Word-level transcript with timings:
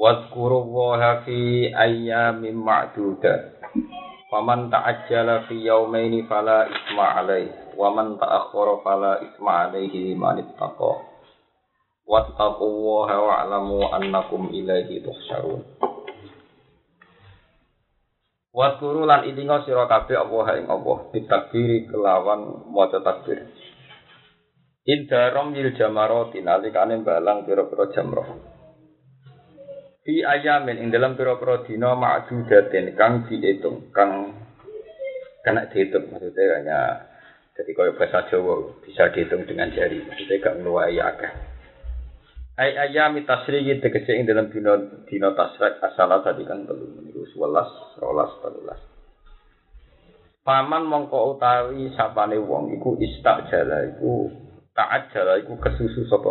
Wadkurullaha 0.00 1.28
fi 1.28 1.68
ayyamin 1.68 2.56
ma'dudat. 2.56 3.60
Faman 4.32 4.72
ta'ajjala 4.72 5.44
fi 5.44 5.60
yawmaini 5.60 6.24
fala 6.24 6.64
isma 6.72 7.20
alaih. 7.20 7.76
Waman 7.76 8.16
ta'akhkhara 8.16 8.80
fala 8.80 9.20
isma 9.20 9.68
alaihi 9.68 10.16
liman 10.16 10.40
ittaqa. 10.40 11.04
Wattaqullaha 12.08 13.16
wa'lamu 13.20 13.92
annakum 13.92 14.48
ilaihi 14.48 15.04
tuhsyarun. 15.04 15.68
Wadkuru 18.56 19.04
lan 19.04 19.28
idinga 19.28 19.68
sira 19.68 19.84
kabeh 19.84 20.16
Allah 20.16 20.64
ing 20.64 20.66
ditakbiri 21.12 21.92
kelawan 21.92 22.72
maca 22.72 23.04
takbir. 23.04 23.52
Indarom 24.88 25.52
yil 25.52 25.76
jamaroti 25.76 26.40
nalikane 26.40 27.04
balang 27.04 27.44
pira-pira 27.44 27.92
jamroh. 27.92 28.49
Fi 30.00 30.24
ayamin 30.24 30.80
ing 30.80 30.88
dalam 30.88 31.12
pira-pira 31.12 31.60
dina 31.68 31.92
ma'dudatin 31.92 32.96
kang 32.96 33.28
diitung, 33.28 33.92
kang 33.92 34.32
kena 35.44 35.68
dihitung 35.68 36.08
maksudnya 36.08 36.56
hanya 36.56 37.04
jadi 37.52 37.76
kalau 37.76 37.92
bahasa 37.96 38.24
Jawa 38.32 38.80
bisa 38.80 39.12
dihitung 39.12 39.44
dengan 39.44 39.68
jari 39.72 40.00
maksudnya 40.00 40.40
gak 40.40 40.56
meluai 40.60 40.96
akeh. 40.96 41.32
Ay 42.60 42.76
ayami 42.76 43.24
tasriki 43.28 43.80
tegese 43.80 44.12
ing 44.16 44.26
dalam 44.28 44.50
dina 44.52 44.76
dina 45.08 45.32
tasrik 45.36 45.80
asala 45.80 46.20
tadi 46.24 46.44
kan 46.44 46.66
telu 46.68 46.86
meniku 46.96 47.24
11 47.36 48.00
12 48.00 48.04
13. 48.04 50.44
Paman 50.44 50.84
mongko 50.88 51.36
utawi 51.36 51.92
sapane 51.92 52.36
wong 52.40 52.72
iku 52.76 52.96
istajala 53.00 53.84
iku 53.96 54.30
taat 54.72 55.12
jala 55.12 55.36
iku 55.40 55.56
kesusu 55.60 56.04
sapa. 56.08 56.30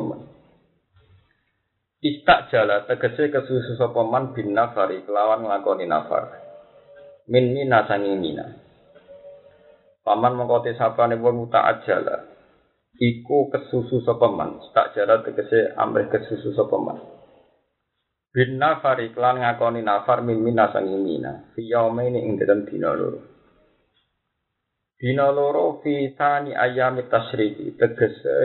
Istak 1.99 2.47
jala 2.47 2.87
tegese 2.87 3.27
kesusu 3.27 3.75
sapa 3.75 4.07
man 4.07 4.31
bin 4.31 4.55
nafari 4.55 5.03
kelawan 5.03 5.43
nglakoni 5.43 5.83
nafar. 5.83 6.31
Min 7.27 7.51
mina 7.51 7.83
sanging 7.91 8.23
mina. 8.23 8.47
Paman 10.07 10.39
mongko 10.39 10.63
te 10.63 10.79
sapane 10.79 11.19
wong 11.19 11.51
taat 11.51 11.83
jala. 11.83 12.23
Iku 12.95 13.51
kesusu 13.51 13.99
sapa 14.07 14.31
man. 14.31 14.63
Istak 14.63 14.95
jala 14.95 15.19
tegese 15.27 15.75
amrih 15.75 16.07
kesusu 16.07 16.55
sapa 16.55 16.79
man. 16.79 17.03
Bin 18.31 18.55
nafari 18.55 19.11
kelan 19.11 19.43
ngakoni 19.43 19.83
nafar 19.83 20.23
min 20.23 20.39
mina 20.39 20.71
sanging 20.71 21.03
mina. 21.03 21.51
Fi 21.51 21.67
yaumaini 21.67 22.23
ing 22.23 22.39
dalem 22.39 22.63
dina 22.63 22.95
loro. 22.95 23.19
Dina 24.95 25.35
loro 25.35 25.83
fi 25.83 26.15
tani 26.15 26.55
ayami 26.55 27.11
tasriki 27.11 27.75
tegese 27.75 28.39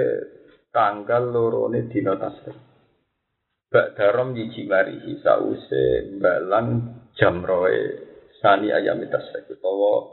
tanggal 0.75 1.31
lorone 1.31 1.87
dina 1.87 2.19
tasrik. 2.19 2.64
Bak 3.75 3.99
darom 3.99 4.39
yiji 4.39 4.71
marihi 4.71 5.19
sause 5.19 6.15
balang 6.23 6.95
jamroe 7.19 8.07
sani 8.39 8.71
ayam 8.71 9.03
tasrek 9.11 9.51
utawa 9.51 10.07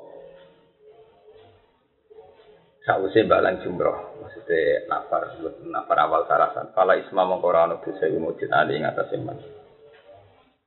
sause 2.81 3.21
balang 3.29 3.61
jumroh 3.61 4.17
maksudnya 4.17 4.89
nafar 4.89 5.37
nafar 5.69 5.97
awal 6.09 6.25
sarasan. 6.25 6.73
Pala 6.73 6.97
isma 6.97 7.21
mengkora 7.29 7.69
ana 7.69 7.77
dosa 7.85 8.09
mujud 8.09 8.49
ali 8.49 8.81
ing 8.81 8.89
atas 8.89 9.13
iman 9.13 9.37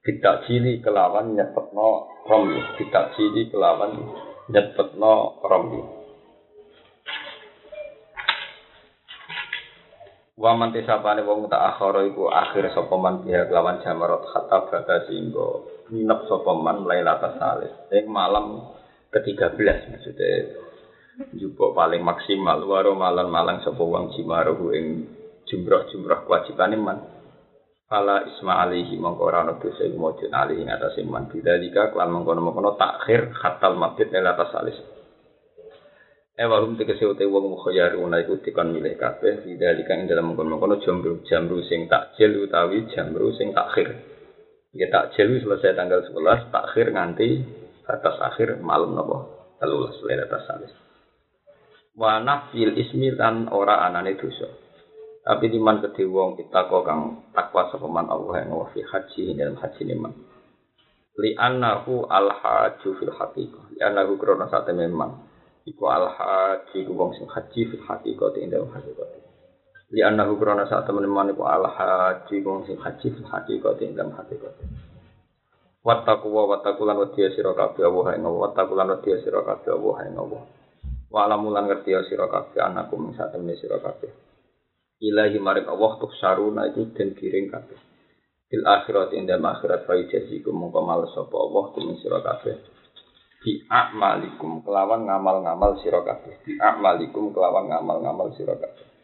kita 0.04 0.44
cili 0.44 0.84
kelawan 0.84 1.32
nyepetno 1.32 1.88
romli 2.28 2.60
kita 2.76 3.16
cili 3.16 3.48
kelawan 3.48 3.96
nyepetno 4.52 5.40
romli 5.40 6.03
Wa 10.34 10.50
man 10.58 10.74
tisapane 10.74 11.22
wong 11.22 11.46
tak 11.46 11.62
akhara 11.62 12.02
iku 12.10 12.26
akhir 12.26 12.74
sapa 12.74 12.94
man 12.98 13.22
biha 13.22 13.46
kelawan 13.46 13.78
jamarat 13.86 14.26
hatta 14.34 14.66
bata 14.66 15.06
singgo. 15.06 15.70
Nginep 15.94 16.26
sapa 16.26 16.52
man 16.58 16.82
lailatul 16.82 17.38
salis. 17.38 17.70
Ing 17.94 18.10
malam 18.10 18.66
ke-13 19.14 19.94
maksudnya. 19.94 20.58
Jupuk 21.38 21.78
paling 21.78 22.02
maksimal 22.02 22.58
waro 22.66 22.98
malan 22.98 23.30
malang 23.30 23.62
sapa 23.62 23.78
wong 23.78 24.10
jimaruhu 24.18 24.74
ing 24.74 24.86
jumrah-jumrah 25.46 26.26
kewajibane 26.26 26.76
man. 26.82 26.98
Fala 27.86 28.26
isma 28.26 28.58
alihi 28.66 28.98
mongko 28.98 29.22
ora 29.22 29.46
ana 29.46 29.54
dosa 29.54 29.86
iku 29.86 30.02
mujud 30.02 30.34
alihi 30.34 30.66
ing 30.66 30.68
atase 30.74 31.06
man. 31.06 31.30
Bidalika 31.30 31.94
kelan 31.94 32.10
mongkono-mongkono 32.10 32.74
takhir 32.74 33.30
khatal 33.38 33.78
mabit 33.78 34.10
lailatul 34.10 34.50
salis 34.50 34.78
Eh 36.34 36.50
walum 36.50 36.74
tegese 36.74 37.06
ute 37.06 37.22
wong 37.30 37.46
mukhayyaruna 37.46 38.26
iku 38.26 38.42
dikon 38.42 38.74
milih 38.74 38.98
kabeh 38.98 39.46
lidzalika 39.46 39.94
ing 39.94 40.10
dalam 40.10 40.34
mengkon-mengkon 40.34 40.82
jamru 40.82 41.22
jamru 41.30 41.62
sing 41.62 41.86
takjil 41.86 42.42
utawi 42.42 42.90
jamru 42.90 43.30
sing 43.38 43.54
takhir. 43.54 44.02
Ya 44.74 44.90
takjil 44.90 45.38
selesai 45.38 45.78
tanggal 45.78 46.02
11, 46.02 46.50
takhir 46.50 46.90
nganti 46.90 47.38
batas 47.86 48.18
akhir 48.18 48.58
malam 48.58 48.98
napa? 48.98 49.30
13 49.62 50.26
atas 50.26 50.42
salis. 50.50 50.74
Wa 51.94 52.18
nafil 52.18 52.82
ismi 52.82 53.14
lan 53.14 53.46
ora 53.54 53.86
anane 53.86 54.18
dosa. 54.18 54.50
Tapi 55.22 55.54
diman 55.54 55.86
kedhe 55.86 56.02
wong 56.02 56.34
itako 56.42 56.82
kang 56.82 57.30
takwa 57.30 57.70
sapa 57.70 57.86
man 57.86 58.10
Allah 58.10 58.42
yang 58.42 58.58
wa 58.58 58.66
fi 58.74 58.82
haji 58.82 59.38
dalam 59.38 59.54
haji 59.54 59.82
niman. 59.86 60.10
Li 61.14 61.38
annahu 61.38 62.10
al 62.10 62.34
haju 62.34 62.88
fil 62.98 63.14
haqiqah. 63.14 63.78
Li 63.78 63.80
annahu 63.86 64.18
krona 64.18 64.50
sate 64.50 64.74
memang 64.74 65.30
iku 65.64 65.84
al 65.88 66.12
haji 66.12 66.84
ku 66.84 66.92
wong 66.92 67.16
sing 67.16 67.24
haji 67.28 67.60
fil 67.72 67.84
haqiqati 67.84 68.44
ing 68.44 68.52
dalem 68.52 68.68
haqiqati. 68.68 69.18
Li 69.92 70.00
annahu 70.04 70.36
krana 70.36 70.68
sak 70.68 70.84
temen-temen 70.84 71.32
iku 71.32 71.48
al 71.48 71.64
haji 71.64 72.44
ku 72.44 72.46
wong 72.48 72.68
sing 72.68 72.76
haji 72.76 73.06
fil 73.08 73.28
haqiqati 73.28 73.82
ing 73.88 73.92
dalem 73.96 74.12
haqiqati. 74.12 74.64
Wattaqu 75.84 76.28
wa 76.28 76.48
wattaqu 76.48 76.80
lan 76.84 76.96
wedi 77.00 77.28
sira 77.32 77.52
kabeh 77.52 77.84
Allah 77.84 78.16
ing 78.16 78.24
Allah. 78.24 78.40
Wattaqu 78.48 78.72
lan 78.76 78.88
wedi 78.92 79.12
sira 79.20 79.40
kabeh 79.44 79.72
Allah 79.72 79.96
ing 80.08 80.16
Allah. 80.16 80.42
Wa 81.12 81.18
alamulan 81.28 81.64
ngerti 81.68 81.92
sira 82.08 82.28
kabeh 82.28 82.60
anakum 82.60 83.08
ing 83.08 83.16
sak 83.16 83.32
temen 83.32 83.52
sira 83.56 83.80
ilahi 85.04 85.36
maring 85.36 85.68
Allah 85.68 86.00
tuh 86.00 86.12
saruna 86.16 86.64
itu 86.72 86.88
den 86.96 87.12
kiring 87.12 87.52
kabeh. 87.52 87.76
Fil 88.48 88.64
akhirat 88.64 89.12
ing 89.12 89.28
dalem 89.28 89.44
akhirat 89.44 89.84
fa 89.84 89.96
jazikum 89.96 90.56
mongko 90.56 90.80
males 90.80 91.12
sapa 91.12 91.36
Allah 91.36 91.64
kum 91.72 91.96
sira 92.00 92.20
kabeh 92.24 92.73
bi 93.44 93.60
a'malikum 93.68 94.64
kelawan 94.64 95.04
ngamal-ngamal 95.04 95.76
sira 95.84 96.00
kabeh 96.00 96.40
bi 96.48 96.56
a'malikum 96.56 97.28
kelawan 97.36 97.68
ngamal-ngamal 97.68 98.32
sira 98.32 98.56
kabeh 98.56 98.94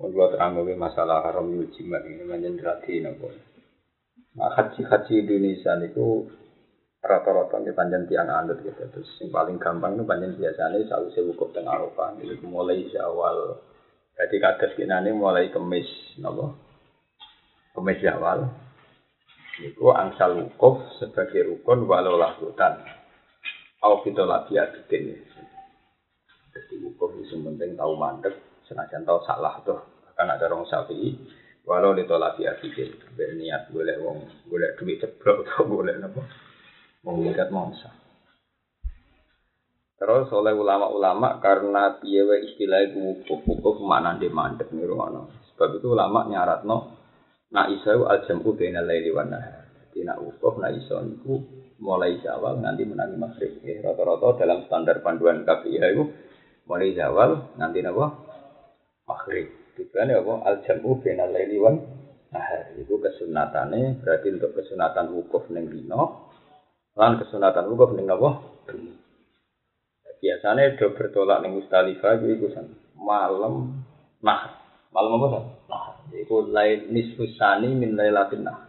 Kalau 0.00 0.32
terang 0.32 0.56
masalah 0.80 1.20
haram 1.20 1.52
yujimat 1.52 2.00
ini 2.08 2.24
menyenderati 2.24 3.04
nopo. 3.04 3.28
Nah, 4.32 4.48
haji-haji 4.56 5.28
Indonesia 5.28 5.76
itu 5.76 6.24
rata-rata 7.04 7.60
ini 7.60 7.76
panjang 7.76 8.08
tiang 8.08 8.32
gitu. 8.64 8.80
Terus 8.80 9.10
yang 9.20 9.28
paling 9.28 9.60
gampang 9.60 10.00
itu 10.00 10.08
panjang 10.08 10.32
biasanya 10.40 10.80
selalu 10.88 11.08
saya 11.12 11.28
wukuf 11.28 11.52
tengah 11.52 11.76
Arafah. 11.76 12.16
Itu 12.16 12.48
mulai 12.48 12.88
awal. 12.96 13.60
Jadi 14.16 14.36
kados 14.40 14.72
ini 14.80 15.10
mulai 15.12 15.52
kemis, 15.52 16.16
nopo. 16.16 16.56
Kemis 17.76 18.00
awal. 18.08 18.69
Iku 19.60 19.92
angsal 19.92 20.40
wukuf 20.40 20.80
sebagai 20.96 21.44
rukun 21.44 21.84
walau 21.84 22.16
lahutan. 22.16 22.80
Au 23.84 24.00
kita 24.00 24.24
lagi 24.24 24.56
adidin. 24.56 25.20
Jadi 26.56 26.74
wukuf 26.80 27.12
itu 27.20 27.36
penting 27.36 27.76
tahu 27.76 27.92
mandek, 27.92 28.32
senajan 28.64 29.04
tahu 29.04 29.20
salah 29.28 29.60
tuh. 29.60 29.80
Akan 30.12 30.32
ada 30.32 30.48
orang 30.48 30.64
sapi, 30.64 31.12
walau 31.68 31.92
ditolak 31.92 32.40
adidin. 32.40 32.96
Berniat 33.12 33.68
boleh 33.68 34.00
wong, 34.00 34.48
boleh 34.48 34.72
duit 34.80 34.96
ceblok 34.96 35.42
atau 35.44 35.68
boleh 35.68 35.92
apa. 36.00 36.22
Mengikat 37.04 37.52
mongsa. 37.52 37.92
Terus 40.00 40.32
oleh 40.32 40.56
ulama-ulama 40.56 41.36
karena 41.44 42.00
piye 42.00 42.24
istilah 42.48 42.88
wukuf 42.96 43.44
wukuf 43.44 43.76
mana 43.84 44.16
di 44.16 44.32
mandek 44.32 44.72
nih 44.72 44.88
Sebab 45.52 45.76
itu 45.76 45.92
ulama 45.92 46.24
nyarat 46.24 46.64
Nak 47.50 47.66
iso 47.74 48.06
al 48.06 48.22
jam'u 48.30 48.54
bainal 48.54 48.86
laili 48.86 49.10
wan 49.10 49.34
nahar. 49.34 49.66
Jadi 49.90 50.06
nak 50.06 50.22
wukuf 50.22 50.62
nak 50.62 50.70
iso 50.70 51.02
niku 51.02 51.42
mulai 51.82 52.22
zawal 52.22 52.62
nanti 52.62 52.86
menangi 52.86 53.18
maghrib. 53.18 53.58
Rata-rata 53.58 54.38
dalam 54.38 54.62
standar 54.70 55.02
panduan 55.02 55.42
KPI 55.42 55.82
itu 55.82 56.04
mulai 56.70 56.94
zawal 56.94 57.58
nanti 57.58 57.82
napa? 57.82 58.06
Maghrib. 59.02 59.50
Tujuannya 59.74 60.22
apa? 60.22 60.34
Al 60.46 60.56
jam'u 60.62 61.02
bainal 61.02 61.30
laili 61.34 61.58
wan 61.58 61.74
nahar. 62.30 62.70
Itu 62.78 63.02
kesunatannya 63.02 63.98
berarti 63.98 64.28
untuk 64.30 64.54
kesunatan 64.54 65.10
wukuf 65.10 65.50
ning 65.50 65.66
dino 65.66 66.30
lan 66.94 67.18
kesunatan 67.18 67.66
wukuf 67.66 67.98
ning 67.98 68.06
napa? 68.06 68.46
Biasanya 70.22 70.78
do 70.78 70.94
bertolak 70.94 71.42
ning 71.42 71.58
Mustalifah 71.58 72.14
iku 72.22 72.46
malam 72.94 73.82
nah. 74.22 74.69
Malam 74.90 75.22
apa 75.22 75.26
kan? 75.30 75.44
Nah, 75.70 75.86
iku 76.18 76.50
lain 76.50 76.90
nisfusani 76.90 77.70
min 77.78 77.94
lailatin 77.94 78.42
nah. 78.42 78.66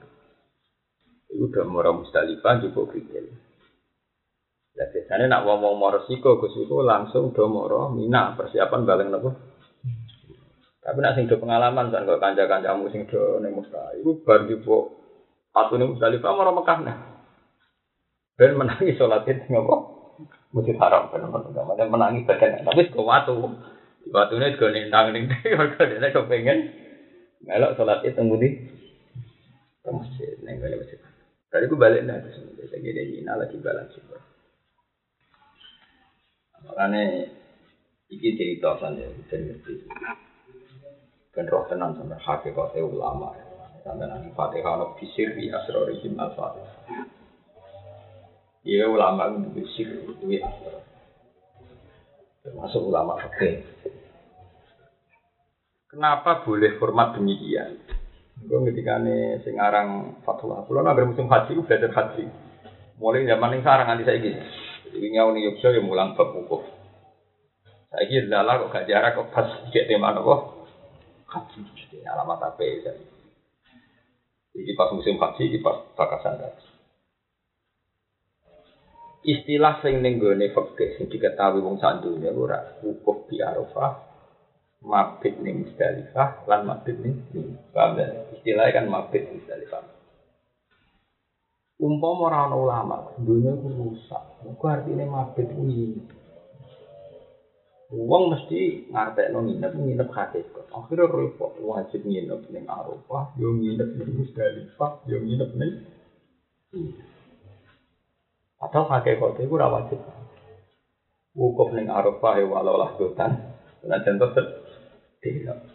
Iku 1.34 1.50
udah 1.50 1.66
murah 1.66 1.94
Mustalifah 1.98 2.62
juga 2.62 2.94
pikir. 2.94 3.26
Ya 4.78 4.88
biasanya 4.88 5.28
nak 5.28 5.44
ngomong 5.50 5.76
mau 5.76 5.92
resiko 5.92 6.40
Gus 6.40 6.56
iku 6.56 6.86
langsung 6.86 7.36
do 7.36 7.44
moro 7.50 7.92
Mina 7.92 8.38
persiapan 8.38 8.88
balik 8.88 9.10
nopo. 9.10 9.30
Tapi 10.82 10.98
nak 11.02 11.18
sing 11.18 11.26
do 11.26 11.42
pengalaman 11.42 11.90
kan 11.90 12.06
kok 12.06 12.22
kanca-kancamu 12.22 12.88
sing 12.94 13.10
do 13.10 13.42
ning 13.42 13.58
Mekah 13.58 13.98
iku 13.98 14.22
bar 14.22 14.46
dipo 14.46 14.78
atune 15.58 15.90
Musdalifah 15.90 16.32
moro 16.38 16.52
Mekah 16.54 16.78
nah. 16.86 16.98
Ben 18.38 18.54
menangi 18.54 18.94
salat 18.96 19.26
itu 19.26 19.42
ngopo? 19.50 19.76
Masjid 20.54 20.78
Haram 20.78 21.10
ben 21.10 21.90
menangi 21.90 22.30
badan 22.30 22.62
tapi 22.62 22.94
kok 22.94 23.02
watu. 23.02 23.58
Watune 24.10 24.58
go 24.58 24.66
nendang 24.74 25.14
ning 25.14 25.30
mergo 25.30 25.78
dene 25.86 26.10
kepengin 26.10 26.60
melok 27.46 27.78
salat 27.78 28.02
itu 28.02 28.18
ngudi. 28.18 28.50
Masjid 29.86 30.34
ning 30.42 30.58
masjid. 30.58 30.98
Tadi 31.52 31.68
gue 31.68 31.76
balik 31.76 32.08
nih, 32.08 32.16
terus 32.24 32.72
lagi 32.72 32.90
ini 32.96 33.28
lagi 33.28 33.60
balas 33.60 33.92
sih. 33.92 34.00
Makanya 36.64 37.28
iki 38.08 38.40
cerita 38.40 38.80
saja 38.80 39.04
ben 39.28 39.42
ngerti. 39.50 39.74
Ben 41.36 41.46
roh 41.52 41.68
tenan 41.68 41.98
sampe 42.00 42.16
hakikat 42.16 42.80
ulama. 42.80 43.36
Sampai 43.82 44.06
nanti 44.06 44.30
Fatihah 44.38 44.78
ono 44.78 44.94
bisir 44.94 45.34
di 45.34 45.50
asrorihim 45.50 46.14
al-Fatihah. 46.22 47.04
Iya 48.62 48.86
ulama 48.86 49.26
itu 49.34 49.50
bisir 49.58 49.88
itu 49.90 50.26
asror. 50.38 50.91
Termasuk 52.42 52.82
ulama 52.82 53.22
fakih. 53.22 53.62
Kenapa 55.92 56.42
boleh 56.48 56.80
format 56.82 57.14
demikian? 57.14 57.78
Gue 58.42 58.64
ketika 58.74 58.98
nih 58.98 59.44
singarang 59.46 60.18
Fatullah, 60.26 60.66
kalau 60.66 60.82
nabi 60.82 61.06
musim 61.06 61.30
haji, 61.30 61.54
gue 61.54 61.68
belajar 61.68 61.92
haji. 61.94 62.26
Mulai 62.98 63.30
zaman 63.30 63.54
yang 63.54 63.62
sarang 63.62 63.88
nanti 63.92 64.08
saya 64.08 64.18
gini. 64.18 64.42
Jadi 64.90 65.08
ngau 65.14 65.30
nih 65.36 65.42
Yogyo 65.52 65.70
yang 65.78 65.86
mulang 65.86 66.18
bab 66.18 66.34
wukuf. 66.34 66.64
Saya 67.92 68.08
kira 68.08 68.42
lala 68.42 68.66
kok 68.66 68.72
gak 68.72 68.88
jarak 68.88 69.20
kok 69.20 69.30
pas 69.36 69.48
cek 69.68 69.86
tema 69.86 70.16
nopo 70.16 70.64
haji. 71.28 71.60
Alamat 72.08 72.40
apa 72.40 72.62
ya? 72.64 72.96
Jadi 74.56 74.72
pas 74.80 74.90
musim 74.96 75.20
haji, 75.20 75.44
di 75.52 75.60
pas 75.60 75.76
bakasan 75.94 76.40
haji. 76.40 76.71
Istilah 79.22 79.86
sing 79.86 80.02
ning 80.02 80.18
gone 80.18 80.50
fikih 80.50 80.98
sing 80.98 81.06
diketahui 81.06 81.62
wong 81.62 81.78
sak 81.78 82.02
dunya 82.02 82.34
ora 82.34 82.58
wukuf 82.82 83.30
di 83.30 83.38
Arafah, 83.38 83.94
mabit 84.82 85.38
ning 85.38 85.62
Musdalifah 85.62 86.50
lan 86.50 86.66
mabit 86.66 86.98
ning 86.98 87.22
Paham 87.70 88.02
Istilahnya 88.34 88.82
kan 88.82 88.86
mabit 88.90 89.30
Musdalifah 89.30 90.02
umpama 91.82 92.30
ora 92.30 92.46
ana 92.46 92.56
ulama, 92.56 92.98
dunia 93.18 93.58
ku 93.58 93.74
rusak. 93.74 94.46
Iku 94.46 94.64
artine 94.70 95.10
mabit 95.10 95.50
kuwi. 95.50 95.98
Wong 97.92 98.32
mesti 98.32 98.88
ngartekno 98.88 99.44
nginep 99.44 99.74
nginep 99.76 100.10
hakikat. 100.14 100.66
Akhirnya 100.72 101.12
repot 101.12 101.58
wajib 101.60 102.06
nginep 102.06 102.42
ning 102.54 102.66
Arafah, 102.70 103.34
yo 103.36 103.52
nginep 103.52 103.90
ning 103.98 104.10
Musdalifah, 104.14 105.02
yo 105.10 105.18
nginep 105.20 105.52
ning 105.58 105.72
Padahal 108.62 109.02
hakikat 109.02 109.42
iku 109.42 109.58
ora 109.58 109.74
wajib. 109.74 109.98
Wukuf 111.34 111.74
ning 111.74 111.90
Arafah 111.90 112.38
ya 112.38 112.46
walau 112.46 112.78
lah 112.78 112.94
dotan. 112.94 113.58
Senajan 113.82 114.22
tetep 114.22 114.46
tidak. 115.18 115.66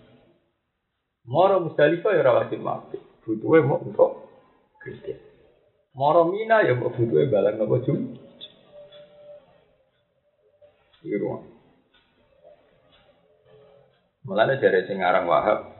Moro 1.26 1.66
Musdalifah 1.66 2.14
ya 2.14 2.22
ora 2.22 2.46
wajib 2.46 2.62
mabit. 2.62 3.02
Butuhe 3.26 3.58
mau 3.66 3.82
untuk 3.82 4.30
Kristen. 4.78 5.18
Moro 5.98 6.30
Mina 6.30 6.62
ya 6.62 6.78
mbok 6.78 6.94
butuhe 6.94 7.26
balang 7.26 7.58
napa 7.58 7.82
jum. 7.82 8.14
Iki 11.02 11.18
ruang. 11.18 11.42
Mulane 14.30 14.62
dari 14.62 14.86
sing 14.86 15.02
aran 15.02 15.26
Wahab 15.30 15.70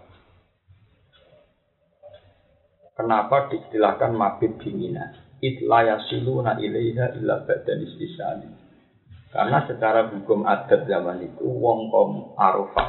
Kenapa 2.96 3.52
diistilahkan 3.52 4.14
mabit 4.16 4.56
bimina? 4.56 5.25
Itla 5.46 5.86
yasiluna 5.86 6.58
ilaiha 6.58 7.14
illa 7.14 7.46
badan 7.46 7.78
istisani. 7.86 8.50
Karena 9.30 9.62
secara 9.68 10.10
hukum 10.10 10.42
adat 10.42 10.90
zaman 10.90 11.22
itu 11.22 11.46
wong 11.46 11.92
kom 11.92 12.34
arafah 12.34 12.88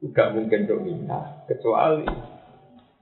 tidak 0.00 0.36
mungkin 0.36 0.66
domina 0.68 1.44
kecuali 1.46 2.04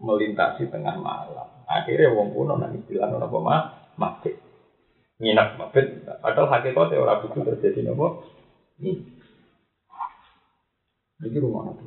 melintasi 0.03 0.69
tengah 0.69 0.99
malam. 0.99 1.49
Akhirnya 1.67 2.13
wong 2.13 2.35
kuno 2.35 2.59
nang 2.59 2.75
istilah 2.77 3.09
ora 3.09 3.27
mah 3.31 3.63
mabit. 3.97 4.37
Nginap 5.23 5.55
mabit 5.55 6.03
padahal 6.19 6.51
hakikate 6.51 6.99
ora 6.99 7.23
butuh 7.23 7.47
terjadi 7.47 7.87
nopo. 7.87 8.27
Ini 11.23 11.39
rumah 11.39 11.71
nabi. 11.71 11.87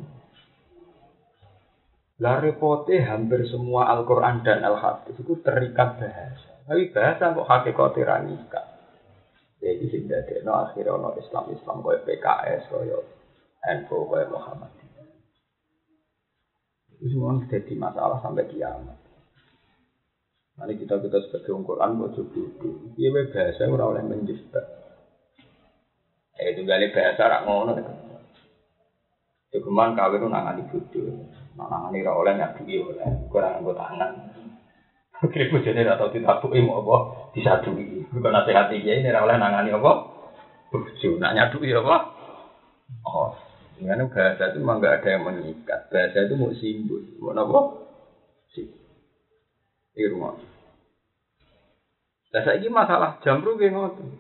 Lah 2.24 2.40
repote 2.40 2.96
hampir 3.04 3.44
semua 3.52 3.92
Al-Quran 3.92 4.40
dan 4.48 4.64
Al-Hadis 4.64 5.20
itu 5.20 5.36
terikat 5.44 6.00
bahasa. 6.00 6.55
Tapi 6.66 6.90
bahasa 6.90 7.30
kok 7.30 7.46
hakikate 7.46 8.02
ra 8.02 8.18
nikah. 8.26 8.66
Jadi 9.62 9.86
sing 9.90 10.04
dadekno 10.10 10.54
akhirnya 10.54 10.98
ono 10.98 11.10
Islam-Islam 11.18 11.82
koyo 11.86 12.00
PKS 12.06 12.64
koyo 12.70 13.00
NU 13.66 13.98
koyo 14.10 14.26
Muhammadiyah. 14.30 15.08
Itu 16.98 17.06
semua 17.10 17.38
jadi 17.46 17.74
masalah 17.78 18.18
sampai 18.22 18.50
kiamat. 18.50 18.98
Nanti 20.56 20.74
kita 20.80 21.02
kita 21.04 21.20
sebagai 21.28 21.52
Quran 21.68 22.00
mau 22.00 22.08
coba 22.08 22.42
Iya 22.96 23.10
bahasa 23.28 23.68
orang 23.68 23.90
oleh 23.92 24.04
menjebak. 24.08 24.66
Eh 26.36 26.52
itu 26.52 26.62
gali 26.64 26.92
bahasa 26.92 27.28
rak 27.28 27.44
ngono. 27.44 27.74
Cuman 29.56 29.96
kawin 29.96 30.20
itu 30.20 30.28
nangani 30.28 30.64
bodoh. 30.68 31.08
Nangani 31.60 32.04
rak 32.04 32.16
oleh 32.16 32.34
nyadui 32.36 32.76
oleh 32.80 33.08
kurang 33.32 33.64
anggo 33.64 33.72
tangan. 33.76 34.35
Kira 35.24 35.48
bojone 35.48 35.82
ora 35.88 35.96
tau 35.96 36.12
ditabui 36.12 36.60
mau 36.60 36.84
apa 36.84 36.98
disadui. 37.32 38.04
Bukan 38.12 38.32
nasihat 38.36 38.68
iki 38.76 39.00
ini 39.00 39.10
oleh 39.16 39.40
nangani 39.40 39.72
apa? 39.72 39.92
Bojo 40.68 41.10
nak 41.16 41.34
nyadui 41.34 41.72
apa? 41.72 41.96
Oh, 43.08 43.32
dengan 43.80 44.12
bahasa 44.12 44.52
itu 44.52 44.60
memang 44.60 44.84
gak 44.84 45.02
ada 45.02 45.10
yang 45.16 45.24
mengikat. 45.24 45.88
Bahasa 45.88 46.28
itu 46.28 46.36
mau 46.36 46.52
simbol, 46.54 47.02
mau 47.18 47.32
apa? 47.32 47.60
Simbol. 48.52 48.84
Iki 49.96 50.12
rumah. 50.12 50.36
Lah 52.36 52.42
saiki 52.44 52.68
masalah 52.68 53.24
jamru 53.24 53.56
ge 53.56 53.72
ngoten. 53.72 54.20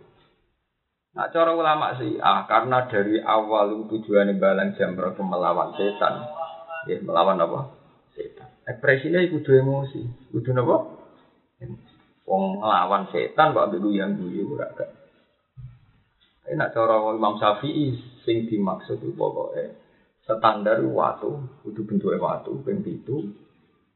Nah, 1.15 1.31
cara 1.31 1.55
ulama 1.55 1.95
sih, 1.95 2.19
ah 2.19 2.43
karena 2.43 2.91
dari 2.91 3.23
awal 3.23 3.87
tujuannya 3.87 4.35
balang 4.35 4.75
jamru 4.75 5.15
ke 5.15 5.23
melawan 5.23 5.71
setan, 5.79 6.27
ya 6.91 6.99
melawan 7.03 7.39
apa? 7.39 7.59
Setan. 8.15 8.47
Ekspresinya 8.63 9.19
kudu 9.27 9.51
emosi, 9.59 10.31
kudu 10.31 10.49
apa? 10.55 10.77
Wong 12.25 12.63
ngelawan 12.63 13.11
setan, 13.11 13.53
kok 13.53 13.65
ambil 13.69 13.91
yang 13.91 14.17
guyu 14.17 14.55
ora 14.55 14.71
gak. 14.73 14.89
Enak 16.49 16.73
cara 16.73 17.01
Imam 17.11 17.37
Syafi'i 17.37 17.93
sing 18.23 18.49
dimaksud 18.49 19.01
itu 19.01 19.13
pokoknya 19.13 19.75
standar 20.25 20.81
waktu, 20.81 21.29
kudu 21.61 21.81
bentuknya 21.85 22.17
waktu, 22.17 22.53
ben 22.65 22.81
itu 22.81 23.29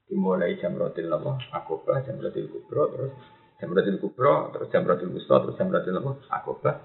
dimulai 0.09 0.57
jam 0.57 0.73
rotil 0.73 1.05
apa 1.13 1.37
akobah 1.53 2.01
jam 2.01 2.17
rotil 2.17 2.49
kubro 2.49 2.89
terus 2.89 3.13
jam 3.61 3.69
rotil 3.69 4.01
kubro 4.01 4.49
terus 4.49 4.67
jam 4.73 4.81
rotil 4.81 5.13
wusta 5.13 5.37
terus 5.45 5.55
jam 5.55 5.69
rotil 5.69 5.93
apa 6.01 6.11
akobah 6.33 6.75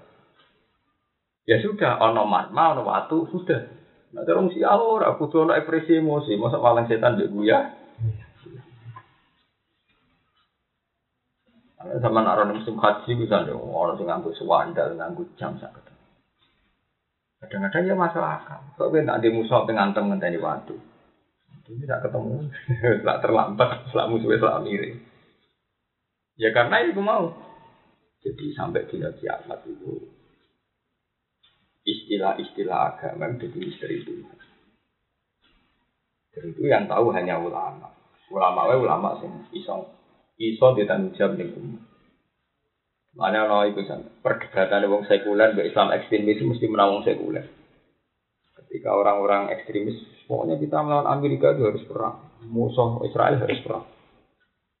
ya 1.49 1.57
sudah 1.57 1.97
ono 1.97 2.29
marma 2.29 2.77
ono 2.77 2.85
waktu 2.85 3.17
sudah 3.33 3.61
nah 4.15 4.23
terus 4.23 4.55
si 4.55 4.63
ora 4.63 5.19
kudu 5.19 5.43
ono 5.43 5.51
ekspresi 5.53 5.99
emosi. 5.99 6.39
Masa 6.39 6.57
malang 6.57 6.87
setan 6.87 7.19
dia 7.19 7.27
ya 7.35 7.59
sama 12.01 12.25
naruh 12.25 12.49
musim 12.49 12.81
haji 12.81 13.13
bisa 13.13 13.45
dong 13.45 13.61
orang 13.69 13.93
sing 13.93 14.09
nganggo 14.09 14.33
sewandal 14.33 14.97
nganggo 14.97 15.21
jam 15.37 15.53
sakit. 15.61 15.93
Kadang-kadang 17.45 17.83
ya 17.85 17.93
masalah 17.93 18.41
akal. 18.41 18.61
Kok 18.73 18.89
nak 19.05 19.21
di 19.21 19.29
musuh 19.29 19.69
dengan 19.69 19.93
temen 19.93 20.17
ngenteni 20.17 20.41
waktu 20.41 20.73
ini 21.65 21.81
tidak 21.81 22.05
ketemu, 22.05 22.45
tidak 23.01 23.17
terlambat, 23.25 23.69
setelah 23.89 24.07
musuhnya 24.09 24.37
setelah 24.37 24.61
miring. 24.61 25.01
Ya 26.37 26.49
karena 26.53 26.85
itu 26.85 27.01
mau. 27.01 27.33
Jadi 28.21 28.53
sampai 28.57 28.85
di 28.89 29.01
kiamat 29.01 29.59
itu 29.69 30.14
istilah-istilah 31.85 32.97
agama 32.97 33.29
jadi 33.37 33.57
misteri 33.61 34.01
Tuhan. 34.01 34.37
Dan 36.35 36.43
itu 36.51 36.67
yang 36.67 36.89
tahu 36.89 37.13
hanya 37.15 37.39
ulama. 37.39 37.93
Ulama 38.33 38.67
wae 38.67 38.77
ulama 38.81 39.21
sing 39.21 39.31
iso 39.53 39.87
iso 40.35 40.67
ditanggung 40.75 41.13
jawab 41.15 41.37
ning 41.39 41.53
umat. 41.55 41.83
Mana 43.15 43.47
ono 43.47 43.63
iku 43.71 43.87
san. 43.87 44.03
Perdebatan 44.19 44.91
wong 44.91 45.07
sekuler 45.07 45.55
mbek 45.55 45.71
Islam 45.71 45.95
ekstremis 45.95 46.43
mesti 46.43 46.65
menang 46.67 46.99
wong 46.99 47.03
sekuler. 47.07 47.47
Ketika 48.59 48.91
orang-orang 48.91 49.55
ekstremis, 49.55 49.95
pokoknya 50.27 50.59
kita 50.59 50.83
melawan 50.83 51.07
Amerika 51.07 51.55
itu 51.55 51.63
harus 51.63 51.83
perang. 51.87 52.27
Musuh 52.43 53.07
Israel 53.07 53.39
harus 53.39 53.63
perang. 53.63 53.87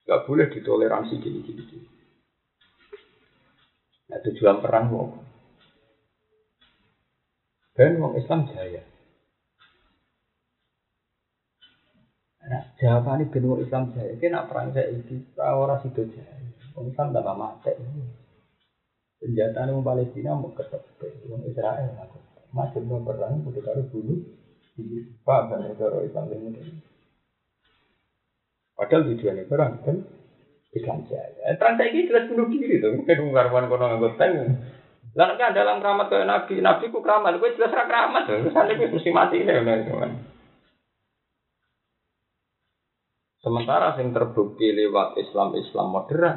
Gak 0.03 0.27
boleh 0.27 0.51
ditoleransi 0.51 1.15
gini-gini. 1.17 1.63
Nah, 4.11 4.19
tujuan 4.21 4.59
perang 4.59 4.85
wong. 4.91 5.24
Dan 7.75 7.99
wong 7.99 8.15
Islam 8.15 8.47
jaya. 8.55 8.79
Nah, 12.45 12.63
jawaban 12.79 13.27
ini 13.27 13.31
benua 13.35 13.59
Islam 13.59 13.91
jaya. 13.91 14.15
Nak 14.15 14.47
perang 14.47 14.71
saya 14.71 14.95
ini, 14.95 15.27
orang 15.35 15.83
sido 15.83 16.07
jaya. 16.07 16.39
Wong 16.71 16.95
Islam 16.95 17.11
tidak 17.11 17.35
mati. 17.35 17.73
Senjata 19.19 19.67
wong 19.75 19.83
Palestina 19.83 20.39
mau 20.39 20.55
ketemu 20.55 21.07
wong 21.27 21.41
Israel 21.51 21.91
aku. 21.99 22.19
Macam 22.55 22.83
mau 22.87 23.03
perang, 23.03 23.43
udah 23.43 23.63
karo 23.63 23.83
bunuh. 23.91 24.23
Pak, 25.27 25.41
dan 25.51 25.71
negara 25.71 25.99
Islam 26.03 26.31
ini. 26.31 26.79
Padahal 28.75 29.07
tujuannya 29.07 29.47
perang 29.47 29.83
kan 29.83 29.97
Islam 30.75 31.07
jaya. 31.07 31.55
Perang 31.55 31.75
saya 31.79 31.91
ini 31.91 32.07
jelas 32.11 32.27
bunuh 32.27 32.47
diri 32.51 32.83
tuh. 32.83 32.91
Mungkin 32.99 33.31
ngarawan 33.31 33.71
kono 33.71 34.15
tank. 34.19 34.35
Lah 35.15 35.31
nek 35.31 35.55
dalam 35.55 35.79
keramat 35.79 36.11
kayak 36.11 36.27
nabi, 36.27 36.59
nabi 36.59 36.91
ku 36.91 36.99
keramat, 36.99 37.39
gue 37.39 37.55
jelas 37.55 37.71
ra 37.71 37.87
keramat. 37.87 38.27
Sana 38.51 38.75
gue 38.75 38.91
mesti 38.91 39.11
mati 39.15 39.39
ini, 39.39 40.19
Sementara 43.39 43.95
yang 44.01 44.11
terbukti 44.11 44.73
lewat 44.73 45.15
Islam-Islam 45.21 45.87
modern, 45.93 46.35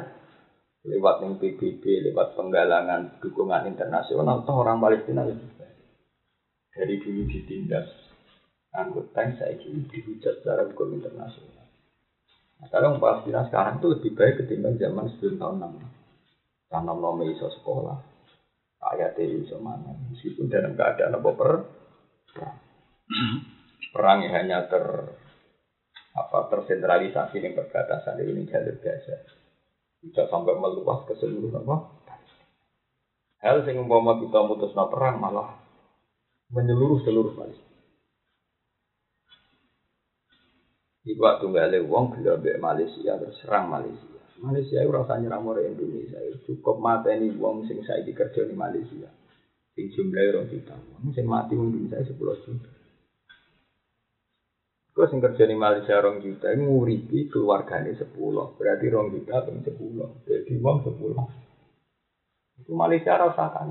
lewat 0.85 1.15
yang 1.25 1.33
PBB, 1.41 1.83
lewat 2.07 2.37
penggalangan 2.37 3.19
dukungan 3.19 3.67
internasional, 3.67 4.45
toh 4.45 4.61
orang 4.61 4.79
Palestina 4.79 5.25
itu 5.25 5.59
dari 6.69 6.95
dulu 7.01 7.27
ditindas 7.27 7.91
anggota 8.71 9.25
saya 9.35 9.57
kini 9.59 9.89
dihujat 9.89 10.39
secara 10.39 10.63
hukum 10.69 10.95
internasional. 10.95 11.67
Nah, 12.61 12.67
kalau 12.71 13.01
Palestina 13.01 13.43
sekarang 13.49 13.83
itu 13.83 13.87
lebih 13.99 14.11
baik 14.15 14.35
ketimbang 14.45 14.79
zaman 14.79 15.11
sebelum 15.17 15.35
tahun 15.41 15.57
6. 15.75 16.71
Tanam 16.71 16.97
nomor 17.01 17.25
iso 17.25 17.49
sekolah, 17.49 17.97
ayat 18.79 19.19
iso 19.19 19.59
mana, 19.59 19.91
meskipun 20.11 20.47
dalam 20.47 20.73
keadaan 20.73 21.19
apa 21.19 21.29
per 21.35 21.51
perang 23.91 24.19
hanya 24.23 24.65
ter 24.71 24.85
apa 26.15 26.37
tersentralisasi 26.51 27.37
yang 27.43 27.53
perbatasan 27.55 28.23
ini 28.23 28.47
jalur 28.47 28.77
Gaza. 28.79 29.15
Bisa 29.99 30.31
sampai 30.31 30.55
meluas 30.55 31.03
ke 31.03 31.13
seluruh 31.19 31.51
apa? 31.59 31.75
Hal 33.39 33.63
sing 33.63 33.79
umpama 33.79 34.19
kita 34.19 34.43
mutus 34.43 34.71
perang 34.75 35.19
malah 35.19 35.59
menyeluruh 36.51 37.03
seluruh 37.03 37.35
Palestina. 37.35 37.67
Iku 41.07 41.19
waktu 41.23 41.45
nggak 41.47 41.83
uang 41.87 42.05
bila 42.19 42.35
Malaysia 42.59 43.15
terus 43.15 43.39
serang 43.39 43.71
Malaysia. 43.71 44.18
Malaysia 44.39 44.79
itu 44.79 44.91
rasanya 44.91 45.35
orang 45.35 45.75
Indonesia. 45.75 46.19
Cukup 46.47 46.79
mata 46.79 47.11
ini 47.11 47.35
uang 47.35 47.67
sing 47.67 47.83
saya 47.83 47.99
dikerja 48.03 48.47
di 48.47 48.55
Malaysia. 48.55 49.11
Sing 49.75 49.91
jumlahnya 49.91 50.39
orang 50.39 50.47
juta. 50.47 50.75
Sing 51.11 51.25
mati 51.27 51.53
mungkin 51.59 51.91
saya 51.91 52.07
sepuluh 52.07 52.39
juta. 52.43 52.71
Terus 54.95 55.15
yang 55.15 55.21
kerja 55.31 55.43
di 55.47 55.55
Malaysia 55.55 55.95
rong 55.99 56.19
juta, 56.19 56.51
nguripi 56.51 57.31
keluarganya 57.31 57.95
sepuluh. 57.95 58.51
Berarti 58.55 58.85
rong 58.91 59.15
juta 59.15 59.43
atau 59.43 59.55
sepuluh. 59.59 60.09
Jadi 60.27 60.59
uang 60.59 60.77
sepuluh. 60.87 61.23
Itu 62.59 62.75
Malaysia 62.75 63.15
rasa 63.15 63.47
kan. 63.51 63.67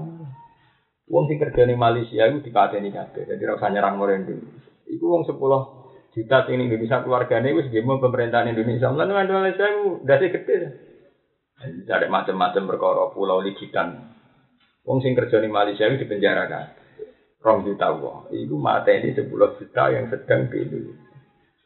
Uang 1.08 1.24
sing 1.28 1.40
kerja 1.40 1.64
di 1.64 1.76
Malaysia 1.76 2.24
itu 2.28 2.44
dikateni 2.44 2.92
kabeh. 2.92 3.24
Jadi 3.24 3.42
rasa 3.44 3.72
nyerang 3.72 3.96
orang 4.00 4.24
Indonesia. 4.24 4.72
Itu 4.88 5.04
uang 5.08 5.28
sepuluh 5.28 5.77
juta 6.16 6.44
sing 6.48 6.58
Indonesia 6.60 7.04
keluarganya 7.04 7.52
itu 7.52 7.68
segini 7.68 7.88
pemerintahan 7.88 8.52
Indonesia. 8.52 8.88
Lalu 8.92 9.12
Malaysia 9.28 9.66
itu 9.68 9.84
dari 10.04 10.26
gede. 10.32 10.56
Ada 11.90 12.06
macam-macam 12.06 12.62
perkara 12.70 13.04
pulau 13.10 13.42
ligitan. 13.42 14.14
Uang 14.86 15.02
sing 15.04 15.12
kerja 15.18 15.42
di 15.42 15.50
Malaysia 15.50 15.84
itu 15.84 16.06
dipenjarakan. 16.06 16.66
Rong 17.42 17.66
juta 17.66 17.92
uang. 17.92 18.32
Itu 18.34 18.56
mata 18.58 18.90
ini 18.90 19.14
sepuluh 19.14 19.54
juta 19.58 19.90
yang 19.92 20.08
sedang 20.10 20.48
di. 20.48 20.62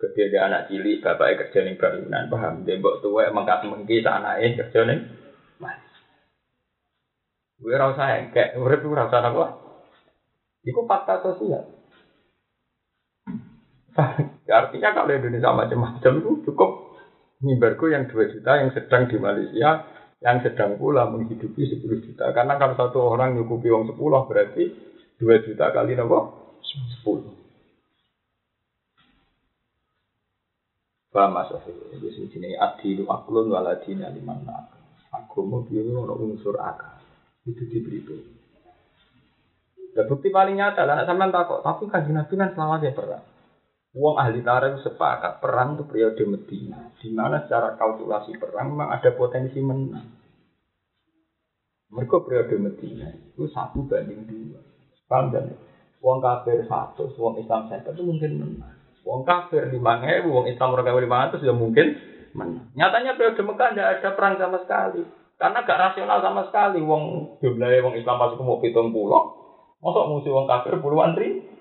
Ketika 0.03 0.35
dia 0.35 0.43
anak 0.51 0.67
cilik, 0.67 0.99
bapaknya 0.99 1.47
kerja 1.47 1.59
nih 1.63 1.79
bangunan, 1.79 2.27
paham? 2.27 2.67
Dia 2.67 2.75
mbok 2.75 3.07
tua 3.07 3.31
mengkat 3.31 3.63
mengki 3.71 4.03
anaknya 4.03 4.59
kerja 4.67 4.83
nih, 4.83 4.99
mas. 5.63 5.79
Gue 7.63 7.79
rasa 7.79 8.19
engkek, 8.19 8.59
urip 8.59 8.83
gue 8.83 8.99
rasa 8.99 9.23
apa? 9.23 9.63
Iku 10.67 10.91
fakta 10.91 11.23
sosial. 11.23 11.71
Artinya 14.53 14.93
kalau 14.93 15.17
Indonesia 15.17 15.51
macam-macam 15.57 16.13
itu 16.21 16.31
cukup 16.45 16.71
mimbarku 17.43 17.89
yang 17.91 18.07
2 18.07 18.33
juta 18.39 18.61
yang 18.61 18.71
sedang 18.77 19.09
di 19.09 19.17
Malaysia 19.17 19.89
yang 20.23 20.39
sedang 20.45 20.79
pula 20.79 21.11
menghidupi 21.11 21.67
10 21.67 22.07
juta. 22.07 22.31
Karena 22.31 22.61
kalau 22.61 22.79
satu 22.79 22.99
orang 23.03 23.35
nyukupi 23.35 23.73
uang 23.73 23.97
10 23.97 24.29
berarti 24.31 24.65
2 25.19 25.47
juta 25.49 25.75
kali 25.75 25.99
nopo 25.99 26.19
10. 27.03 27.43
Paham 31.13 31.37
mas 31.37 31.53
Jadi 31.53 32.09
sini 32.09 32.57
adilu 32.57 33.05
aklun 33.05 33.53
waladina 33.53 34.09
liman 34.09 34.49
Agama 35.13 35.61
biar 35.69 35.85
ono 35.93 36.17
unsur 36.17 36.57
akal. 36.57 37.05
Itu 37.45 37.69
diberi 37.69 38.01
itu. 38.01 38.17
Bukti 40.09 40.33
paling 40.33 40.57
nyata 40.57 40.89
lah, 40.89 41.05
sampean 41.05 41.29
takut. 41.29 41.61
Tapi 41.61 41.85
kaji 41.85 42.17
nabi 42.17 42.33
kan 42.33 42.57
selama 42.57 42.81
dia 42.81 42.97
perang. 42.97 43.32
Uang 43.93 44.17
ahli 44.17 44.41
tarikh 44.41 44.81
sepakat 44.81 45.45
perang 45.45 45.77
itu 45.77 45.85
periode 45.85 46.25
Medina, 46.25 46.97
di 46.97 47.13
mana 47.13 47.45
secara 47.45 47.77
kalkulasi 47.77 48.41
perang 48.41 48.73
memang 48.73 48.89
ada 48.89 49.13
potensi 49.13 49.61
menang. 49.61 50.09
Mereka 51.93 52.25
periode 52.25 52.57
Medina 52.57 53.13
itu 53.13 53.45
satu 53.53 53.85
banding 53.85 54.25
dua. 54.25 54.65
Paham 55.05 55.29
dan 55.29 55.53
uang 56.01 56.25
kafir 56.25 56.65
satu, 56.65 57.13
uang 57.21 57.45
Islam 57.45 57.69
satu 57.69 57.93
itu 57.93 58.01
mungkin 58.01 58.33
menang. 58.41 58.81
Wong 59.05 59.29
kafir 59.29 59.69
lima 59.69 60.01
ribu, 60.01 60.41
wong 60.41 60.49
Islam 60.49 60.73
orang 60.73 60.89
kafir 60.89 61.05
lima 61.05 61.29
ratus 61.29 61.45
ya 61.45 61.53
mungkin 61.53 61.87
menang. 62.33 62.73
Nyatanya 62.73 63.21
periode 63.21 63.45
Mekah 63.45 63.69
tidak 63.77 63.89
ada 64.01 64.09
perang 64.17 64.35
sama 64.41 64.59
sekali. 64.65 65.05
Karena 65.37 65.69
gak 65.69 65.81
rasional 65.93 66.19
sama 66.25 66.49
sekali. 66.49 66.81
Wong 66.81 67.37
jumlahnya 67.45 67.85
wong 67.85 68.01
Islam 68.01 68.17
pas 68.17 68.33
mau 68.41 68.57
pitung 68.57 68.89
pulau. 68.89 69.37
Masuk 69.85 70.09
musuh 70.09 70.33
wong 70.33 70.49
kafir 70.49 70.81
puluhan 70.81 71.13
ribu. 71.13 71.52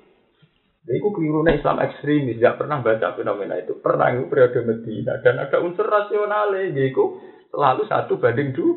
Jadi 0.82 0.98
itu 0.98 1.10
keliru 1.14 1.46
Islam 1.46 1.78
ekstremis. 1.78 2.42
Tidak 2.42 2.58
pernah 2.58 2.82
baca 2.82 3.14
fenomena 3.14 3.54
itu. 3.62 3.78
Perang 3.78 4.18
itu 4.18 4.26
periode 4.34 4.60
Medina. 4.66 5.22
Dan 5.22 5.38
ada 5.38 5.62
unsur 5.62 5.86
rasionalnya. 5.86 6.74
Jadi 6.74 6.90
itu 6.90 7.04
selalu 7.54 7.86
satu 7.86 8.18
banding 8.18 8.50
dua. 8.56 8.74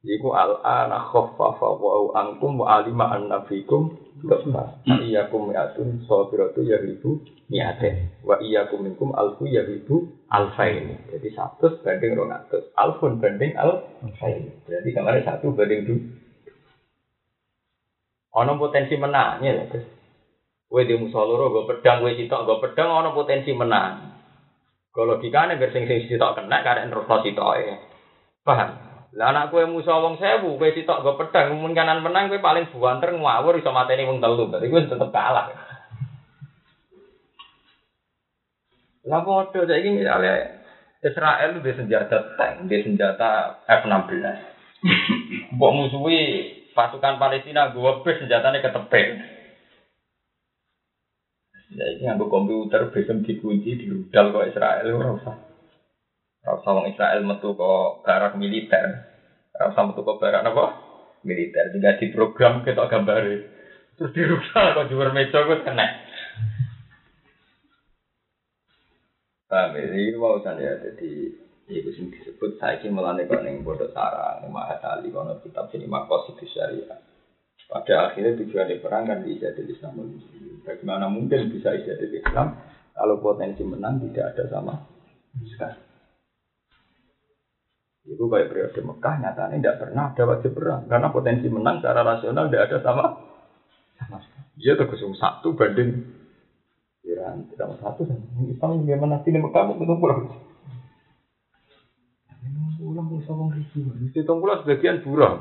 Iku 0.00 0.32
al-ana 0.32 1.12
khaffafa 1.12 1.76
wa 1.76 2.16
angkum 2.16 2.64
wa 2.64 2.80
alima 2.80 3.12
anna 3.12 3.44
fikum 3.44 3.92
dosa. 4.24 4.80
Iyakum 4.88 5.52
mi'atun 5.52 6.06
sabiratu 6.08 6.64
ribu 6.64 7.20
mi'aten. 7.52 8.24
Wa 8.24 8.40
iyakum 8.40 8.86
minkum 8.86 9.12
alfu 9.12 9.44
ribu 9.44 10.08
alfain. 10.32 11.02
Jadi 11.10 11.28
satu 11.36 11.82
banding 11.82 12.16
ronatus. 12.16 12.72
Alfun 12.78 13.20
banding 13.20 13.52
alfain. 13.58 14.54
Jadi 14.70 14.88
kemarin 14.94 15.26
satu 15.26 15.52
banding 15.52 15.82
dua. 15.84 16.19
Ono 18.30 18.52
potensi 18.58 18.94
menangnya 18.94 19.50
lah. 19.58 19.66
Terus. 19.70 19.86
Kue 20.70 20.86
di 20.86 20.94
musoloro, 20.94 21.50
gue 21.50 21.66
pedang, 21.66 21.98
gue 21.98 22.14
sitok, 22.14 22.46
gue 22.46 22.62
pedang, 22.62 23.02
ono 23.02 23.10
potensi 23.10 23.50
menang. 23.50 24.14
Kalau 24.94 25.18
logikanya 25.18 25.58
biar 25.58 25.74
sing 25.74 25.82
sitok 25.82 26.38
kena, 26.38 26.62
karena 26.62 26.86
terus 26.86 27.10
sitok 27.10 27.50
ya. 27.58 27.74
Paham? 28.46 28.70
Lah 29.18 29.34
anak 29.34 29.50
kue 29.50 29.66
musuh 29.66 29.98
wong 29.98 30.22
sewu, 30.22 30.62
kue 30.62 30.70
sitok 30.70 31.02
gue 31.02 31.18
pedang, 31.18 31.58
mungkin 31.58 31.74
kanan 31.74 32.06
menang, 32.06 32.30
kue 32.30 32.38
paling 32.38 32.70
buanter 32.70 33.10
ngawur 33.10 33.58
iso 33.58 33.74
mateni 33.74 34.06
wong 34.06 34.22
telu, 34.22 34.46
berarti 34.46 34.70
gue 34.70 34.86
tetep 34.86 35.10
kalah. 35.10 35.50
Lah 39.10 39.20
bodoh, 39.26 39.66
saya 39.66 39.82
ini 39.82 40.06
misalnya 40.06 40.62
Israel 41.02 41.58
itu 41.58 41.72
senjata 41.74 42.38
tank, 42.38 42.70
dia 42.70 42.86
senjata 42.86 43.58
F-16. 43.66 44.22
Mbok 45.58 45.72
musuhi 45.74 46.22
pasukan 46.72 47.20
Palestina, 47.20 47.70
gue 47.74 47.92
bes 48.02 48.18
senjatanya 48.22 48.64
ketepek. 48.64 49.06
Ya 51.70 51.86
ini 51.86 52.02
nganggo 52.02 52.26
komputer, 52.26 52.90
besem 52.90 53.22
dikunci, 53.22 53.78
dirudal 53.78 54.34
kok 54.34 54.48
Israel, 54.50 54.86
ora 54.90 55.10
usah. 55.14 55.36
Rasa 56.40 56.68
wong 56.72 56.90
Israel 56.90 57.20
metu 57.22 57.54
kok 57.54 58.02
barak 58.02 58.34
militer. 58.34 59.06
Rasa 59.54 59.80
metu 59.86 60.02
kok 60.02 60.18
barak 60.18 60.42
apa? 60.42 60.66
Militer. 61.22 61.70
Jika 61.70 62.00
di 62.00 62.06
program 62.10 62.64
kita 62.64 62.88
gambari. 62.88 63.44
Terus 63.94 64.14
dirusak 64.16 64.66
kok 64.74 64.88
jual 64.88 65.12
meja 65.12 65.46
kok 65.46 65.62
kena. 65.62 65.86
Paham 69.50 69.76
ya? 69.76 69.84
Ini 69.90 70.16
mau 70.16 70.40
ya, 70.40 70.72
jadi 70.78 71.10
itu 71.78 71.94
sing 71.94 72.10
disebut 72.10 72.58
saya 72.58 72.82
ini 72.82 72.90
melane 72.90 73.30
kok 73.30 73.46
ning 73.46 73.62
bodoh 73.62 73.86
sarang, 73.94 74.42
ning 74.42 74.50
mahatali 74.50 75.14
kono 75.14 75.38
kitab 75.38 75.70
sini 75.70 75.86
makosid 75.86 76.42
syariah. 76.50 76.98
Pada 77.70 78.10
akhirnya 78.10 78.34
tujuan 78.42 78.66
di 78.66 78.82
perang 78.82 79.06
kan 79.06 79.22
bisa 79.22 79.54
jadi 79.54 79.70
Islam. 79.70 80.02
Bagaimana 80.66 81.06
mungkin 81.06 81.54
bisa 81.54 81.70
jadi 81.78 82.02
Islam 82.02 82.58
kalau 82.90 83.22
potensi 83.22 83.62
menang 83.62 84.02
tidak 84.10 84.34
ada 84.34 84.44
sama 84.50 84.74
sekali. 85.46 85.78
Itu 88.10 88.26
kayak 88.26 88.50
periode 88.50 88.80
Mekah 88.82 89.14
nyatanya 89.22 89.56
tidak 89.62 89.78
pernah 89.86 90.04
ada 90.10 90.22
wajib 90.26 90.52
perang 90.58 90.90
karena 90.90 91.08
potensi 91.14 91.46
menang 91.46 91.78
secara 91.78 92.02
rasional 92.02 92.50
tidak 92.50 92.62
ada 92.66 92.78
sama 92.82 93.04
sama 94.02 94.18
sekali. 94.18 94.46
Dia 94.58 94.74
tergusung 94.74 95.14
satu 95.14 95.54
banding 95.54 96.10
Iran 97.06 97.46
tidak 97.54 97.78
satu 97.78 98.02
dan 98.02 98.18
Islam 98.50 98.82
bagaimana 98.82 99.22
sih 99.22 99.30
Mekah 99.30 99.62
ketemu 99.70 99.94
pulang. 100.02 100.49
Pulang 103.00 103.16
bisa 103.16 103.32
ngomong 103.32 103.56
ribu. 103.56 103.80
Hitung 104.12 104.44
pulang 104.44 104.60
sebagian 104.60 105.00
buram. 105.00 105.40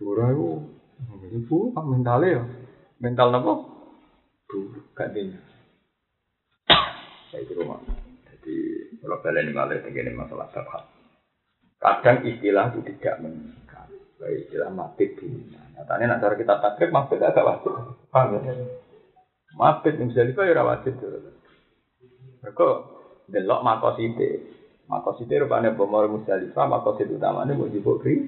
Surah 0.00 0.32
itu, 0.32 0.72
itu 1.36 1.58
mentalnya 1.76 2.40
ya. 2.40 2.42
Mental 2.96 3.28
apa? 3.28 3.52
Tuh, 4.48 4.72
gantinya. 4.96 5.36
Saya 7.28 7.44
di 7.44 7.52
rumah. 7.52 7.76
Jadi, 8.24 8.56
kalau 9.04 9.20
kalian 9.20 9.52
malah 9.52 9.76
ini 9.84 10.16
masalah 10.16 10.48
sabhat. 10.56 10.88
Kadang 11.76 12.24
istilah 12.24 12.72
itu 12.72 12.80
tidak 12.96 13.20
mengikat. 13.20 13.92
Baik 14.16 14.48
istilah 14.48 14.72
mati 14.72 15.12
bina. 15.12 15.60
Nyatanya 15.76 16.16
nak 16.16 16.20
cara 16.24 16.34
kita 16.40 16.54
takrib, 16.56 16.88
mati 16.88 17.20
agak 17.20 17.44
wajib. 17.44 17.72
Paham 18.08 18.40
ya? 18.40 18.64
Mati 19.52 19.92
yang 19.92 20.08
bisa 20.08 20.24
ya 20.24 20.64
wajib. 20.64 20.96
Mereka 22.40 22.66
delok 23.28 23.60
makosite. 24.88 25.34
Makosite 25.34 25.34
rupanya 25.42 25.70
bomor 25.74 26.06
musdalifah, 26.08 26.66
makosit 26.66 27.10
utamanya 27.10 27.54
mau 27.54 27.70
jibuk 27.70 28.02
kri. 28.02 28.26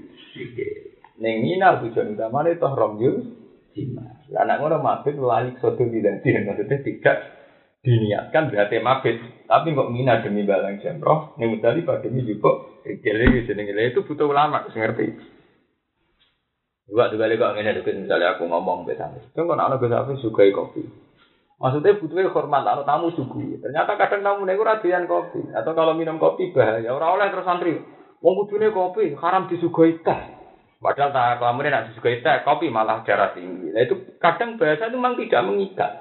Neng 1.19 1.43
Mina 1.43 1.83
tujuan 1.83 2.15
utama 2.15 2.47
itu 2.47 2.63
romjul 2.63 3.15
jima. 3.75 4.07
Lah 4.31 4.47
anak 4.47 4.63
ngono 4.63 4.77
mabit 4.79 5.19
lali 5.19 5.51
sodo 5.59 5.83
tidak 5.83 6.23
tidak 6.23 6.47
maksudnya 6.47 6.79
tidak 6.85 7.17
diniatkan 7.83 8.55
berarti 8.55 8.77
mabit. 8.79 9.17
Tapi 9.51 9.75
kok 9.75 9.91
Mina 9.91 10.23
demi 10.23 10.47
balang 10.47 10.79
jemroh, 10.79 11.35
neng 11.39 11.59
pada 11.59 12.07
demi 12.07 12.23
kiri 12.23 13.27
gitu 13.43 13.53
itu 13.57 14.01
butuh 14.07 14.27
ulama 14.31 14.71
ngerti. 14.71 15.39
Juga 16.89 17.13
juga 17.13 17.29
kok 17.29 17.53
ngene 17.53 17.85
misalnya 17.85 18.39
aku 18.39 18.49
ngomong 18.49 18.89
ke 18.89 18.97
sana. 18.97 19.21
Itu 19.21 19.45
kan 19.45 19.61
anak 19.61 19.85
gue 19.85 19.93
sampai 19.93 20.55
kopi. 20.57 21.08
Maksudnya 21.59 21.99
butuhnya 21.99 22.31
hormat, 22.31 22.63
atau 22.63 22.87
tamu 22.87 23.11
sugu. 23.19 23.59
Ternyata 23.59 23.99
kadang 23.99 24.23
tamu 24.23 24.47
nego 24.47 24.63
radian 24.63 25.11
kopi. 25.11 25.43
Atau 25.51 25.75
kalau 25.75 25.99
minum 25.99 26.23
kopi 26.23 26.55
bahaya. 26.55 26.95
Orang 26.95 27.19
oleh 27.19 27.35
terus 27.35 27.43
santri. 27.43 27.83
Wong 28.23 28.35
kudune 28.47 28.71
kopi, 28.71 29.15
haram 29.19 29.51
disuguhi 29.51 29.99
teh. 30.07 30.39
Padahal 30.79 31.11
tak 31.11 31.43
kemudian 31.43 31.75
nak 31.75 31.85
disukai 31.91 32.23
teh, 32.23 32.37
kopi 32.47 32.71
malah 32.71 33.03
darah 33.03 33.35
tinggi. 33.35 33.75
Nah 33.75 33.83
itu 33.83 34.15
kadang 34.23 34.55
bahasa 34.63 34.87
itu 34.87 34.95
memang 34.95 35.19
tidak 35.19 35.43
mengikat. 35.43 35.93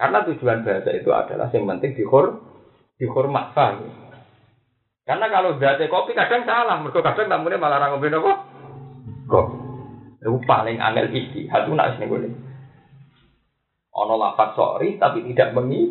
Karena 0.00 0.24
tujuan 0.24 0.64
bahasa 0.64 0.90
itu 0.96 1.10
adalah 1.12 1.52
yang 1.52 1.68
penting 1.68 1.92
dihor, 1.92 2.40
dihormat? 2.96 3.52
Karena 5.04 5.26
kalau 5.28 5.60
bahasa 5.60 5.84
kopi 5.84 6.16
kadang 6.16 6.48
salah, 6.48 6.80
mereka 6.80 7.04
kadang 7.04 7.28
tamunya 7.28 7.60
malah 7.60 7.76
orang 7.84 8.00
apa? 8.00 8.32
Kopi. 9.28 9.56
Itu 10.24 10.40
paling 10.48 10.80
angel 10.80 11.12
istihad 11.12 11.68
itu 11.68 11.72
nak 11.76 12.00
sini 12.00 12.08
boleh. 12.08 12.47
Ono 14.06 14.14
lafat 14.14 14.54
sorry 14.54 15.00
tapi 15.00 15.26
tidak 15.26 15.54
mengi. 15.58 15.90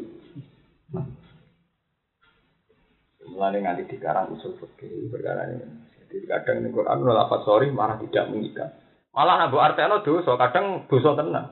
Mulai 3.27 3.59
nganti 3.59 3.83
dikarang 3.91 4.33
usul 4.33 4.55
fikih 4.57 5.11
perkara 5.11 5.51
ini. 5.51 5.67
Jadi 6.08 6.25
kadang 6.25 6.63
nih 6.63 6.71
Quran 6.71 7.03
lafaz 7.03 7.43
sorry 7.43 7.67
malah 7.69 7.99
tidak 7.99 8.32
mengikat. 8.32 8.71
Malah 9.12 9.45
nabu 9.49 9.58
arteno 9.58 10.05
dosa, 10.05 10.38
kadang 10.38 10.86
dosa 10.88 11.17
tenang. 11.17 11.47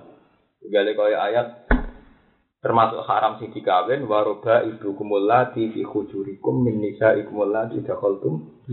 Gale 0.66 0.98
kaya 0.98 1.18
ayat 1.30 1.48
termasuk 2.66 3.06
haram 3.06 3.38
sing 3.38 3.54
dikawin 3.54 4.10
waroba 4.10 4.66
ibu 4.66 4.98
kumulati 4.98 5.70
fi 5.70 5.86
khujurikum 5.86 6.66
min 6.66 6.82
nisa 6.82 7.14
ikumulati 7.14 7.86
dakhaltum 7.86 8.66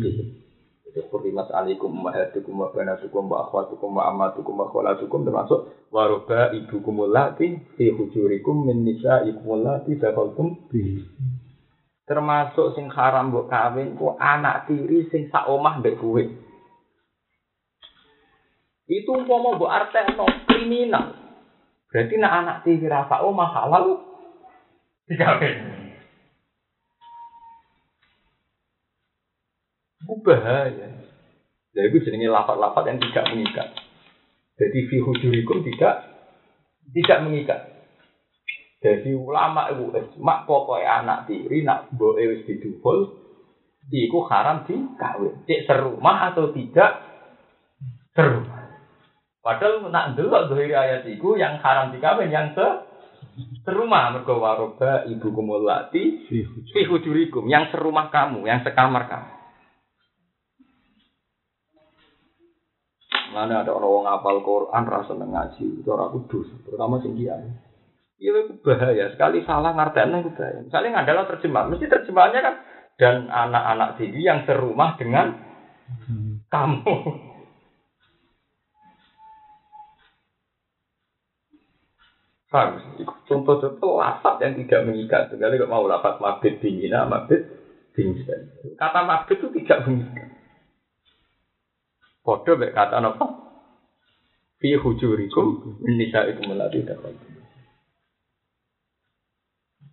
Kurimat 0.93 1.49
alikum 1.57 2.05
mahatukum 2.05 2.61
wa 2.61 2.69
banatukum 2.69 3.33
wa 3.33 3.49
akhwatukum 3.49 3.97
wa 3.97 4.13
amatukum 4.13 4.61
wa 4.61 4.69
kholatukum 4.69 5.25
termasuk 5.25 5.65
waroba 5.89 6.53
ibu 6.53 6.85
kumulati 6.85 7.57
fi 7.81 7.89
khujurikum 7.89 8.69
min 8.69 8.85
nisa 8.85 9.25
ikumulati 9.25 9.97
dakhaltum 9.97 10.53
termasuk 12.05 12.77
sing 12.77 12.93
haram 12.93 13.33
mbok 13.33 13.49
kawin 13.49 13.97
ku 13.97 14.13
anak 14.21 14.69
tiri 14.69 15.09
sing 15.09 15.33
sak 15.33 15.49
omah 15.49 15.81
mbek 15.81 15.97
kowe. 15.97 16.21
Itu 18.85 19.11
umpama 19.17 19.57
mbok 19.57 19.73
artekno 19.73 20.29
kriminal. 20.45 21.17
Berarti 21.89 22.15
nak 22.21 22.33
anak 22.37 22.57
tiri 22.69 22.85
rasa 22.85 23.25
omah 23.25 23.49
halal 23.49 23.87
dikawin. 25.09 25.82
Itu 30.03 30.19
bahaya. 30.27 30.89
Jadi 31.73 31.87
itu 31.89 31.99
jenenge 32.05 32.29
lapat-lapat 32.29 32.85
yang 32.91 32.99
tidak 33.01 33.25
mengikat. 33.33 33.69
Jadi 34.61 34.79
fi 34.91 34.97
hujurikum 35.01 35.65
tidak 35.65 35.95
tidak 36.93 37.19
mengikat. 37.25 37.61
Jadi 38.83 39.15
ulama 39.15 39.71
itu 39.71 39.95
mak 40.19 40.45
pokoknya 40.45 41.07
anak 41.07 41.19
tiri 41.31 41.63
nak 41.63 41.95
boe 41.95 42.19
wis 42.19 42.43
didukul 42.45 43.15
iku 43.89 44.27
haram 44.27 44.67
dikawin. 44.67 45.47
Cek 45.47 45.71
serumah 45.71 46.35
atau 46.35 46.51
tidak 46.51 46.91
serumah. 48.13 48.63
Padahal 49.43 49.91
nak 49.91 50.19
delok 50.19 50.51
dohiri 50.51 50.75
ayat 50.75 51.03
iku 51.09 51.39
yang 51.39 51.63
haram 51.63 51.95
dikawin 51.95 52.31
yang 52.31 52.55
se 52.55 52.67
serumah 53.65 54.19
mergo 54.19 54.43
waroba 54.43 55.07
ibu 55.09 55.31
kumulati 55.31 56.29
fi 56.29 56.83
hujurikum 56.85 57.49
yang 57.49 57.71
serumah 57.73 58.13
kamu, 58.13 58.45
yang 58.45 58.61
sekamar 58.67 59.09
kamu. 59.09 59.42
Mana 63.33 63.65
ada 63.65 63.73
orang 63.73 64.05
ngapal 64.05 64.45
Quran 64.45 64.85
rasa 64.85 65.17
ngaji, 65.17 65.81
itu 65.81 65.89
orang 65.89 66.13
kudus, 66.13 66.53
terutama 66.69 67.01
sing. 67.01 67.17
Iya 68.23 68.47
itu 68.47 68.55
bahaya. 68.63 69.11
Sekali 69.11 69.43
salah 69.43 69.75
ngartiannya 69.75 70.23
itu 70.23 70.31
bahaya. 70.39 70.61
Misalnya 70.63 71.03
adalah 71.03 71.25
terjemah. 71.27 71.67
Mesti 71.67 71.91
terjemahannya 71.91 72.41
kan. 72.45 72.55
Dan 72.95 73.27
anak-anak 73.27 73.99
tinggi 73.99 74.23
yang 74.23 74.47
serumah 74.47 74.95
dengan 74.95 75.35
kamu. 76.47 76.97
Paham? 82.53 82.79
Contoh-contoh 83.27 83.97
lafat 83.97 84.45
yang 84.45 84.55
tidak 84.61 84.85
mengikat. 84.87 85.33
Sekali 85.33 85.57
kok 85.57 85.73
mau 85.73 85.89
lafat 85.89 86.21
mabit 86.21 86.61
dingin, 86.61 86.95
mabit 87.09 87.49
dingin. 87.97 88.53
Kata 88.77 89.09
mabit 89.09 89.41
itu 89.41 89.49
tidak 89.57 89.89
mengikat. 89.89 90.42
Bodoh 92.23 92.55
kata 92.55 93.03
apa? 93.03 93.27
Fi 94.63 94.79
hujurikum 94.79 95.59
nisa 95.83 96.23
itu 96.31 96.39
melalui 96.47 96.87
dakwah. 96.87 97.11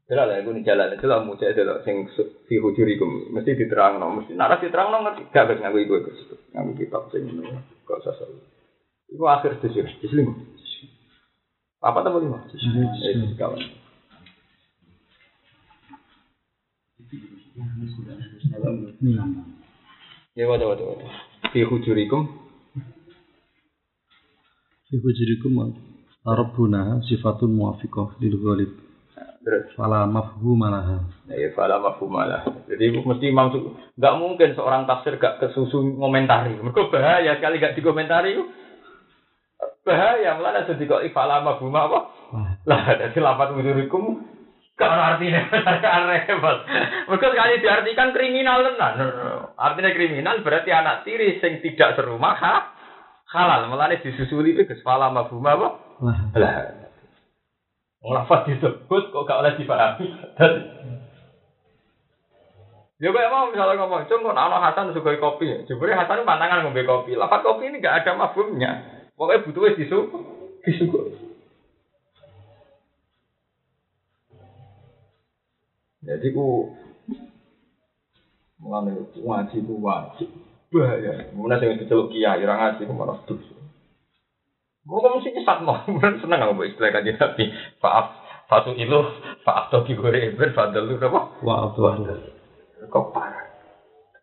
Jelas 0.09 0.25
lah, 0.25 0.41
nih 0.41 0.65
jalan 0.65 0.97
itu 0.97 1.05
lah 1.05 1.21
muncul 1.21 1.45
itu 1.45 1.61
lah, 1.61 1.85
sing 1.85 2.09
fi 2.49 2.57
hujurikum 2.57 3.29
mesti 3.29 3.53
diterang 3.53 4.01
no, 4.01 4.09
mesti 4.09 4.33
nara 4.33 4.57
diterang 4.57 4.89
no 4.89 5.05
ngerti 5.05 5.29
gak 5.29 5.45
bisa 5.53 5.61
nganggu 5.61 5.85
ibu 5.85 6.01
itu, 6.01 6.33
nganggu 6.49 6.73
kitab 6.81 7.13
sing 7.13 7.29
ini, 7.29 7.45
kok 7.85 8.01
usah 8.01 8.17
soal. 8.17 8.33
Iku 9.05 9.29
akhir 9.29 9.61
tujuh, 9.61 9.85
tujuh 10.01 10.17
lima. 10.17 10.33
Apa 11.85 12.01
tambah 12.01 12.25
lima? 12.25 12.41
Eh, 13.05 13.37
kawan. 13.37 13.61
Ya 20.33 20.49
waduh 20.49 20.73
waduh 20.73 20.85
waduh. 20.89 21.28
Fi 21.49 21.65
hujurikum. 21.65 22.29
Fi 24.85 24.95
hujurikum 25.01 25.53
Rabbuna 26.21 27.01
sifatun 27.09 27.57
muafiqah 27.57 28.21
lil 28.21 28.37
ghalib. 28.37 28.71
Terus 29.39 29.71
fala 29.73 30.05
mafhum 30.05 30.59
malaha. 30.59 31.09
Ya 31.31 31.49
fala 31.57 31.81
mafhum 31.81 32.11
malah. 32.11 32.43
Jadi 32.69 32.91
mesti 33.01 33.33
maksud 33.33 33.95
nggak 33.97 34.17
mungkin 34.19 34.49
seorang 34.53 34.85
tafsir 34.85 35.17
gak 35.17 35.41
kesusu 35.41 35.79
ngomentari. 35.79 36.59
Mereka 36.59 36.91
bahaya 36.91 37.39
sekali 37.39 37.57
gak 37.57 37.73
dikomentari. 37.73 38.35
Bahaya 39.81 40.37
mulane 40.37 40.67
jadi 40.69 40.83
kok 40.85 41.01
fala 41.15 41.41
mafhum 41.41 41.73
apa? 41.73 41.99
Lah 42.67 42.83
jadi 42.99 43.17
lapat 43.23 43.57
wudurikum 43.57 44.21
kalau 44.75 45.01
artinya 45.15 45.43
repot. 46.13 46.57
Mereka 47.09 47.25
sekali 47.31 47.53
diartikan 47.63 48.11
kriminal 48.11 48.59
tenan. 48.63 48.93
Artinya 49.59 49.91
kriminal 49.91 50.39
berarti 50.39 50.71
anak 50.71 51.03
tiri 51.03 51.35
sing 51.43 51.59
tidak 51.59 51.99
serumah 51.99 52.35
ha? 52.39 52.55
halal. 53.29 53.69
Mulane 53.69 54.01
disusuli 54.01 54.57
itu 54.57 54.65
fala 54.81 55.13
mafhum 55.13 55.45
apa? 55.45 55.67
Lah. 56.39 56.87
Lafat 57.99 58.47
disebut 58.47 59.11
kok 59.11 59.25
gak 59.27 59.39
oleh 59.43 59.53
dipahami. 59.59 60.07
Ya 62.99 63.15
kayak 63.15 63.31
mau 63.31 63.47
misalnya 63.47 63.79
ngomong, 63.79 64.11
cung 64.11 64.27
kok 64.27 64.35
Hasan 64.35 64.91
suka 64.91 65.19
kopi. 65.19 65.67
Jebule 65.67 65.95
Hasan 65.95 66.23
pantangan 66.23 66.63
ngombe 66.63 66.83
kopi. 66.87 67.15
Lafat 67.15 67.43
kopi 67.43 67.67
ini 67.67 67.83
gak 67.83 68.03
ada 68.03 68.15
mafhumnya. 68.15 69.03
Pokoknya 69.19 69.43
butuh 69.43 69.61
wis 69.67 69.79
disuguh. 69.79 70.23
Disuguh. 70.63 71.11
Jadi 75.99 76.27
ku 76.31 76.71
mulane 78.69 79.09
ngaji 79.17 79.57
ku 79.65 79.81
wajib. 79.81 80.29
Bahaya. 80.69 81.33
Mulane 81.33 81.65
sing 81.65 81.81
diceluk 81.81 82.13
kiai 82.13 82.45
ora 82.45 82.69
ngaji 82.69 82.85
ku 82.85 82.93
malah 82.93 83.17
dosa. 83.25 83.57
Mau 84.85 85.01
kamu 85.01 85.21
sih 85.25 85.33
nyesat 85.33 85.59
mau, 85.65 85.81
seneng 86.21 86.39
aku 86.45 86.65
istilah 86.69 86.93
kaji 86.93 87.17
nabi. 87.17 87.45
Faaf, 87.81 88.05
fatu 88.49 88.73
itu, 88.77 88.99
faaf 89.41 89.73
toki 89.73 89.97
gore 89.97 90.33
ber, 90.33 90.53
fadl 90.53 90.85
lu 90.85 91.01
apa? 91.01 91.41
Wa 91.41 91.53
abduhu. 91.69 92.09
Kok 92.89 93.05
parah. 93.13 93.49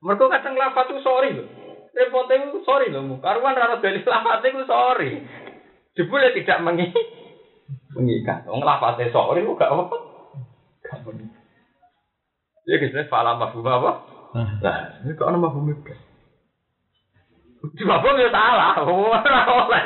Mereka 0.03 0.27
kadang 0.27 0.55
lafat 0.55 0.91
itu 0.91 1.03
sorry 1.03 1.31
loh. 1.35 1.47
Repotnya 1.93 2.51
itu 2.51 2.63
sorry 2.63 2.91
loh. 2.91 3.19
Karuan 3.21 3.59
rara 3.59 3.79
dari 3.83 4.01
lafat 4.03 4.43
itu 4.47 4.65
sorry. 4.65 5.11
Jebule 5.95 6.35
tidak 6.35 6.63
mengi 6.63 6.89
mengikat. 7.95 8.47
Wong 8.49 8.63
lafate 8.63 9.13
sorry 9.13 9.45
kok 9.45 9.59
gak 9.61 9.71
apa. 9.71 9.97
Gak 10.83 10.99
mengikat. 11.05 11.43
Ya 12.67 12.83
kisahnya 12.83 13.07
fala 13.07 13.39
mafhum 13.39 13.63
apa? 13.63 14.16
Nah, 14.37 14.79
ini 15.01 15.17
kok 15.17 15.29
ana 15.33 15.41
mafhum 15.41 15.73
itu. 15.73 15.95
Di 17.73 17.85
mafhum 17.89 18.21
ya 18.21 18.29
salah. 18.29 18.77
Ora 18.85 19.41
oleh 19.49 19.83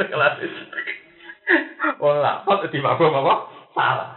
sekelas 0.00 0.34
itu. 0.40 0.62
Wong 2.00 2.16
lafat 2.24 2.72
di 2.72 2.78
mafhum 2.80 3.12
apa? 3.12 3.34
Salah. 3.76 4.10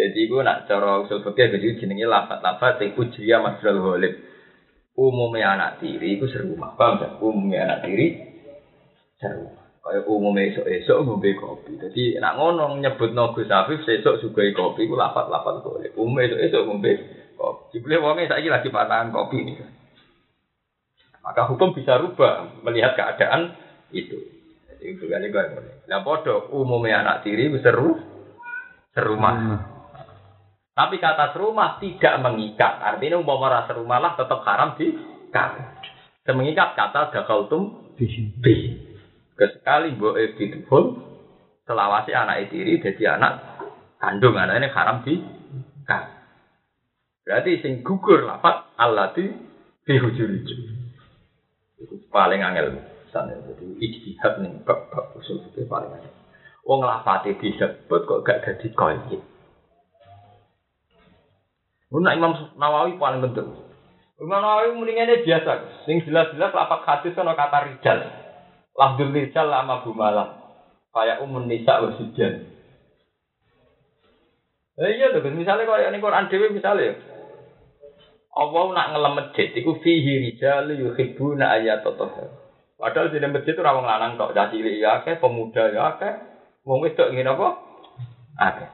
Jadi 0.00 0.20
gue 0.32 0.40
nak 0.40 0.64
cara 0.64 1.04
usul 1.04 1.20
fikih 1.20 1.52
jadi 1.52 1.76
jenenge 1.76 2.08
lafat-lafat 2.08 2.80
sing 2.80 2.96
ujriya 2.96 3.44
masdar 3.44 3.76
ghalib. 3.76 4.16
Umumnya 4.96 5.56
anak 5.56 5.80
tiri 5.84 6.16
iku 6.16 6.28
serumah. 6.28 6.76
Paham 6.76 7.00
gak? 7.00 7.12
Umumnya 7.20 7.68
anak 7.68 7.78
tiri 7.84 8.06
serumah. 9.20 9.60
Kayak 9.80 10.08
umumnya 10.08 10.48
esok-esok 10.52 10.98
ngombe 11.04 11.30
kopi. 11.36 11.72
Jadi 11.76 12.16
nak 12.16 12.36
ngono 12.36 12.80
nyebut 12.80 13.12
Gus 13.12 13.48
Afif 13.52 13.84
sesuk 13.84 14.24
sugai 14.24 14.56
kopi 14.56 14.88
iku 14.88 14.96
lafat-lafat 14.96 15.64
ghalib. 15.64 15.92
Umumnya 16.00 16.32
esok-esok 16.32 16.62
ngombe 16.64 16.92
kopi. 17.40 17.80
Jebule 17.80 17.96
wonge 17.96 18.28
saiki 18.28 18.52
lagi 18.52 18.68
patahan 18.68 19.08
kopi 19.08 19.40
nih. 19.40 19.56
Maka 21.24 21.48
hukum 21.48 21.72
bisa 21.72 21.96
rubah 21.96 22.60
melihat 22.60 22.96
keadaan 22.96 23.56
itu. 23.92 24.20
Jadi 24.68 24.84
itu 24.96 25.04
kali 25.08 25.32
gue 25.32 25.44
Nah 25.88 26.00
podo 26.04 26.52
umumnya 26.52 27.00
anak 27.04 27.24
tiri 27.24 27.48
seru 27.60 27.96
serumah. 28.92 29.34
nah, 29.36 29.62
Tapi 30.72 30.96
kata 30.96 31.36
serumah 31.36 31.80
tidak 31.80 32.14
mengikat. 32.24 32.80
Artinya 32.80 33.20
umpama 33.20 33.52
rasa 33.52 33.76
rumah 33.76 34.00
lah 34.00 34.12
tetap 34.16 34.40
haram 34.44 34.76
di 34.76 34.96
Semengikat 36.24 36.76
kata 36.76 37.12
dakaltum 37.12 37.96
bi. 37.96 38.76
Kesekali 39.36 39.96
mbok 39.96 40.16
bidhul 40.36 40.84
selawasi 41.64 42.12
anak 42.12 42.52
tiri 42.52 42.80
jadi 42.80 43.16
anak 43.16 43.32
kandung 43.96 44.36
anak 44.36 44.60
ini 44.60 44.68
haram 44.68 45.00
di 45.04 45.14
Berarti 47.24 47.60
sing 47.60 47.84
gugur 47.84 48.24
lafat 48.24 48.72
allati 48.80 49.28
fi 49.84 49.94
hujuri. 50.00 50.40
Itu 51.80 51.94
paling 52.08 52.40
angel 52.40 52.80
sana. 53.12 53.36
Jadi 53.44 53.76
ijtihad 53.76 54.40
nih 54.40 54.52
bab 54.64 54.88
bab 54.88 55.12
usul 55.16 55.44
itu 55.44 55.68
paling 55.68 55.92
angel. 55.92 56.12
Wong 56.64 56.80
lafate 56.84 57.36
disebut 57.36 58.00
kok 58.08 58.22
gak 58.24 58.42
dadi 58.44 58.68
qaid. 58.72 59.20
Nah 61.90 62.14
Imam 62.14 62.32
Nawawi 62.54 62.96
paling 62.96 63.20
penting. 63.26 63.50
Imam 64.20 64.40
Nawawi 64.40 64.76
mendingannya 64.78 65.26
biasa. 65.26 65.84
Sing 65.88 66.06
jelas-jelas 66.06 66.54
lapak 66.54 66.86
hadis 66.86 67.18
ono 67.18 67.34
kata 67.34 67.58
rijal. 67.66 67.98
Lafdul 68.78 69.10
rijal 69.10 69.50
lama 69.50 69.82
bumalah. 69.82 70.28
Kayak 70.94 71.22
umun 71.26 71.50
nisa 71.50 71.82
wasijan. 71.82 72.46
Eh 74.80 74.96
iya 74.96 75.12
tuh, 75.12 75.20
misalnya 75.28 75.68
kalau 75.68 75.76
ini 75.76 76.00
Quran 76.00 76.28
Dewi 76.32 76.56
misalnya. 76.56 77.09
Allah 78.30 78.64
nak 78.70 78.88
ngelem 78.94 79.14
masjid, 79.18 79.48
iku 79.58 79.82
fihi 79.82 80.30
rijal 80.30 80.70
yuhibbuna 80.70 81.50
ayat 81.58 81.82
Padahal 82.80 83.12
di 83.12 83.18
masjid 83.20 83.52
itu 83.52 83.60
rawang 83.60 83.84
lanang 83.84 84.16
cah 84.16 84.48
cilik 84.48 84.80
ya 84.80 85.02
akeh, 85.02 85.20
pemuda 85.20 85.68
ya 85.68 85.92
akeh, 85.94 86.12
wong 86.64 86.80
wedok 86.80 87.12
ngene 87.12 87.28
apa? 87.28 87.48
Akeh. 88.40 88.70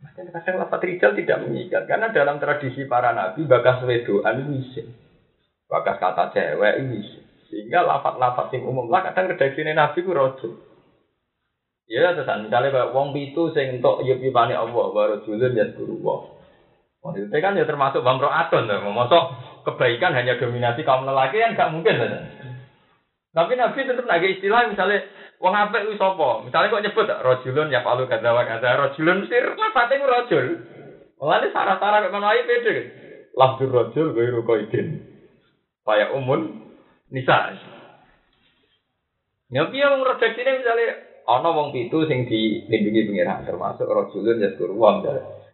Makanya 0.00 0.30
kadang 0.36 0.56
lafat 0.64 0.80
rijal 0.84 1.12
tidak 1.16 1.40
mengikat 1.44 1.82
karena 1.84 2.08
dalam 2.12 2.40
tradisi 2.40 2.88
para 2.88 3.12
nabi 3.12 3.44
bakas 3.44 3.84
wedoan 3.84 4.48
itu 4.48 4.52
isin. 4.64 4.86
Bakas 5.68 6.00
kata 6.00 6.32
cewek 6.32 6.74
itu 6.84 6.94
isin. 7.04 7.24
Sehingga 7.52 7.84
lafat-lafat 7.84 8.54
yang 8.56 8.68
umum 8.68 8.88
lah 8.88 9.10
kadang 9.10 9.36
redaksine 9.36 9.76
nabi 9.76 10.00
ku 10.00 10.16
rojo. 10.16 10.56
Ya 11.90 12.14
terusan 12.14 12.46
misalnya 12.46 12.94
wong 12.94 13.10
pitu 13.12 13.50
sing 13.50 13.82
ya 13.82 14.14
pipane 14.16 14.54
Allah 14.54 14.84
baru 14.94 15.26
julun 15.26 15.58
ya 15.58 15.68
itu 17.00 17.32
kan 17.32 17.56
ya 17.56 17.64
termasuk 17.64 18.04
bamroatun 18.04 18.68
tuh. 18.68 18.78
Mosok 18.92 19.24
kebaikan 19.64 20.12
hanya 20.12 20.36
dominasi 20.36 20.84
kaum 20.84 21.08
lelaki 21.08 21.40
kan 21.40 21.56
gak 21.56 21.72
mungkin 21.72 21.96
lah. 21.96 22.24
Tapi 23.30 23.52
Nabi 23.56 23.86
tetap 23.86 24.04
nage 24.04 24.36
istilah 24.36 24.68
misalnya 24.68 25.06
wong 25.40 25.54
apik 25.56 25.96
sapa? 25.96 26.44
Misalnya 26.44 26.68
kok 26.68 26.82
nyebut 26.84 27.06
rajulun 27.08 27.72
ya 27.72 27.80
palu 27.80 28.04
kadza 28.04 28.36
wa 28.36 28.44
kadza 28.44 28.76
rajulun 28.76 29.24
mesti 29.24 29.36
lafate 29.56 29.94
ku 29.96 30.06
rajul. 30.06 30.44
Mulane 31.16 31.46
syarat-syarat 31.48 32.00
kok 32.04 32.12
ngono 32.12 32.26
ae 32.28 32.42
pede. 32.44 32.74
Lafdzur 33.32 33.70
rajul 33.72 34.06
ghairu 34.12 34.44
qaidin. 34.44 35.00
Kaya 35.86 36.12
umun 36.12 36.68
nisa. 37.08 37.56
Ya 39.48 39.66
piye 39.72 39.86
wong 39.88 40.04
redaksine 40.04 40.60
misalnya 40.60 41.00
ana 41.24 41.48
wong 41.48 41.72
pitu 41.72 42.04
sing 42.10 42.28
dilindungi 42.28 43.08
pengiran 43.08 43.46
termasuk 43.48 43.88
rajulun 43.88 44.42
ya 44.42 44.52
wong 44.58 45.06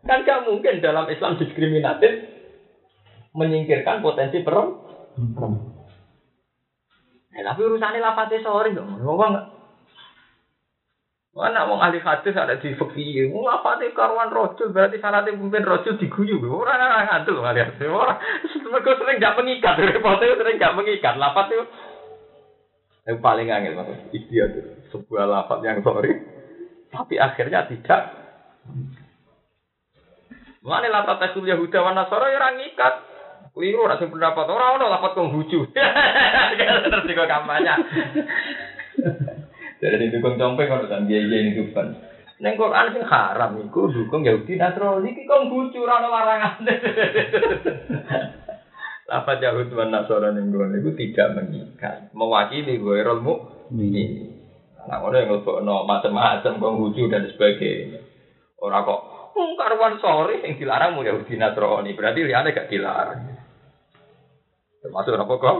Kan 0.06 0.22
gak 0.22 0.46
mungkin 0.46 0.78
dalam 0.78 1.10
Islam 1.10 1.36
diskriminatif 1.36 2.12
menyingkirkan 3.34 4.00
potensi 4.00 4.40
perempuan. 4.40 5.76
Eh, 7.36 7.44
tapi 7.44 7.60
urusannya 7.60 8.00
lafate 8.00 8.40
sorry 8.40 8.72
dong. 8.72 8.96
Wong 9.02 9.20
enggak. 9.20 9.46
Mana 11.36 11.68
wong 11.68 11.84
ahli 11.84 12.00
hadis 12.00 12.32
ada 12.32 12.56
di 12.56 12.72
fikih, 12.72 13.28
wong 13.28 13.44
lafate 13.44 13.92
karuan 13.92 14.32
rojul 14.32 14.72
berarti 14.72 14.96
syaratnya 14.96 15.36
pemimpin 15.36 15.68
rojul 15.68 16.00
diguyu. 16.00 16.40
Ora 16.48 16.80
ora 16.80 17.04
ngantuk 17.04 17.36
kali 17.44 17.60
ya. 17.60 17.68
Ora 17.92 18.16
mergo 18.72 18.96
sering 18.96 19.20
gak 19.20 19.36
mengikat, 19.36 19.76
repote 19.76 20.24
sering 20.24 20.56
gak 20.56 20.76
mengikat. 20.80 21.14
Lafat 21.20 21.52
itu 21.52 21.64
yang 23.06 23.22
paling 23.22 23.46
angel 23.52 23.78
mas, 23.78 23.90
istiadat 24.10 24.90
sebuah 24.90 25.30
lafat 25.30 25.62
yang 25.62 25.78
sorry, 25.86 26.10
tapi 26.90 27.14
akhirnya 27.22 27.70
tidak. 27.70 28.02
Mana 30.66 30.90
lafat 30.90 31.22
Rasul 31.22 31.46
Yahuda 31.46 31.78
wa 31.78 31.94
Nasara 31.94 32.26
ya 32.34 32.42
orang 32.42 32.58
ngikat. 32.58 32.94
Keliru 33.54 33.86
ora 33.86 33.96
sing 34.02 34.10
pendapat 34.10 34.50
ora 34.50 34.74
ono 34.74 34.90
lafat 34.90 35.14
Konghucu. 35.14 35.70
Terus 36.90 37.06
kok 37.22 37.30
kampanye. 37.30 37.74
Jadi 39.78 40.04
itu 40.10 40.18
kong 40.18 40.36
compeng 40.36 40.66
kalau 40.66 40.90
kan 40.90 41.06
dia 41.06 41.22
ini 41.22 41.54
tuh 41.54 41.70
Neng 42.36 42.52
Quran 42.60 42.92
sing 42.92 43.00
haram 43.08 43.56
iku 43.64 43.88
dukung 43.88 44.20
Yahudi 44.20 44.60
Nasrani 44.60 45.08
iki 45.14 45.24
Konghucu 45.24 45.80
ora 45.80 46.04
ono 46.04 46.08
larangan. 46.12 46.66
Lafat 49.08 49.38
Yahud 49.40 49.70
wa 49.72 49.86
Nasara 49.88 50.34
ning 50.34 50.50
kono 50.50 50.76
iku 50.76 50.92
tidak 50.98 51.38
mengikat, 51.38 52.10
mewakili 52.10 52.82
ghairul 52.82 53.22
mukmin. 53.22 54.34
Nah, 54.84 54.98
ono 55.00 55.14
yang 55.16 55.30
ngelbokno 55.30 55.86
macam-macam 55.88 56.52
Konghucu 56.60 57.08
dan 57.08 57.24
sebagainya. 57.30 58.04
Ora 58.60 58.84
kok 58.84 59.15
Hmm, 59.36 59.52
karuan 59.52 60.00
sore 60.00 60.40
yang 60.40 60.56
dilarang 60.56 60.96
mau 60.96 61.04
Yahudi 61.04 61.36
Nasrani, 61.36 61.92
berarti 61.92 62.24
liane 62.24 62.56
gak 62.56 62.72
dilarang. 62.72 63.36
Termasuk 64.80 65.12
apa 65.12 65.34
kok? 65.36 65.56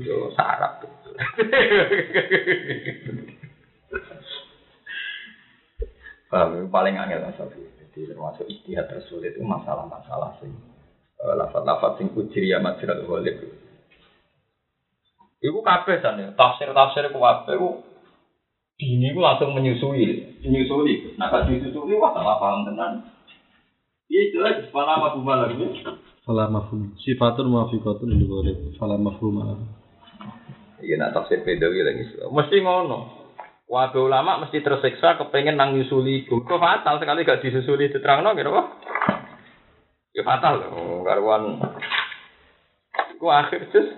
Yo 0.00 0.32
sarap. 0.32 0.80
Paham, 6.28 6.68
paling 6.68 6.96
angel 7.00 7.24
masalah 7.24 7.56
Jadi 7.56 8.00
termasuk 8.04 8.44
istihad 8.48 8.84
tersulit 8.88 9.32
itu 9.36 9.44
masalah-masalah 9.44 10.36
sing 10.40 10.52
eh, 11.20 11.34
lafat-lafat 11.36 12.00
sing 12.00 12.12
ujriya 12.16 12.64
majral 12.64 13.04
ghalib. 13.04 13.44
Iku 15.38 15.60
kabeh 15.60 16.00
sana, 16.00 16.32
tafsir-tafsir 16.32 17.12
ku 17.12 17.20
kabeh 17.20 17.56
dini 18.78 19.10
ku 19.10 19.18
langsung 19.18 19.58
menyusui, 19.58 20.38
menyusui. 20.46 21.18
Nah 21.18 21.26
kalau 21.34 21.50
disusui 21.50 21.98
wah 21.98 22.14
salah 22.14 22.38
paham 22.38 22.62
tenan. 22.62 23.02
Iya 24.08 24.20
itu 24.30 24.38
aja, 24.40 24.62
malah 24.70 25.02
apa 25.02 25.18
malah 25.20 25.50
lagi. 25.50 25.82
Fala 26.22 26.46
mafhum. 26.48 26.94
Sifatun 27.02 27.50
muafiqatun 27.50 28.08
lil 28.08 28.24
ghalib. 28.24 28.56
Fala 28.78 28.96
mafhum. 28.96 29.42
Iya 30.78 30.94
nak 30.96 31.12
tafsir 31.12 31.42
pedawi 31.42 31.82
lagi. 31.82 32.06
Mesti 32.30 32.56
ngono. 32.62 33.18
Wabe 33.68 34.00
ulama 34.00 34.40
mesti 34.40 34.64
tersiksa 34.64 35.20
kepengen 35.20 35.60
nang 35.60 35.76
nyusuli. 35.76 36.24
Kok 36.24 36.48
fatal 36.48 36.96
sekali 37.02 37.26
gak 37.26 37.44
disusuli 37.44 37.92
diterangno 37.92 38.32
kira 38.32 38.48
apa? 38.48 38.62
Ya 40.16 40.24
fatal 40.24 40.54
loh, 40.64 41.04
karuan. 41.04 41.60
Ku 43.20 43.28
akhir 43.28 43.68
terus. 43.68 43.92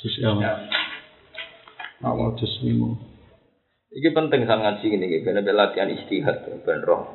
Jus 0.00 0.16
ya. 0.16 0.32
Awal 2.00 2.34
lima. 2.64 3.11
Iki 3.92 4.08
penting 4.16 4.48
sang 4.48 4.64
ngaji 4.64 4.86
ini, 4.88 5.20
ben 5.20 5.36
latihan 5.52 5.92
istihad 5.92 6.48
ben 6.64 6.80
roh. 6.80 7.12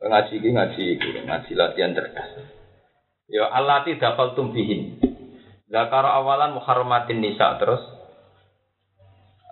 Ngaji 0.00 0.40
iki 0.40 0.50
ngaji 0.56 0.84
ngaji 1.28 1.52
latihan 1.52 1.92
cerdas. 1.92 2.28
Ya 3.28 3.44
allati 3.44 4.00
dafaltum 4.00 4.56
bihin. 4.56 4.96
Zakara 5.68 6.16
awalan 6.18 6.56
muharramatin 6.56 7.22
nisa 7.22 7.60
terus 7.60 7.78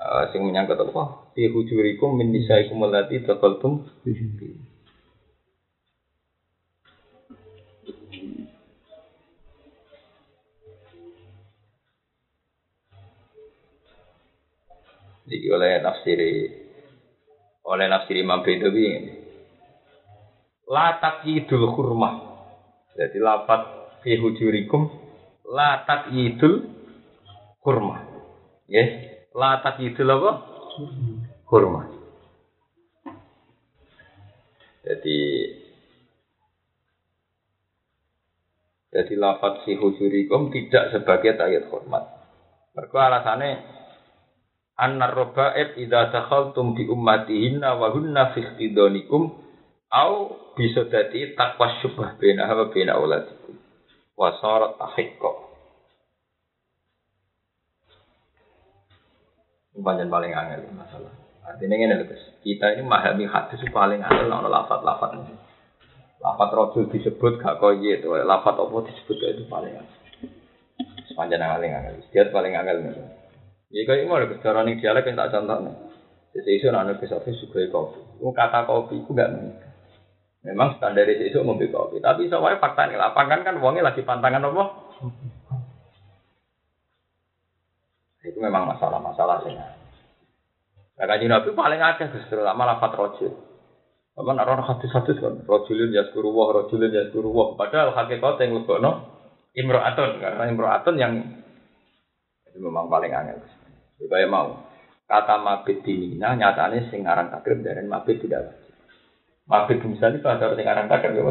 uh, 0.03 0.25
sing 0.33 0.43
menyangkut 0.49 0.81
apa? 0.81 1.31
Fi 1.37 1.47
hujurikum 1.53 2.17
min 2.17 2.33
nisaikum 2.33 2.81
allati 2.89 3.23
dafaltum 3.23 3.87
bihin. 4.03 4.78
Jadi 15.29 15.47
oleh 15.53 15.73
nafsiri 15.85 16.33
oleh 17.69 17.87
nafsiri 17.93 18.25
Imam 18.25 18.41
Bedawi 18.41 18.85
ini. 18.89 19.13
La 20.73 20.97
takyidul 20.97 21.69
hurmah. 21.77 22.15
Jadi 22.97 23.21
lafat 23.21 23.63
fi 24.01 24.17
hujurikum 24.17 24.89
la 25.53 25.85
takyidul 25.85 26.65
hurmah. 27.61 28.01
Yes, 28.73 29.21
la 29.37 29.61
takyidul 29.61 30.09
apa? 30.09 30.31
Hurmah. 31.53 31.85
Jadi 34.89 35.19
jadi 38.89 39.15
lafat 39.21 39.69
fi 39.69 39.77
hujurikum 39.77 40.49
tidak 40.49 40.97
sebagai 40.97 41.37
takyid 41.37 41.69
hormat. 41.69 42.09
Mereka 42.73 42.97
alasannya 42.97 43.78
annar 44.79 45.11
robaib 45.11 45.75
idza 45.75 46.15
dakhaltum 46.15 46.79
bi 46.79 46.87
ummatihinna 46.87 47.75
wa 47.75 47.91
hunna 47.91 48.31
fi 48.31 48.47
au 49.89 50.13
bisa 50.55 50.87
dadi 50.87 51.35
takwa 51.35 51.83
syubah 51.83 52.15
bena 52.21 52.47
wa 52.47 52.71
bena 52.71 52.95
auladikum 52.95 53.59
wa 54.15 54.31
sarat 54.39 54.79
ahiqqa 54.79 55.49
Panjang 59.79 60.11
paling 60.11 60.35
angel 60.35 60.75
masalah. 60.75 61.15
Artinya 61.47 61.79
ini 61.79 61.95
lho, 62.03 62.11
kita 62.43 62.75
ini 62.75 62.83
memahami 62.83 63.31
hadis 63.31 63.63
paling 63.71 64.03
angel 64.03 64.27
ono 64.27 64.51
lafat-lafat 64.51 65.23
ini. 65.23 65.39
Lafat 66.19 66.51
rojul 66.51 66.91
disebut 66.91 67.39
gak 67.39 67.63
kau 67.63 67.71
itu, 67.71 68.11
lafat 68.11 68.59
apa 68.59 68.75
disebut 68.91 69.17
itu 69.23 69.47
paling 69.47 69.79
angel. 69.79 69.99
Sepanjang 71.07 71.47
angel 71.47 71.95
angel, 71.95 72.27
paling 72.35 72.59
angel. 72.59 72.79
Ya 73.69 73.85
kayak 73.85 74.09
mau 74.09 74.17
ada 74.17 74.33
cara 74.41 74.65
nih 74.65 74.81
dialek 74.81 75.13
yang 75.13 75.21
tak 75.21 75.33
contoh 75.37 75.59
nih. 75.69 75.75
Jadi 76.39 76.51
isu 76.57 76.67
anak 76.73 77.01
besok 77.01 77.25
suka 77.37 77.69
kopi. 77.69 78.01
Mau 78.25 78.33
kata 78.33 78.65
kopi 78.65 79.01
itu 79.05 79.13
gak 79.13 79.33
menikah. 79.33 79.73
Memang 80.47 80.81
standar 80.81 81.05
isu 81.05 81.45
ngombe 81.45 81.69
kopi. 81.69 82.01
Tapi 82.01 82.33
soalnya 82.33 82.63
fakta 82.63 82.89
nih 82.89 82.97
lapangan 82.97 83.45
kan 83.45 83.61
uangnya 83.61 83.93
lagi 83.93 84.01
pantangan 84.07 84.49
apa? 84.49 84.65
Itu 88.25 88.39
memang 88.41 88.73
masalah-masalah 88.73 89.45
sih. 89.45 89.53
Nah, 90.99 91.07
kaji 91.07 91.27
Nabi 91.31 91.55
paling 91.55 91.81
ada 91.81 92.05
justru 92.11 92.41
lama 92.43 92.75
lafat 92.75 92.93
rojul. 92.97 93.33
Apa 94.19 94.35
nak 94.35 94.51
orang 94.51 94.67
hadis-hadis 94.67 95.23
kan? 95.23 95.47
Rojulin 95.47 95.95
yaskuru 95.95 96.35
wah, 96.35 96.51
rojulin 96.51 96.91
yaskuru 96.91 97.31
wah. 97.31 97.49
Padahal 97.55 97.95
hakikat 97.95 98.43
yang 98.43 98.59
lebih 98.59 98.83
no 98.83 98.93
imro'atun. 99.55 100.11
Karena 100.19 100.43
imro'atun 100.51 100.97
yang 100.99 101.13
itu 102.51 102.59
memang 102.59 102.91
paling 102.91 103.15
angel. 103.15 103.39
Supaya 103.99 104.27
mau. 104.31 104.65
Kata 105.09 105.41
mabit 105.41 105.83
di 105.83 105.97
Mina 105.97 106.37
nyatanya 106.37 106.93
sing 106.93 107.03
aran 107.09 107.33
takrib 107.33 107.65
dari 107.65 107.81
mabit 107.83 108.21
tidak 108.21 108.53
wajib. 108.53 108.77
Mabit 109.49 109.79
misalnya 109.89 110.21
itu 110.21 110.29
ada 110.29 110.53
sing 110.53 110.67
aran 110.69 110.87
takrib 110.87 111.17
ya. 111.17 111.23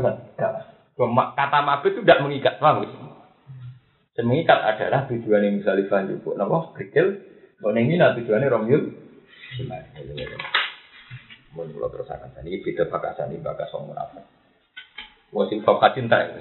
Kata 0.98 1.60
mabit 1.62 1.96
itu 1.96 2.02
tidak 2.04 2.22
mengikat, 2.26 2.58
paham? 2.58 2.90
Yang 4.18 4.50
adalah 4.50 5.06
tujuan 5.06 5.46
yang 5.46 5.62
misalnya 5.62 5.86
Ivan 5.86 6.10
juga, 6.10 6.42
nama 6.42 6.74
kerikil, 6.74 7.22
kalau 7.62 7.78
ini 7.78 8.02
tujuannya 8.02 8.50
Romyul, 8.50 8.84
Mun 11.58 11.74
terus 11.74 12.10
akan 12.14 12.46
ini 12.46 12.62
beda 12.62 12.86
bakasan 12.86 13.34
ini 13.34 13.42
bakas 13.42 13.74
wong 13.74 13.90
munafik. 13.90 14.22
Wong 15.34 15.50
sing 15.50 15.66
bab 15.66 15.82
haji 15.82 16.06
entek. 16.06 16.38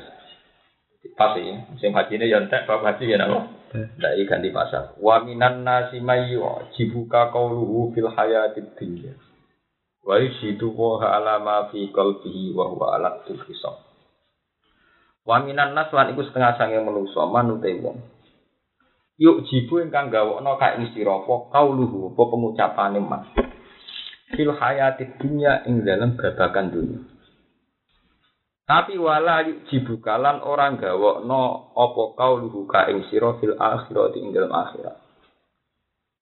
Pas 1.16 1.32
iki, 1.40 1.80
sing 1.80 1.96
haji 1.96 2.20
ini 2.20 2.28
ya 2.28 2.44
entek, 2.44 2.68
bab 2.68 2.84
ya 2.84 3.16
napa? 3.16 3.55
Ndai 3.74 4.22
ganti 4.28 4.54
pasar. 4.54 4.94
Wa 5.02 5.24
minan 5.26 5.66
nasi 5.66 5.98
may 5.98 6.34
jibuka 6.78 7.34
qauluhu 7.34 7.90
fil 7.92 8.10
hayatid 8.12 8.78
dunya. 8.78 9.12
Wa 10.06 10.22
yushidu 10.22 10.70
wa 10.70 11.02
ala 11.02 11.42
ma 11.42 11.66
fi 11.74 11.90
qalbihi 11.90 12.54
wa 12.54 12.70
huwa 12.70 12.86
ala 12.94 13.10
hisab. 13.26 13.82
Wa 15.26 15.42
minan 15.42 15.74
nas 15.74 15.90
lan 15.90 16.14
iku 16.14 16.22
setengah 16.22 16.54
sange 16.54 16.78
manusa 16.78 17.26
manute 17.26 17.74
wong. 17.82 17.98
Yuk 19.18 19.48
jibu 19.48 19.82
ingkang 19.82 20.12
gawokno 20.12 20.60
ka 20.60 20.76
ing 20.78 20.92
sira 20.94 21.18
apa 21.18 21.50
qauluhu 21.50 22.14
apa 22.14 22.22
pengucapane 22.22 23.00
mas. 23.02 23.26
Fil 24.36 24.54
hayatid 24.54 25.18
dunya 25.18 25.66
ing 25.66 25.82
dalam 25.82 26.14
babakan 26.14 26.70
dunia. 26.70 27.15
Tapi 28.66 28.98
wala 28.98 29.46
jibukalan 29.70 30.42
orang 30.42 30.74
gawokno 30.82 31.70
apa 31.70 32.02
kauluhu 32.18 32.66
ka 32.66 32.90
ing 32.90 33.06
sira 33.06 33.38
fil 33.38 33.54
akhirat 33.54 34.18
ing 34.18 34.34
dalam 34.34 34.50
akhirat. 34.50 34.98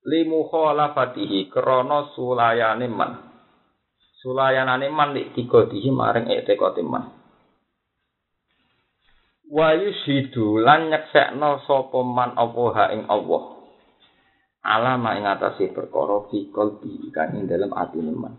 Limu 0.04 0.52
khalafatihi 0.52 1.48
krana 1.48 2.12
sulayane 2.12 2.84
man. 2.92 3.12
Sulayanane 4.20 4.92
man 4.92 5.16
lik 5.16 5.32
dihi 5.32 5.88
maring 5.88 6.28
etekote 6.28 6.84
man. 6.84 7.16
Wa 9.48 9.72
yushidu 9.72 10.60
lan 10.60 10.92
nyeksekno 10.92 11.64
sapa 11.64 11.98
man 12.04 12.36
apa 12.36 12.64
ha 12.76 12.84
Allah. 12.92 13.42
Alama 14.64 15.16
ing 15.16 15.24
atase 15.24 15.72
perkara 15.72 16.28
fi 16.28 16.52
qalbi 16.52 17.08
ing 17.08 17.48
dalam 17.48 17.72
atine 17.72 18.12
man. 18.12 18.36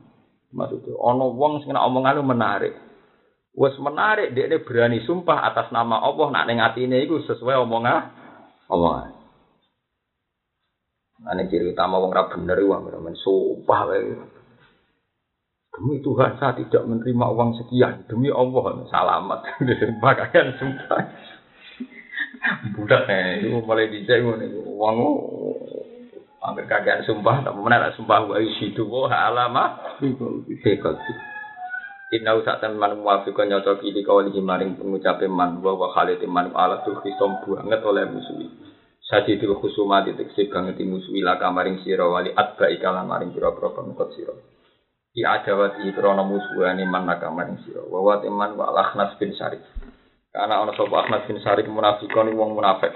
Maksudnya 0.53 0.93
ana 0.93 1.25
wong 1.25 1.65
sing 1.65 1.73
omongane 1.73 2.21
menarik. 2.21 2.73
Wes 3.55 3.75
menarik 3.79 4.35
dia 4.35 4.51
berani 4.59 4.99
sumpah 5.07 5.47
atas 5.47 5.71
nama 5.71 6.03
Allah 6.03 6.27
nak 6.27 6.45
ning 6.51 6.59
atine 6.59 6.99
iku 7.07 7.23
sesuai 7.23 7.63
omongan 7.63 8.11
omongan. 8.67 9.15
Nah, 11.15 11.31
ini 11.31 11.47
ciri 11.47 11.71
utama 11.71 11.95
wong 12.03 12.11
ra 12.11 12.27
bener 12.27 12.59
wong 12.59 12.91
men 12.99 13.15
sumpah 13.15 13.81
wae. 13.87 14.11
Demi 15.75 15.99
Tuhan 15.99 16.39
saya 16.39 16.55
tidak 16.55 16.87
menerima 16.87 17.25
uang 17.35 17.51
sekian. 17.59 18.07
Demi 18.07 18.31
Allah 18.31 18.87
salamat. 18.87 19.39
Sumpah 19.59 20.11
kalian 20.23 20.47
sumpah. 20.55 21.01
Budak 22.75 23.09
nih, 23.09 23.43
itu 23.43 23.59
mulai 23.59 23.91
dicek 23.91 24.23
nih. 24.23 24.55
Uang 24.71 24.95
Angger 26.45 26.69
kagian 26.69 27.01
sumpah, 27.09 27.41
tak 27.41 27.57
mana 27.57 27.89
sumpah 27.97 28.29
wa 28.29 28.37
isidu 28.37 28.85
wa 28.85 29.09
alama 29.09 29.97
fikol. 29.97 30.93
Inna 32.15 32.31
usak 32.39 32.63
teman 32.63 33.03
muafiqan 33.03 33.51
nyocoki 33.51 33.91
di 33.91 33.99
kawalihi 33.99 34.39
maring 34.39 34.79
pengucape 34.79 35.27
man 35.27 35.59
wa 35.59 35.75
wa 35.75 35.91
khalid 35.91 36.23
man 36.31 36.47
ala 36.55 36.79
tuh 36.87 37.03
kisom 37.03 37.43
banget 37.43 37.83
oleh 37.83 38.07
musuhi. 38.07 38.47
Sajidul 39.03 39.59
khusuma 39.59 39.99
diteksi 40.07 40.47
banget 40.47 40.79
musuhi 40.87 41.19
laka 41.19 41.51
maring 41.51 41.83
sira 41.83 42.07
wali 42.07 42.31
atba 42.31 42.71
ikalan 42.71 43.03
maring 43.11 43.35
pira-pira 43.35 43.67
pengikut 43.75 44.15
sira. 44.15 44.31
Di 45.11 45.27
adawati 45.27 45.91
krana 45.91 46.23
musuhane 46.23 46.87
man 46.87 47.03
naka 47.03 47.27
maring 47.27 47.59
sira. 47.67 47.83
Wa 47.83 47.99
wa 47.99 48.15
teman 48.23 48.55
wa 48.55 48.71
al-Akhnas 48.71 49.19
bin 49.19 49.35
Syarif. 49.35 49.67
Karena 50.31 50.63
ana 50.63 50.71
sapa 50.71 50.95
Akhnas 51.03 51.27
bin 51.27 51.43
Syarif 51.43 51.67
munafikon 51.67 52.31
wong 52.31 52.55
munafik. 52.55 52.95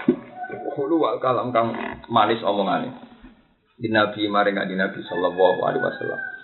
Hulu 0.79 0.95
wal 0.95 1.19
kalam 1.19 1.51
kang 1.51 1.75
manis 2.07 2.39
omongane. 2.39 2.95
Di 3.75 3.91
Nabi 3.91 4.31
maring 4.31 4.63
di 4.63 4.79
Nabi 4.79 5.03
sallallahu 5.03 5.59
alaihi 5.67 5.83
wasallam. 5.83 6.38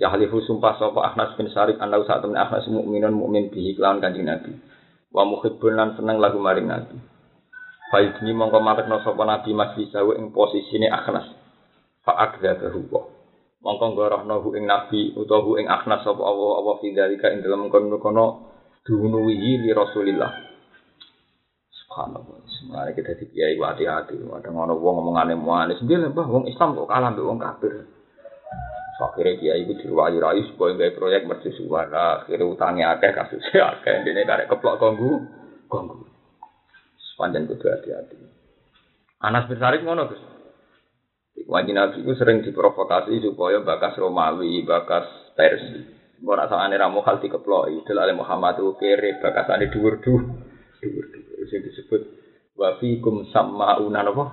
Ya 0.00 0.08
halifu 0.08 0.40
sumpah 0.48 0.80
sapa 0.80 1.04
Ahnas 1.04 1.36
bin 1.36 1.52
Syarif 1.52 1.76
anau 1.76 2.00
saat 2.08 2.24
temen 2.24 2.38
Ahnas 2.40 2.64
mukminun 2.72 3.12
mukmin 3.12 3.52
bihi 3.52 3.76
kelawan 3.76 4.00
kanjeng 4.00 4.24
Nabi. 4.24 4.56
Wa 5.12 5.28
muhibbun 5.28 5.76
lan 5.76 5.92
seneng 6.00 6.16
lagu 6.16 6.40
maring 6.40 6.64
Nabi. 6.64 6.96
Faidni 7.92 8.32
mongko 8.32 8.64
marekno 8.64 9.04
sapa 9.04 9.20
Nabi 9.28 9.52
majlis 9.52 9.92
sawu 9.92 10.16
ing 10.16 10.32
posisine 10.32 10.88
Ahnas. 10.88 11.28
Fa 12.08 12.16
akdzabahu 12.16 12.80
wa. 12.88 13.04
Mongko 13.60 13.84
ngorohno 13.92 14.40
hu 14.40 14.56
ing 14.56 14.64
Nabi 14.64 15.12
utawa 15.12 15.60
ing 15.60 15.68
Ahnas 15.68 16.00
sapa 16.00 16.24
Allah 16.24 16.50
Allah 16.64 16.74
fi 16.80 16.88
dzalika 16.96 17.28
ing 17.28 17.44
dalem 17.44 17.68
kono-kono 17.68 18.48
dunuhi 18.88 19.60
li 19.60 19.70
Rasulillah. 19.76 20.32
Subhanallah. 21.68 22.40
Semuanya 22.48 22.96
kita 22.96 23.12
di 23.20 23.28
kiai 23.28 23.60
hati-hati. 23.60 24.16
Ada 24.16 24.48
ngono 24.48 24.80
wong 24.80 24.94
ngomongane 25.04 25.36
muanis. 25.36 25.84
Dia 25.84 26.00
mbah 26.00 26.24
wong 26.24 26.48
Islam 26.48 26.72
kok 26.80 26.88
kalah 26.88 27.12
mbek 27.12 27.28
wong 27.28 27.36
kafir. 27.36 27.84
Akhirnya 29.02 29.34
dia 29.42 29.54
itu 29.58 29.72
diwayu-rayu 29.82 30.46
supaya 30.52 30.78
nggak 30.78 30.94
proyek 30.94 31.26
mercusuan. 31.26 31.90
Akhirnya 31.90 32.46
utangnya 32.46 32.94
akeh 32.94 33.10
kasusnya 33.10 33.60
akeh. 33.78 34.06
Ini 34.06 34.22
karek 34.22 34.46
keplok 34.46 34.78
konggu, 34.78 35.12
konggu. 35.66 36.06
Sepanjang 37.12 37.50
kudu 37.50 37.66
hati-hati. 37.66 38.16
Anas 39.22 39.46
bin 39.50 39.58
Sarik 39.58 39.82
ngono 39.82 40.10
Gus. 40.10 40.22
Wajib 41.42 41.74
Nabi 41.74 42.06
itu 42.06 42.12
sering 42.14 42.44
diprovokasi 42.46 43.18
supaya 43.24 43.58
bakas 43.64 43.98
Romawi, 43.98 44.62
bakas 44.62 45.34
Persia. 45.34 46.02
Mbok 46.22 46.38
ora 46.38 46.46
sakane 46.46 46.78
ra 46.78 46.86
mokal 46.86 47.18
dikeploki. 47.18 47.82
Delale 47.82 48.14
Muhammad 48.14 48.62
itu 48.62 48.78
kere 48.78 49.18
bakasane 49.18 49.74
dhuwur-dhuwur. 49.74 50.22
Dhuwur-dhuwur 50.78 51.44
sing 51.50 51.66
disebut 51.66 52.02
wa 52.54 52.78
fikum 52.78 53.26
sama'una 53.34 54.06
lahum. 54.06 54.30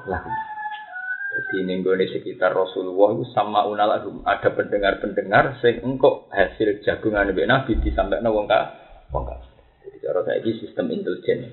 Jadi 1.40 1.64
ning 1.64 1.88
gone 1.88 2.04
sekitar 2.04 2.52
Rasulullah 2.52 3.16
itu 3.16 3.32
sama 3.32 3.64
unalahum 3.64 4.28
ada 4.28 4.52
pendengar-pendengar 4.52 5.56
sing 5.64 5.80
engkok 5.80 6.28
hasil 6.36 6.84
jagungan 6.84 7.32
Nabi 7.32 7.80
disampaikan 7.80 8.28
wong 8.28 8.44
ka 8.52 8.76
wong 9.16 9.24
ka. 9.24 9.40
Jadi 9.88 10.04
cara 10.04 10.20
saiki 10.28 10.60
sistem 10.60 10.92
intelijen. 10.92 11.48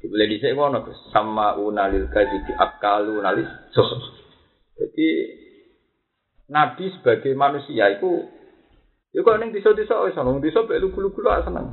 Dibeli 0.00 0.32
di 0.32 0.40
sini 0.40 0.56
ngono 0.56 0.80
Gus 0.80 0.96
sama 1.12 1.60
unalil 1.60 2.08
kaji 2.08 2.56
akalu 2.56 3.20
nalis 3.20 3.52
sosok. 3.76 4.00
Jadi 4.80 5.08
Nabi 6.48 6.88
sebagai 6.96 7.36
manusia 7.36 7.92
itu 7.92 8.24
Ya 9.12 9.20
kok 9.20 9.36
ning 9.36 9.52
desa-desa 9.52 10.08
wis 10.08 10.16
ana 10.16 10.40
desa 10.40 10.64
mek 10.64 10.80
lugu-lugu 10.80 11.20
lah 11.20 11.44
seneng. 11.44 11.68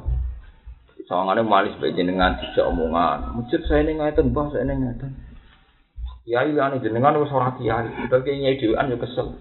Sawangane 1.07 1.39
manis 1.47 1.71
bae 1.79 1.95
jenengan 1.95 2.35
dijak 2.35 2.67
omongan. 2.67 3.31
Masjid 3.39 3.63
saya 3.63 3.87
ning 3.87 4.03
ngeten, 4.03 4.35
Mbah, 4.35 4.51
saya 4.51 4.67
ning 4.67 4.83
ngeten. 4.83 5.28
Kiai 6.29 6.53
ane 6.53 6.77
jenengan 6.77 7.17
wis 7.17 7.33
ora 7.33 7.57
kiai, 7.57 7.89
udah 8.05 8.21
kiai 8.21 8.37
nyai 8.37 8.61
dhewean 8.61 8.93
yo 8.93 9.01
kesel. 9.01 9.33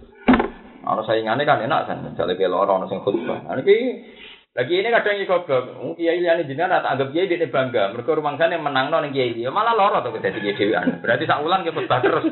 Ana 0.88 1.04
saingane 1.04 1.44
kan 1.44 1.60
enak 1.60 1.84
kan, 1.84 2.00
misale 2.00 2.32
ke 2.32 2.48
loro 2.48 2.80
ana 2.80 2.88
sing 2.88 3.04
khutbah. 3.04 3.44
Nah 3.44 3.60
iki 3.60 4.08
lagi 4.56 4.72
ini 4.80 4.88
kadang 4.88 5.20
iki 5.20 5.28
goblok. 5.28 5.68
Kiai 6.00 6.16
liane 6.16 6.48
jenengan 6.48 6.80
tak 6.80 6.96
anggap 6.96 7.12
kiai 7.12 7.28
dene 7.28 7.52
bangga. 7.52 7.92
Mergo 7.92 8.16
rumangsane 8.16 8.56
menangno 8.56 9.04
ning 9.04 9.12
kiai 9.12 9.36
dia. 9.36 9.52
Malah 9.52 9.76
loro 9.76 10.00
to 10.00 10.16
dadi 10.16 10.40
kiai 10.40 10.56
dhewean. 10.56 11.04
Berarti 11.04 11.28
sak 11.28 11.44
wulan 11.44 11.60
ke 11.60 11.76
khutbah 11.76 12.00
terus. 12.00 12.24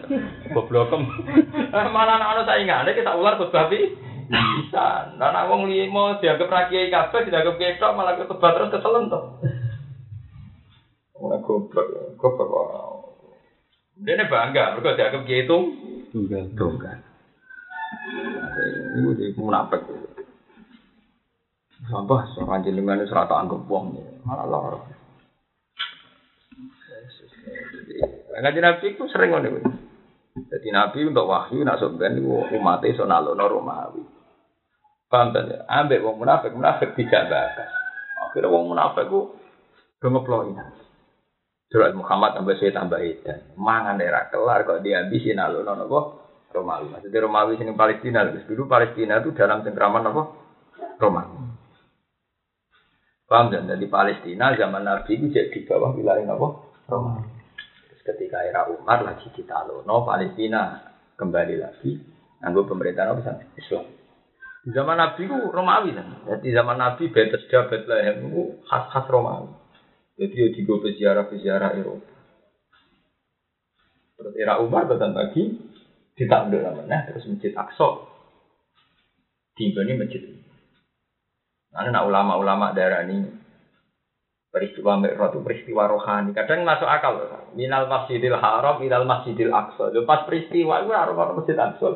Goblokem. 0.48 1.04
Malah 1.96 2.16
ana 2.16 2.48
saingane 2.48 2.96
ki 2.96 3.04
sak 3.04 3.12
wulan 3.20 3.36
khutbah 3.36 3.68
pi. 3.68 3.92
Bisa. 4.32 5.20
Nak 5.20 5.52
wong 5.52 5.68
limo 5.68 6.16
dianggap 6.16 6.48
ra 6.48 6.72
kiai 6.72 6.88
kabeh, 6.88 7.28
dianggap 7.28 7.60
ketok 7.60 7.92
malah 7.92 8.16
ketebak 8.16 8.56
terus 8.56 8.72
keselen 8.72 9.12
to. 9.12 9.20
Goblok, 11.20 11.76
goblok. 12.16 12.95
Dia 13.96 14.28
bangga, 14.28 14.76
mereka 14.76 14.98
dianggap 14.98 15.22
kiai 15.24 15.48
itu 15.48 15.58
Tunggal. 16.12 16.44
tunggal. 16.52 16.96
Ini 18.96 19.10
di 19.16 19.26
munafik. 19.36 19.84
Sampah, 21.86 22.20
seorang 22.36 22.64
jenengan 22.64 23.00
itu 23.00 23.08
serata 23.08 23.40
anggap 23.40 23.64
wong. 23.68 23.96
Malah 24.24 24.46
lor. 24.48 24.74
Ngaji 28.36 28.60
Nabi 28.60 28.84
itu 28.92 29.04
sering 29.08 29.32
ngono. 29.32 29.64
Jadi 30.36 30.68
Nabi 30.68 31.08
untuk 31.08 31.24
wahyu 31.32 31.64
nak 31.64 31.80
sampean 31.80 32.20
niku 32.20 32.44
umate 32.52 32.92
iso 32.92 33.08
nalono 33.08 33.48
Romawi. 33.48 34.04
Paham 35.08 35.32
ya? 35.32 35.64
Ambek 35.64 36.04
wong 36.04 36.20
munafik, 36.20 36.52
munafik 36.52 36.92
tidak 36.92 37.32
bakas. 37.32 37.70
Akhirnya 38.20 38.52
wong 38.52 38.68
munafik 38.68 39.08
ku 39.08 39.32
do 39.96 40.06
ngeploki. 40.12 40.52
Surat 41.76 41.92
Muhammad 41.92 42.32
sampai 42.32 42.56
saya 42.56 42.72
tambah 42.72 42.96
edan. 43.04 43.52
Mangan 43.52 44.00
daerah 44.00 44.32
kelar 44.32 44.64
kok 44.64 44.80
dihabisi 44.80 45.36
nalono 45.36 45.76
napa? 45.76 46.00
Romawi. 46.56 46.88
Maksudnya 46.88 47.20
Romawi 47.20 47.60
sini 47.60 47.76
Palestina. 47.76 48.24
Dulu 48.24 48.64
Palestina 48.64 49.20
itu 49.20 49.36
dalam 49.36 49.60
cengkraman 49.60 50.08
apa? 50.08 50.22
Romawi. 50.96 51.36
Paham 53.28 53.52
dan 53.52 53.68
Palestina 53.92 54.56
zaman 54.56 54.88
Nabi 54.88 55.20
itu 55.20 55.28
jadi 55.28 55.52
di 55.52 55.68
bawah 55.68 55.92
wilayah 55.92 56.24
apa? 56.32 56.48
Romawi. 56.88 57.28
Terus 57.92 58.00
ketika 58.08 58.40
era 58.40 58.72
Umar 58.72 59.04
lagi 59.04 59.28
ditalono 59.36 60.00
Palestina 60.00 60.80
kembali 61.20 61.60
lagi 61.60 61.92
nganggo 62.40 62.72
pemerintahan 62.72 63.20
apa? 63.20 63.52
Islam. 63.52 63.84
Di 64.64 64.72
zaman 64.72 64.96
Nabi 64.96 65.28
itu 65.28 65.36
Romawi 65.52 65.92
kan. 65.92 66.24
Jadi 66.24 66.56
zaman 66.56 66.80
Nabi 66.80 67.12
Bethesda 67.12 67.68
Bethlehem 67.68 68.32
itu 68.32 68.64
khas-khas 68.64 69.04
Romawi. 69.12 69.65
Jadi 70.16 70.32
ya 70.32 70.48
digo 70.48 70.80
peziarah-peziarah 70.80 71.70
Eropa. 71.76 72.12
Terus 74.16 74.34
era 74.40 74.64
Umar 74.64 74.88
betul 74.88 75.12
lagi 75.12 75.42
ditanduk 76.16 76.64
namanya 76.64 77.04
terus 77.04 77.28
masjid 77.28 77.52
Aqsa. 77.52 78.08
Tiba 79.52 79.84
ini 79.84 80.00
masjid. 80.00 80.24
Nah, 81.76 81.92
nah 81.92 82.08
ulama-ulama 82.08 82.72
daerah 82.72 83.04
ini 83.04 83.28
peristiwa 84.48 84.96
Mi'raj 84.96 85.36
itu 85.36 85.44
peristiwa 85.44 85.84
rohani. 85.84 86.32
Kadang 86.32 86.64
masuk 86.64 86.88
akal 86.88 87.20
loh. 87.20 87.52
Minal 87.52 87.84
Masjidil 87.92 88.40
Haram, 88.40 88.80
minal 88.80 89.04
Masjidil 89.04 89.52
Aqsa. 89.52 89.92
Lepas 89.92 90.24
peristiwa 90.24 90.80
itu 90.80 90.96
harus 90.96 91.16
Masjid 91.36 91.56
Aqsa. 91.60 91.88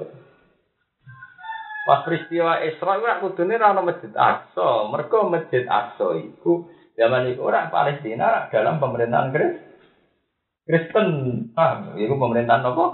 Pas 1.89 2.05
peristiwa 2.05 2.61
Isra 2.61 3.01
itu 3.01 3.07
aku 3.09 3.27
dunia 3.33 3.57
rano 3.57 3.81
Masjid 3.81 4.13
Aqsa. 4.13 4.93
Mereka 4.93 5.19
Masjid 5.33 5.65
Aqsa 5.65 6.21
itu 6.21 6.69
zaman 7.01 7.33
itu 7.33 7.41
orang 7.41 7.73
Palestina 7.73 8.53
dalam 8.53 8.77
pemerintahan 8.77 9.33
Kristen. 9.33 9.69
Kristen, 10.69 11.09
ah, 11.57 11.97
itu 11.97 12.13
pemerintahan 12.13 12.69
apa? 12.69 12.87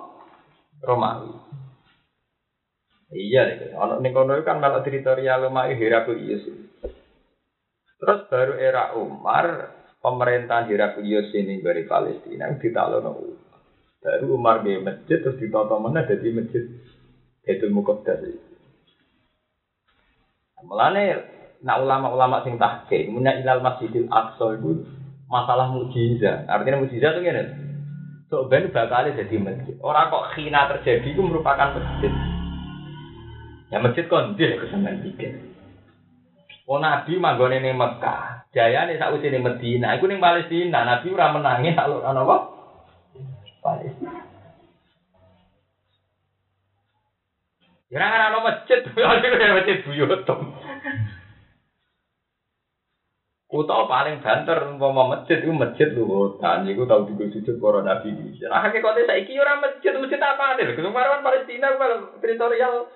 Romawi. 0.86 1.34
Iya, 3.10 3.42
nih. 3.50 3.74
Anak 3.74 3.98
nih 4.06 4.12
kono 4.14 4.38
kan 4.46 4.62
malah 4.62 4.86
teritorial 4.86 5.50
Romawi 5.50 5.74
Heraklius. 5.74 6.46
Terus 7.96 8.20
baru 8.30 8.54
era 8.54 8.94
Umar, 8.94 9.74
pemerintahan 9.98 10.70
Heraklius 10.70 11.34
ini 11.34 11.58
dari 11.58 11.82
Palestina 11.82 12.54
ditalono 12.54 13.10
Umar. 13.18 13.58
Baru 13.98 14.38
Umar 14.38 14.62
di 14.62 14.78
masjid 14.78 15.18
terus 15.18 15.40
ditata 15.42 15.82
mana 15.82 16.06
jadi 16.06 16.30
masjid 16.30 16.62
itu 17.42 17.66
Muqaddas. 17.74 18.22
Mulane 20.62 21.35
nak 21.66 21.82
ulama-ulama 21.82 22.46
sing 22.46 22.62
tahqiq, 22.62 23.10
munya 23.10 23.42
ilal 23.42 23.58
Masjidil 23.58 24.06
Aqsa 24.06 24.54
itu 24.54 24.86
masalah 25.26 25.74
mukjizat. 25.74 26.46
Artinya 26.46 26.86
mukjizat 26.86 27.18
itu 27.18 27.20
ngene. 27.26 27.42
So 28.30 28.46
ben 28.46 28.70
bakal 28.70 29.10
jadi 29.10 29.34
masjid. 29.38 29.74
Orang 29.82 30.14
kok 30.14 30.38
khina 30.38 30.70
terjadi 30.70 31.10
itu 31.10 31.22
merupakan 31.26 31.74
masjid. 31.74 32.10
Ya 33.74 33.82
masjid 33.82 34.06
kon 34.06 34.38
dia 34.38 34.54
kesenangan 34.62 35.02
bikin. 35.02 35.58
Oh 36.66 36.78
Nabi 36.82 37.18
manggone 37.18 37.62
ning 37.62 37.78
Mekah, 37.78 38.50
jayane 38.50 38.98
sak 38.98 39.14
usine 39.14 39.38
Medina, 39.38 39.94
iku 39.94 40.10
ning 40.10 40.18
Palestina, 40.18 40.82
Nabi 40.82 41.14
ora 41.14 41.30
menangi 41.30 41.70
alur 41.74 42.02
ana 42.02 42.26
apa? 42.26 42.36
Palestina. 43.62 44.22
Ya 47.90 48.02
ora 48.02 48.26
ana 48.34 48.38
masjid, 48.42 48.82
ada 48.82 49.54
masjid 49.62 49.78
buyutum. 49.86 50.54
Utawa 53.46 53.86
paling 53.86 54.18
banter 54.26 54.58
umpama 54.74 55.14
masjid 55.14 55.38
itu 55.38 55.54
masjid 55.54 55.94
luhutan, 55.94 56.66
iku 56.66 56.82
tau 56.82 57.06
digo 57.06 57.30
sujud 57.30 57.62
para 57.62 57.78
nabi. 57.78 58.10
Nah 58.42 58.58
hakikate 58.66 59.06
saiki 59.06 59.38
ora 59.38 59.62
masjid, 59.62 59.94
masjid 59.94 60.18
apa 60.18 60.58
nih? 60.58 60.74
Kemarin 60.74 61.22
Palestina 61.22 61.70
teritorial 62.18 62.90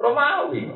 Romawi. 0.00 0.72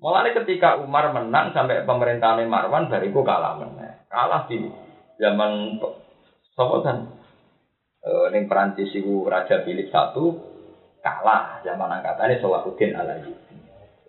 Mulai 0.00 0.32
ketika 0.32 0.80
Umar 0.80 1.12
menang 1.12 1.52
sampai 1.52 1.84
pemerintahan 1.84 2.48
Marwan 2.48 2.88
bariku 2.88 3.20
kalah 3.20 3.60
menang. 3.60 4.00
Kalah 4.08 4.48
di 4.48 4.64
zaman 5.20 5.76
Sopo 6.56 6.80
kan 6.80 7.12
e, 8.00 8.10
ning 8.32 8.48
Perancis 8.48 8.88
iku 8.96 9.28
Raja 9.28 9.60
Philip 9.68 9.92
satu 9.92 10.32
kalah 11.04 11.60
zaman 11.60 12.00
angkatannya 12.00 12.40
Salahuddin 12.40 12.96
Alayubi. 12.96 13.56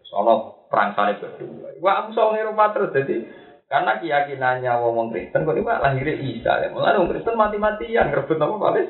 Sono 0.08 0.61
perang 0.72 0.96
salib 0.96 1.20
berdua. 1.20 1.76
Wah, 1.84 2.08
aku 2.08 2.16
soal 2.16 2.40
Eropa 2.40 2.72
terus 2.72 2.96
jadi 2.96 3.28
karena 3.68 4.00
keyakinannya 4.00 4.72
wong 4.80 5.12
Kristen 5.12 5.44
kok 5.44 5.56
itu 5.56 5.68
lahirnya 5.68 6.16
Isa 6.16 6.54
ya. 6.64 6.68
Mulai 6.72 7.00
wong 7.00 7.12
Kristen 7.12 7.36
mati-matian 7.36 8.12
ngerebut 8.12 8.40
apa 8.40 8.56
Palis? 8.56 8.90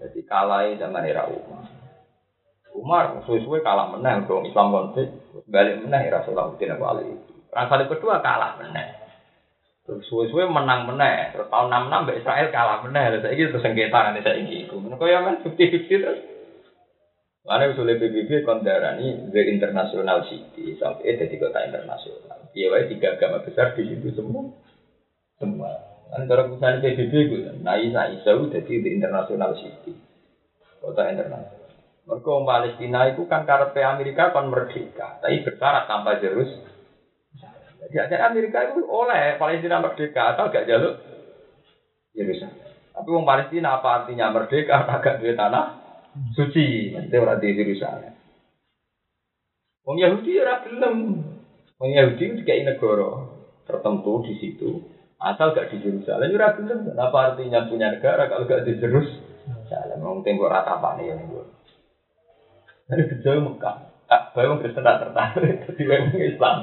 Jadi 0.00 0.20
kalah 0.24 0.64
zaman 0.76 1.04
era 1.04 1.28
Umar. 1.28 1.64
Umar 2.72 3.04
suwe-suwe 3.28 3.60
kalah 3.60 3.92
menang 3.92 4.24
dong 4.24 4.48
Islam 4.48 4.72
konflik 4.72 5.12
balik 5.50 5.84
menang 5.84 6.06
ya 6.06 6.22
Salahuddin 6.24 6.72
Abu 6.72 6.84
Ali. 6.86 7.04
Perang 7.50 7.66
salib 7.68 7.92
kedua 7.92 8.24
kalah 8.24 8.56
menang. 8.56 8.88
Suwe-suwe 9.84 10.46
menang 10.46 10.86
menang. 10.86 11.34
Terus 11.34 11.50
tahun 11.50 11.68
66 11.92 12.04
Mbak 12.06 12.18
Israel 12.22 12.48
kalah 12.54 12.78
menang. 12.86 13.04
Terus 13.20 13.32
ini 13.34 13.42
terus 13.50 13.64
sengketa 13.66 13.98
nanti 14.00 14.24
saya 14.24 14.38
ingin. 14.38 14.70
Kau 14.70 15.04
ya 15.04 15.20
kan 15.20 15.44
50-50 15.44 15.90
terus. 15.90 16.20
Karena 17.40 17.72
usulnya 17.72 17.96
PBB 17.96 18.44
kondarani 18.44 19.32
the 19.32 19.40
international 19.48 20.28
city 20.28 20.76
sampai 20.76 21.16
jadi 21.16 21.34
kota 21.40 21.64
internasional. 21.64 22.52
Iya, 22.52 22.68
wae 22.68 22.84
tiga 22.92 23.16
agama 23.16 23.40
besar 23.40 23.72
di 23.72 23.88
situ 23.88 24.12
semua. 24.12 24.52
Semua. 25.40 25.72
Kan 26.12 26.28
kalau 26.28 26.52
misalnya 26.52 26.84
PBB 26.84 27.12
itu, 27.16 27.36
nah 27.64 27.80
Isa 27.80 28.12
Isa 28.12 28.36
udah 28.36 28.60
di 28.60 28.84
the 28.84 28.90
international 28.92 29.56
city, 29.56 29.96
kota 30.84 31.08
internasional. 31.08 31.58
Mereka 32.04 32.32
Palestina 32.44 33.00
itu 33.08 33.22
kan 33.24 33.48
karepe 33.48 33.80
Amerika 33.86 34.34
kon 34.36 34.52
merdeka, 34.52 35.22
tapi 35.24 35.40
bersyarat 35.40 35.88
tanpa 35.88 36.20
Jerus. 36.20 36.50
Jadi 37.88 38.20
Amerika 38.20 38.68
itu 38.68 38.84
oleh 38.84 39.40
Palestina 39.40 39.80
merdeka 39.80 40.36
atau 40.36 40.52
gak 40.52 40.68
jaluk 40.68 41.00
Yerusalem. 42.12 42.58
Tapi 42.92 43.08
orang 43.08 43.26
Palestina 43.26 43.80
apa 43.80 43.88
artinya 44.02 44.28
merdeka? 44.28 44.76
Agak 44.84 45.24
duit 45.24 45.38
tanah 45.38 45.79
suci, 46.34 46.90
maksudnya 46.94 47.18
orang 47.22 47.38
di 47.38 47.48
Yerusalem. 47.54 48.14
Wong 49.86 49.96
Yahudi 49.98 50.32
ora 50.42 50.62
gelem. 50.66 50.96
Wong 51.80 51.90
Yahudi 51.96 52.44
kayak 52.44 52.76
negara 52.76 53.26
tertentu 53.64 54.22
di 54.26 54.34
situ. 54.38 54.84
Asal 55.20 55.52
gak 55.56 55.72
di 55.72 55.80
Yerusalem 55.80 56.34
ora 56.36 56.54
gelem. 56.58 56.80
Apa 56.94 57.18
artinya 57.32 57.66
punya 57.70 57.94
negara 57.94 58.28
kalau 58.28 58.44
gak 58.46 58.66
di 58.66 58.76
Yerusalem? 58.76 59.98
Wong 60.02 60.26
tembok 60.26 60.50
rata 60.50 60.78
apa 60.82 60.98
nih 60.98 61.14
yang 61.14 61.20
Dari 62.90 63.04
kecil 63.06 63.38
Mekah. 63.38 63.90
Kak 64.10 64.34
Bayu 64.34 64.58
Kristen 64.58 64.82
tak 64.82 65.06
tertarik. 65.06 65.62
Jadi 65.70 65.82
wong 65.86 66.02
Islam. 66.18 66.56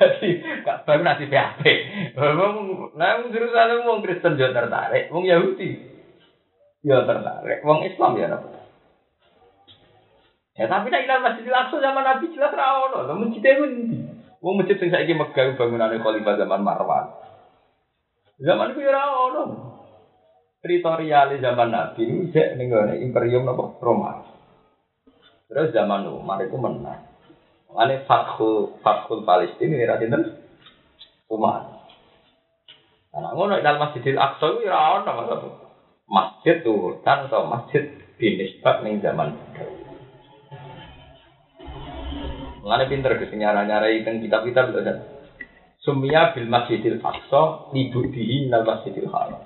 Jadi 0.00 0.30
Kak 0.64 0.88
Bayu 0.88 1.04
nasi 1.04 1.28
PHP. 1.28 1.64
Wong 2.16 2.56
nah 2.96 3.20
wong 3.20 3.28
Yerusalem 3.28 3.84
wong 3.84 4.00
Kristen 4.00 4.40
juga 4.40 4.64
tertarik. 4.64 5.12
Wong 5.12 5.28
Yahudi 5.28 5.93
ya 6.84 7.02
tertarik. 7.08 7.64
Wong 7.64 7.80
Islam 7.88 8.12
ya 8.20 8.36
apa? 8.36 8.48
Ya 10.54 10.70
tapi 10.70 10.86
nek 10.86 11.02
ilang 11.10 11.24
masjid 11.26 11.50
langsung 11.50 11.82
zaman 11.82 12.06
Nabi 12.06 12.30
jelas 12.30 12.54
ra 12.54 12.86
ono. 12.86 13.10
Lah 13.10 13.16
masjid 13.18 13.42
e 13.42 13.52
endi? 13.58 13.98
Wong 14.38 14.60
masjid 14.60 14.78
sing 14.78 14.92
saiki 14.92 15.16
megah 15.16 15.58
bangunane 15.58 15.98
Khalifah 15.98 16.38
zaman 16.38 16.62
Marwan. 16.62 17.10
Zaman 18.38 18.70
itu 18.70 18.86
ya 18.86 18.94
ora 18.94 19.04
ono. 19.32 19.44
Teritorial 20.62 21.34
zaman 21.42 21.74
Nabi 21.74 22.30
cek 22.30 22.54
ning 22.60 22.70
Imperium 23.02 23.48
napa 23.48 23.74
Roma. 23.82 24.22
Terus 25.50 25.74
zaman 25.74 26.06
Umar 26.06 26.38
itu 26.44 26.54
menang. 26.54 27.02
Ane 27.74 28.06
Fathul 28.06 28.78
Fathul 28.86 29.26
Palestina 29.26 29.74
ini 29.74 29.90
radinten 29.90 30.22
Umar. 31.26 31.82
Nah, 33.14 33.30
ngono 33.34 33.58
dalam 33.58 33.90
Masjidil 33.90 34.18
Aqsa 34.18 34.54
itu 34.54 34.70
ora 34.70 35.02
ono 35.02 35.10
maksud. 35.10 35.63
Masjid 36.04 36.60
tuh 36.60 37.00
kan 37.00 37.28
atau 37.28 37.48
masjid 37.48 37.88
binisbat 38.20 38.84
ning 38.84 39.00
zaman 39.00 39.32
Mengenai 42.64 42.88
pinter 42.88 43.12
ke 43.20 43.28
nyara-nyarai 43.36 44.00
tentang 44.00 44.24
kitab-kitab 44.24 44.72
itu 44.72 44.80
kan. 44.80 44.96
Sumia 45.84 46.32
bil 46.32 46.48
Masjidil 46.48 46.96
Aqsa 47.04 47.68
libu 47.76 48.08
dihi 48.08 48.48
nal 48.48 48.64
Masjidil 48.64 49.12
Haram. 49.12 49.36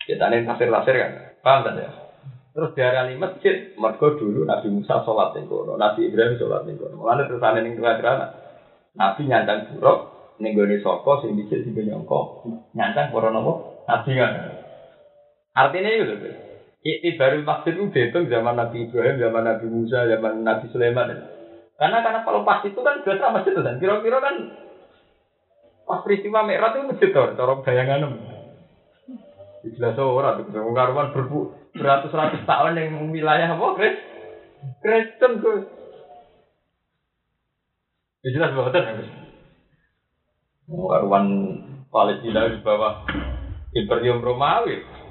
Kita 0.00 0.32
nih 0.32 0.48
tafsir-tafsir 0.48 0.96
kan, 0.96 1.12
paham 1.44 1.60
kan 1.68 1.76
ya? 1.76 1.90
Terus 2.52 2.72
diarani 2.72 3.20
masjid, 3.20 3.76
mergo 3.76 4.16
dulu 4.16 4.44
Nabi 4.48 4.68
Musa 4.72 5.04
sholat 5.04 5.32
ning 5.36 5.48
kono, 5.48 5.76
Nabi 5.76 6.08
Ibrahim 6.08 6.40
sholat 6.40 6.64
ning 6.64 6.80
kono. 6.80 7.04
Terus 7.04 7.44
ane 7.44 7.60
ning 7.64 7.76
tengah 7.76 8.32
Nabi 8.92 9.22
nyandang 9.24 9.72
buruk 9.76 9.98
ning 10.40 10.56
gone 10.56 10.76
saka 10.80 11.12
sing 11.20 11.36
dicek 11.36 11.64
sing 11.64 11.76
nyongko, 11.76 12.48
nyandang 12.72 13.12
para? 13.12 13.28
Nabi 13.32 14.10
kan. 14.16 14.32
Artinya 15.52 15.90
itu 15.92 16.04
lho. 16.08 16.30
baru 17.20 17.44
masjid 17.44 17.76
itu 17.76 17.84
dihitung 17.92 18.26
zaman 18.26 18.56
Nabi 18.58 18.88
Ibrahim, 18.88 19.20
zaman 19.20 19.42
Nabi 19.44 19.66
Musa, 19.68 20.08
zaman 20.08 20.42
Nabi 20.42 20.66
Sulaiman. 20.72 21.08
Karena 21.76 21.98
karena 22.00 22.20
kalau 22.24 22.42
pas 22.42 22.64
itu 22.64 22.80
kan 22.80 23.04
biasa 23.04 23.34
masjid 23.34 23.52
itu 23.52 23.62
kan 23.62 23.76
kira-kira 23.78 24.18
kan 24.18 24.34
pas 25.82 26.00
peristiwa 26.02 26.46
Mi'raj 26.46 26.72
itu 26.78 26.88
masjid 26.88 27.08
tuh, 27.12 27.36
cara 27.36 27.52
bayangan. 27.60 28.12
Jelas 29.62 29.94
orang 29.94 30.42
tuh, 30.42 30.74
karuan 30.74 31.14
berbu 31.14 31.38
beratus-ratus 31.72 32.42
tahun 32.44 32.76
yang 32.76 33.14
wilayah 33.14 33.54
apa 33.54 33.66
Chris? 33.78 33.96
Kristen 34.82 35.42
tuh. 35.42 35.66
Ya 38.22 38.28
jelas 38.38 38.54
banget 38.54 38.74
kan. 38.78 38.96
Karuan 40.70 41.26
Palestina 41.90 42.50
di 42.50 42.58
bawah 42.62 43.06
Imperium 43.74 44.22
Romawi. 44.22 45.01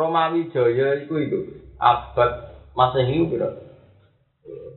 Romawi 0.00 0.48
Jaya 0.48 1.04
itu 1.04 1.14
itu 1.20 1.38
abad 1.76 2.56
Masehi 2.72 3.28
berapa? 3.28 3.60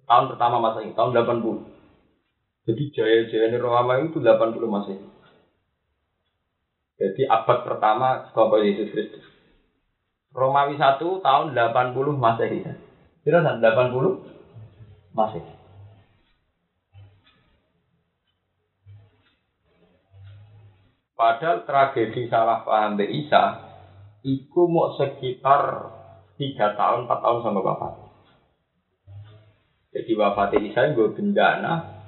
Tahun 0.04 0.26
pertama 0.36 0.60
Masehi, 0.60 0.92
tahun 0.92 1.16
80. 1.16 2.68
Jadi 2.68 2.84
jaya-jaya 2.92 3.56
Romawi 3.56 4.12
itu 4.12 4.20
80 4.20 4.68
Masehi. 4.68 5.00
Jadi 7.00 7.22
abad 7.24 7.64
pertama 7.64 8.28
setelah 8.28 8.60
Yesus 8.60 8.92
Kristus. 8.92 9.24
Romawi 10.36 10.76
1 10.76 11.00
tahun 11.00 11.46
80 11.56 12.20
Masehi. 12.20 12.60
Kira 13.24 13.40
80 13.40 15.16
Masehi. 15.16 15.52
Padahal 21.14 21.64
tragedi 21.64 22.28
salah 22.28 22.68
paham 22.68 23.00
Isa 23.00 23.73
itu 24.24 24.62
mau 24.72 24.96
sekitar 24.96 25.92
3 26.40 26.80
tahun, 26.80 27.00
4 27.06 27.24
tahun 27.24 27.40
sampai 27.44 27.64
wafat. 27.64 27.94
Jadi 29.94 30.12
wafat 30.18 30.50
Isa 30.58 30.96
gue 30.96 31.14
bencana. 31.14 32.02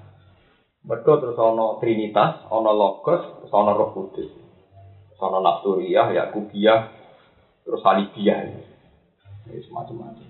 Mereka 0.85 1.11
terus 1.21 1.37
ono 1.37 1.77
Trinitas, 1.81 2.45
ono 2.49 2.71
Logos, 2.73 3.21
terus 3.41 3.51
ono 3.53 3.71
Roh 3.75 3.89
Kudus. 3.93 4.29
Terus 4.31 5.19
ono 5.21 5.41
Nasturiyah, 5.41 6.13
Yakubiyah, 6.13 6.81
terus 7.65 7.81
Salibiyah. 7.81 8.37
Ini 9.45 9.61
semacam-macam. 9.65 10.29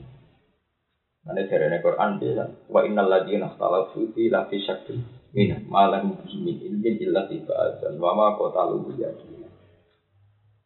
Nanti 1.26 1.50
dari 1.50 1.82
Quran 1.82 2.22
dia 2.22 2.46
wa 2.70 2.86
innal 2.86 3.10
ladzina 3.10 3.50
ikhtalafu 3.50 4.14
fi 4.14 4.30
la 4.30 4.46
fi 4.46 4.62
syakkin 4.62 5.02
min 5.34 5.58
ma 5.66 5.90
lahum 5.90 6.14
bihi 6.22 6.38
min 6.38 6.62
ilmin 6.62 7.02
illa 7.02 7.26
tibatan 7.26 7.98
wa 7.98 8.14
ma 8.14 8.38
qatalu 8.38 8.94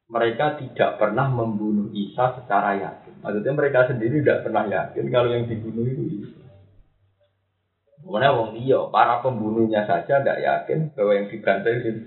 Mereka 0.09 0.57
tidak 0.57 0.97
pernah 0.97 1.29
membunuh 1.29 1.93
Isa 1.93 2.33
secara 2.41 2.73
yakin. 2.81 3.21
Maksudnya 3.21 3.53
mereka 3.53 3.93
sendiri 3.93 4.25
tidak 4.25 4.41
pernah 4.41 4.65
yakin 4.65 5.05
kalau 5.13 5.29
yang 5.29 5.45
dibunuh 5.45 5.85
itu 5.85 6.03
Isa. 6.25 6.49
Mana 8.09 8.33
wong 8.33 8.57
dia, 8.57 8.79
para 8.89 9.21
pembunuhnya 9.21 9.85
saja 9.85 10.17
tidak 10.17 10.41
yakin 10.41 10.89
bahwa 10.97 11.11
yang 11.13 11.27
dibantai 11.29 11.77
itu. 11.83 12.01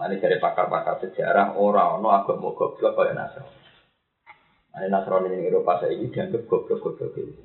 Ini 0.00 0.16
dari 0.16 0.40
pakar-pakar 0.40 0.96
sejarah 1.04 1.60
orang 1.60 2.00
no 2.00 2.08
agak 2.08 2.40
mau 2.40 2.56
goblok 2.56 2.96
kayak 2.96 3.16
Nasr. 3.16 3.44
Ini 4.70 4.88
Nasrani 4.88 5.28
ini 5.28 5.44
Eropa 5.44 5.82
saya 5.82 5.92
ini 5.92 6.08
dianggap 6.08 6.48
goblok-goblok 6.48 7.12
itu. 7.20 7.36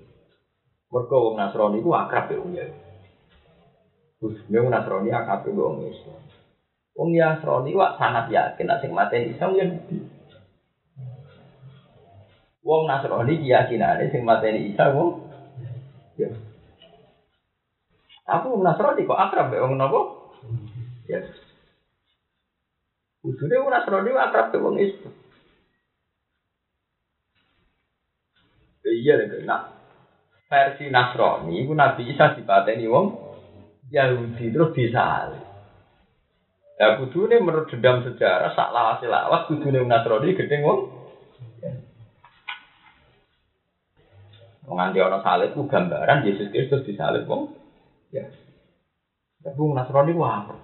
Mereka 0.88 1.16
wong 1.16 1.36
Nasrani 1.36 1.84
itu 1.84 1.91
akrab 1.91 2.32
ya 2.32 2.38
umnya. 2.39 2.66
Terus 4.24 4.39
Nasrani 4.47 5.09
akrab 5.11 5.43
ya 5.43 5.51
Islam. 5.91 6.22
Wong 6.96 7.12
Nasrani 7.12 7.76
wak 7.76 8.00
sangat 8.00 8.32
yakin 8.32 8.72
asing 8.72 8.91
mati 8.96 9.20
Islam 9.36 9.52
yang 9.60 9.70
Wong 12.66 12.89
Nasrani 12.89 13.38
keyakinane 13.38 14.10
sing 14.10 14.26
mateni 14.26 14.74
Isa 14.74 14.89
wong 14.89 15.22
ya. 16.18 16.34
Aku 18.26 18.58
wong 18.58 18.66
Nasrani 18.66 19.06
kok 19.06 19.22
akrab 19.22 19.54
mbek 19.54 19.62
wong 19.62 19.78
napa? 19.78 20.02
Ya. 21.06 21.22
Ujune 23.22 23.56
wong 23.62 23.70
Nasrani 23.70 24.10
akrab 24.18 24.50
mbek 24.50 24.64
wong 24.66 24.76
Islam. 24.82 25.14
Iya 28.86 29.14
lho 29.22 29.46
nak 29.46 29.62
versi 30.50 30.89
Nasrani 30.89 31.62
iku 31.62 31.78
Nabi 31.78 32.10
Isa 32.10 32.34
dipateni 32.34 32.89
wong 32.89 33.14
Yahudi 33.93 34.50
terus 34.50 34.74
bisa. 34.74 35.38
Ya 36.76 36.99
kudune 36.99 37.39
menurut 37.39 37.71
dendam 37.71 38.03
sejarah 38.03 38.51
sak 38.51 38.76
lawas 38.76 38.99
lawas 38.99 39.47
kudune 39.47 39.80
Nasrani 39.88 40.36
gedeng 40.36 40.67
wong 40.67 40.80
Nganti 44.65 44.97
orang 44.97 45.21
salib 45.21 45.53
itu 45.53 45.61
gambaran 45.69 46.26
Yesus 46.26 46.49
Kristus 46.49 46.82
disalib 46.89 47.30
wong. 47.30 47.53
Ya. 48.09 48.26
Tapi 49.45 49.57
wong 49.61 49.78
Nasrani 49.78 50.11
apa? 50.17 50.57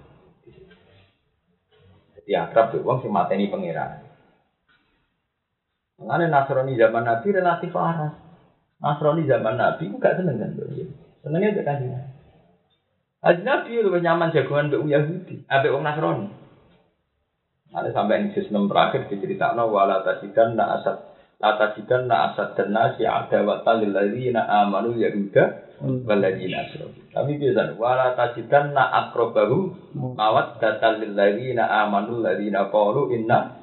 Jadi 2.18 2.30
akrab 2.34 2.74
tuh 2.74 2.82
wong 2.82 2.98
sing 2.98 3.14
mateni 3.14 3.46
pangeran. 3.46 4.02
Mengenai 6.02 6.26
Nasrani 6.26 6.74
zaman 6.74 7.06
Nabi 7.06 7.28
relatif 7.30 7.70
waras. 7.70 8.14
Nasrani 8.82 9.22
zaman 9.22 9.54
Nabi 9.54 9.86
ku 9.86 10.02
gak 10.02 10.18
seneng 10.18 10.42
kan 10.42 10.50
Senengnya 11.22 11.62
kasih. 11.62 12.11
Haji 13.22 13.42
Nabi 13.46 13.78
lebih 13.78 14.02
nyaman 14.02 14.34
jagoan 14.34 14.74
be 14.74 14.82
Yahudi, 14.82 15.46
abe 15.46 15.70
wong 15.70 15.86
Nasrani. 15.86 16.26
Ada 17.72 17.94
sampai 17.94 18.20
ini 18.20 18.36
sistem 18.36 18.68
terakhir 18.68 19.08
diceritakan 19.08 19.64
wala 19.70 20.04
tasidan 20.04 20.58
na 20.58 20.76
asad 20.76 21.12
Lata 21.42 21.74
jidan 21.74 22.06
na 22.06 22.30
asad 22.30 22.54
dan 22.54 22.70
nasi 22.70 23.02
ada 23.02 23.42
wata 23.42 23.74
lilladzina 23.74 24.46
amanu 24.46 24.94
yahuda 24.94 25.74
waladzina 26.06 26.62
asrofu. 26.62 27.02
Tapi 27.10 27.34
biasa, 27.34 27.74
wala 27.74 28.14
tajidan 28.14 28.70
na 28.70 28.86
akrobahu 28.86 29.74
mawat 30.14 30.62
datal 30.62 31.02
lilladzina 31.02 31.66
amanu 31.66 32.22
ladzina 32.22 32.70
qalu 32.70 33.18
inna 33.18 33.58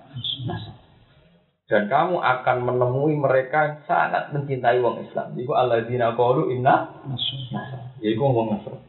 Dan 1.71 1.87
kamu 1.87 2.19
akan 2.19 2.57
menemui 2.67 3.15
mereka 3.15 3.71
yang 3.71 3.75
sangat 3.87 4.35
mencintai 4.35 4.83
wong 4.83 4.99
Islam. 5.07 5.39
Iku 5.39 5.55
alladzina 5.55 6.19
qalu 6.19 6.51
inna 6.51 6.99
nasr. 7.07 7.95
Ya 8.03 8.11
iku 8.11 8.27
wong 8.27 8.59
Nasr. 8.59 8.88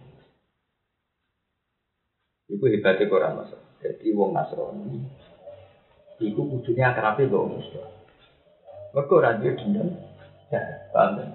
Iku 2.51 2.65
hebatnya 2.67 3.07
Quran 3.07 3.39
Mas. 3.39 3.55
Jadi 3.81 4.13
wong 4.13 4.37
Nasrani 4.37 4.99
iku 6.21 6.43
kudune 6.51 6.83
akrabe 6.85 7.25
wong 7.31 7.63
Islam. 7.63 7.89
Mergo 8.93 9.15
ora 9.23 9.39
duwe 9.39 9.57
dendam. 9.57 9.89
Ya, 10.51 10.91
paham 10.91 11.17
kan? 11.17 11.31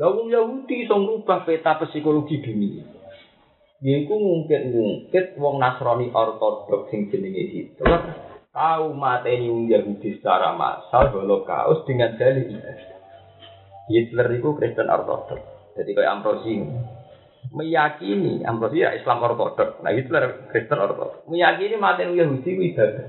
Wong 0.00 0.32
Yahudi 0.32 0.88
iso 0.88 0.96
ngubah 0.96 1.44
peta 1.44 1.76
psikologi 1.78 2.40
dunia. 2.40 2.88
Yaiku 3.80 4.12
ngungkit-ngungkit 4.12 5.36
wong 5.36 5.60
Nasrani 5.60 6.08
ortodok 6.10 6.88
sing 6.88 7.12
jenenge 7.12 7.44
Hitler 7.52 8.00
tahu 8.50 8.92
mateni 8.96 9.46
wong 9.46 9.70
Yahudi 9.70 10.18
secara 10.18 10.56
massal 10.56 11.14
holocaust 11.14 11.86
dengan 11.86 12.18
dalil 12.18 12.50
Hitler 13.88 14.28
itu 14.34 14.48
Kristen 14.58 14.90
ortodok. 14.90 15.40
Jadi 15.78 15.90
kayak 15.94 16.12
Ambrosi 16.18 16.60
meyakini 17.50 18.46
Ambrosi 18.46 18.82
ya 18.82 18.94
Islam 18.94 19.22
ortodok. 19.26 19.82
Nah 19.82 19.92
Hitler 19.94 20.50
Kristen 20.50 20.78
ortodok. 20.78 21.26
Meyakini 21.26 21.76
wong 21.76 22.14
Yahudi 22.14 22.50
itu 22.50 22.62
ibadah. 22.74 23.06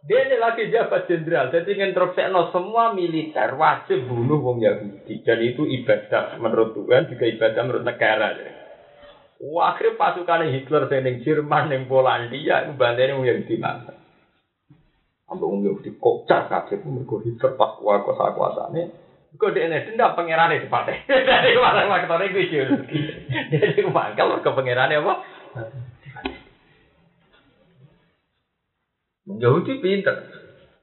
Dia 0.00 0.26
ini 0.26 0.40
lagi 0.40 0.72
jabat 0.72 1.12
jenderal, 1.12 1.52
jadi 1.52 1.76
nginterupsekno 1.76 2.48
semua 2.56 2.96
militer 2.96 3.52
wajib 3.52 4.08
bunuh 4.08 4.40
wong 4.40 4.64
Yahudi. 4.64 5.20
Dan 5.20 5.44
itu 5.44 5.68
ibadah 5.68 6.40
menurut 6.40 6.72
Tuhan, 6.72 7.12
juga 7.12 7.28
ibadah 7.28 7.62
menurut 7.68 7.84
negara. 7.84 8.32
Wah, 9.44 9.76
akhirnya 9.76 10.00
pasukan 10.00 10.48
Hitler 10.48 10.88
yang 10.88 11.20
Jerman, 11.20 11.72
yang 11.72 11.84
Polandia, 11.84 12.64
itu 12.64 12.72
bandanya 12.80 13.12
wong 13.12 13.28
Yahudi 13.28 13.54
mana? 13.60 13.92
Ambil 15.28 15.46
wong 15.52 15.60
Yahudi 15.68 15.90
kocak 16.00 16.48
kabeh 16.48 16.80
mergo 16.88 17.20
Hitler 17.20 17.60
pas 17.60 17.76
kuasa 17.76 18.32
kuasane. 18.32 19.09
Kok 19.40 19.56
dia 19.56 19.72
ini 19.72 19.88
dendam 19.88 20.12
pangerannya 20.12 20.60
di 20.60 20.68
partai. 20.68 21.00
Dari 21.08 21.56
mana 21.56 21.88
faktornya 21.88 22.28
gue 22.28 22.44
Jadi 23.48 23.80
mangkal 23.88 24.44
ke 24.44 24.50
pangerannya 24.52 25.00
apa? 25.00 25.14
Yahudi 29.40 29.80
pinter. 29.80 30.16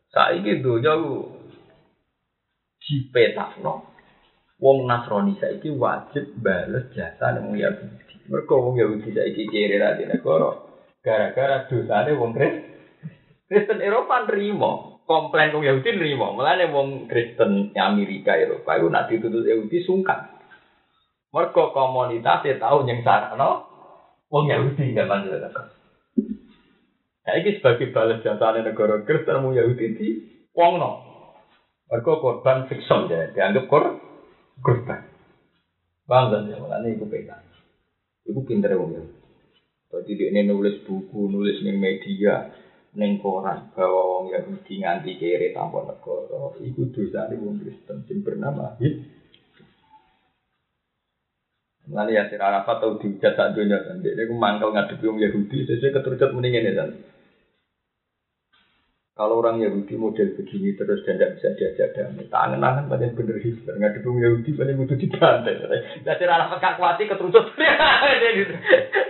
Saiki 0.09 0.65
donya 0.65 0.97
ku 0.97 1.37
dipetakno. 2.81 3.93
Wong 4.57 4.89
Nasrani 4.89 5.37
saiki 5.37 5.69
wajib 5.77 6.41
bales 6.41 6.89
jasa 6.97 7.37
nang 7.37 7.53
Yahudi. 7.53 8.25
Mergo 8.25 8.57
wong 8.57 8.81
Yahudi 8.81 9.13
saiki 9.13 9.45
kiri 9.45 9.77
ra 9.77 9.93
di 9.93 10.09
negara 10.09 10.65
gara-gara 11.05 11.69
dosane 11.69 12.11
wong 12.17 12.33
Kristen. 12.33 12.73
Kristen 13.47 13.79
Eropa 13.79 14.27
nerima, 14.27 14.96
komplain 15.07 15.55
wong 15.55 15.63
Yahudi 15.63 15.95
nerima. 15.95 16.35
Mulane 16.35 16.67
wong 16.69 17.07
Kristen 17.07 17.71
Amerika 17.73 18.35
Eropa 18.35 18.75
iku 18.75 18.91
nak 18.91 19.07
dituntut 19.07 19.47
Yahudi 19.47 19.81
sungkan. 19.87 20.35
Mergo 21.31 21.71
komunitasnya 21.71 22.59
tahu 22.59 22.83
yang 22.85 23.01
sarana 23.07 23.63
wong 24.27 24.51
Yahudi 24.51 24.91
zaman 24.91 25.31
itu. 25.31 25.39
Nah, 27.27 27.33
ini 27.35 27.59
sebagai 27.59 27.91
balas 27.91 28.23
jasa 28.23 28.55
negara 28.55 29.03
Kristen 29.07 29.43
mau 29.43 29.55
Yahudi 29.55 29.85
di 29.95 30.07
wongno. 30.51 31.07
Mereka 31.87 32.19
korban 32.19 32.67
fikson 32.67 33.07
ya, 33.07 33.31
dianggap 33.31 33.71
kor 33.71 33.95
korban. 34.59 35.07
Bangga 36.07 36.47
ya, 36.51 36.59
makanya 36.59 36.87
itu 36.91 37.07
peta. 37.07 37.39
Ibu 38.27 38.43
pinter 38.43 38.75
wong 38.75 38.91
Yahudi. 38.95 39.15
Jadi 39.87 40.11
dia 40.19 40.43
nulis 40.43 40.83
buku, 40.83 41.31
nulis 41.31 41.63
media, 41.63 42.51
ning 42.97 43.21
koran 43.21 43.69
bahwa 43.77 44.01
wong 44.09 44.33
Yahudi 44.33 44.81
nganti 44.81 45.21
kere 45.21 45.53
tanpa 45.53 45.85
negara. 45.85 46.57
Iku 46.57 46.89
dosa 46.89 47.29
di 47.29 47.37
wong 47.37 47.61
Kristen 47.61 48.01
yang 48.09 48.25
bernama. 48.25 48.73
Nanti 51.87 52.17
ya 52.17 52.27
Sir 52.27 52.41
Arafat 52.41 52.83
tahu 52.83 52.99
dihujat 52.99 53.37
sak 53.37 53.53
dunia 53.53 53.85
kan. 53.85 54.01
Dia 54.01 54.17
itu 54.17 54.33
mangkal 54.33 54.73
ngadepi 54.73 55.05
wong 55.07 55.21
Yahudi, 55.21 55.69
sesuai 55.69 55.93
keterucut 55.93 56.33
mendingin 56.33 56.67
ya 56.67 56.73
kan. 56.73 56.89
Kalau 59.17 59.41
orang 59.41 59.61
Yahudi 59.61 59.97
model 59.97 60.33
begini 60.37 60.77
terus 60.77 61.01
dan 61.01 61.17
tidak 61.17 61.41
bisa 61.41 61.49
diajak 61.57 61.89
damai, 61.97 62.29
tangan-tangan 62.29 62.85
pada 62.85 63.09
bener 63.17 63.37
Hitler, 63.41 63.73
nggak 63.81 63.93
dukung 63.97 64.21
Yahudi 64.21 64.53
pada 64.53 64.77
butuh 64.77 64.93
dibantai. 64.93 65.57
Jadi 66.05 66.23
rara 66.25 66.53
pekak 66.53 66.77
kuati 66.77 67.09
keterucut. 67.09 67.45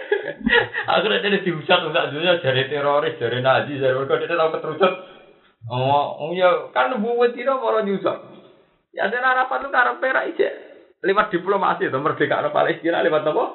Akhirnya 0.87 1.23
dia 1.23 1.43
dihujat 1.43 1.79
untuk 1.83 2.05
dunia 2.13 2.39
dari 2.39 2.63
teroris, 2.69 3.19
dari 3.19 3.39
Nazi, 3.43 3.79
dari 3.79 3.93
mereka 3.93 4.21
dia 4.21 4.37
tahu 4.37 4.53
keterucut. 4.57 4.93
Oh, 5.67 6.31
ya 6.31 6.71
kan 6.71 6.95
buat 7.01 7.35
itu 7.35 7.49
mau 7.49 7.75
nyusah. 7.81 8.17
Ya 8.95 9.11
ada 9.11 9.19
harapan 9.19 9.67
tuh 9.67 9.71
karena 9.73 9.99
perak 9.99 10.25
aja. 10.33 10.49
Lewat 11.03 11.29
diplomasi 11.29 11.91
itu 11.91 11.99
merdeka 12.01 12.49
Palestina 12.49 13.05
lewat 13.05 13.27
apa? 13.29 13.45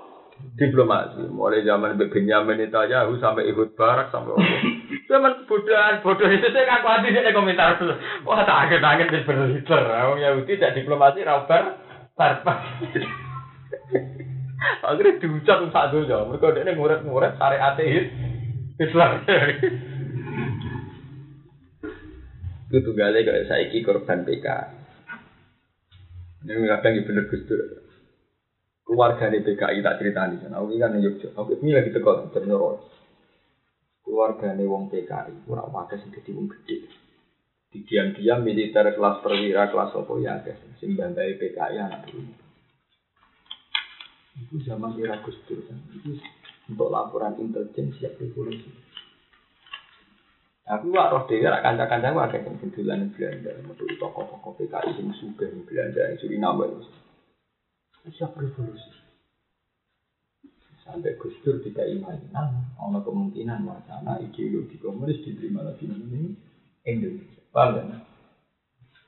Diplomasi. 0.59 1.27
Mulai 1.33 1.67
zaman 1.67 1.99
Benjamin 1.99 2.59
Netanyahu 2.63 3.19
sampai 3.19 3.51
ikut 3.51 3.75
barak 3.75 4.13
sampai 4.15 4.39
Zaman 5.11 5.45
kebodohan, 5.45 6.01
bodoh 6.01 6.25
itu 6.31 6.49
saya 6.49 6.65
ngaku 6.65 6.89
hati 6.89 7.13
dia 7.13 7.37
komentar 7.37 7.77
dulu. 7.77 7.93
Wah 8.25 8.49
tak 8.49 8.71
angin 8.71 8.81
angin 8.81 9.13
di 9.13 9.21
Hitler. 9.61 9.85
Orang 9.85 10.25
Yahudi 10.25 10.57
tidak 10.57 10.79
diplomasi 10.79 11.21
raubar 11.21 11.77
tarpa. 12.17 12.55
Akhirnya 14.83 15.19
diucap 15.19 15.59
sak 15.71 15.95
dulu 15.95 16.05
ya. 16.07 16.25
Mereka 16.27 16.47
dia 16.55 16.73
nguret-nguret 16.75 17.39
syariat 17.39 17.75
Hitler. 17.79 19.11
Itu 22.73 22.79
tunggalnya 22.89 23.21
kalau 23.21 23.45
saya 23.47 23.69
iki 23.69 23.85
korban 23.85 24.25
PK. 24.25 24.47
Ini 26.49 26.67
kadang 26.67 26.93
ya 26.97 27.03
bener. 27.05 27.25
Keluarga 28.83 29.25
di 29.31 29.41
PKI 29.45 29.79
tak 29.85 29.99
cerita 30.03 30.27
di 30.27 30.37
sana. 30.43 30.59
Aku 30.59 30.75
kan 30.81 30.99
Yogyakarta. 30.99 31.39
Aku 31.39 31.55
ini 31.63 31.71
lagi 31.77 31.95
tegal 31.95 32.29
jam 32.35 32.45
nyorot. 32.49 32.93
keluargane 34.03 34.67
wong 34.69 34.91
PKI 34.91 35.47
ora 35.49 35.65
wae 35.73 35.97
sing 35.97 36.11
dadi 36.13 36.35
wong 36.37 36.51
gedhe. 36.51 36.85
Di 37.73 37.81
diam-diam 37.89 38.45
militer 38.45 38.85
kelas 38.93 39.25
perwira 39.25 39.73
kelas 39.73 39.97
apa 39.97 40.13
ya 40.21 40.43
guys 40.45 40.61
sing 40.83 40.93
bantai 40.99 41.39
PKI 41.41 41.77
anak 41.81 42.11
dulu. 42.11 42.42
Itu 44.39 44.57
zaman 44.65 44.97
era 44.97 45.21
Gus 45.21 45.37
Dur 45.45 45.61
kan. 45.69 45.77
Itu 45.93 46.17
untuk 46.73 46.89
laporan 46.89 47.37
intelijen 47.37 47.93
siap 47.99 48.17
revolusi. 48.17 48.71
Aku 50.63 50.95
wak 50.95 51.11
roh 51.11 51.23
dhewe 51.27 51.51
ra 51.51 51.59
kanca-kanca 51.59 52.15
wae 52.15 52.39
sing 52.63 52.71
dolan 52.71 53.11
Belanda, 53.13 53.51
metu 53.67 53.85
toko-toko 53.99 54.55
PKI 54.57 54.95
sing 54.95 55.11
sugih 55.19 55.51
Belanda, 55.67 56.15
Suriname. 56.17 56.71
Siap 58.09 58.33
revolusi. 58.39 59.03
sampai 60.83 61.15
Gus 61.15 61.35
Dur 61.47 61.63
tidak 61.63 61.87
mainan, 62.03 62.69
ada 62.75 62.99
kemungkinan 63.07 63.63
wacana 63.63 64.19
ideologi 64.19 64.77
komunis 64.83 65.23
diterima 65.23 65.63
lagi 65.63 65.87
ini 65.87 66.35
Indonesia. 66.83 67.43
Paham 67.55 67.79
kan? 67.79 68.03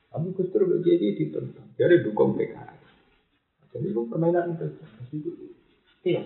Tapi 0.09 0.27
Gus 0.39 0.49
Dur 0.55 0.79
jadi 0.79 1.13
ditentang, 1.19 1.75
jadi 1.75 1.99
dukung 2.01 2.39
PKI. 2.39 2.84
Jadi 3.75 3.91
itu 3.91 4.01
permainan 4.07 4.55
itu, 4.55 4.71
itu 5.11 5.31
iya. 6.07 6.23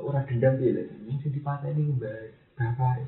Orang 0.00 0.24
dendam 0.24 0.56
dia 0.56 0.72
lagi, 0.72 0.96
yang 1.04 1.20
sing 1.20 1.36
dipatah 1.36 1.68
ini 1.68 1.92
baik, 2.00 2.32
bapak. 2.56 3.04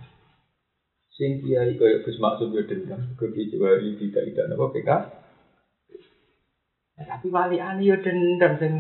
Sing 1.17 1.41
kiai 1.41 1.81
kaya 1.81 2.05
Gus 2.05 2.21
Maksud 2.21 2.53
ya 2.53 2.69
dendam, 2.69 3.01
ke 3.17 3.33
Kijawari 3.33 3.97
tidak 3.97 4.29
tidak 4.29 4.53
apa 4.53 4.65
PKI. 4.69 5.05
Tapi 7.09 7.27
wali 7.33 7.57
ani 7.57 7.89
ya 7.89 7.97
dendam 7.97 8.53
sing 8.61 8.73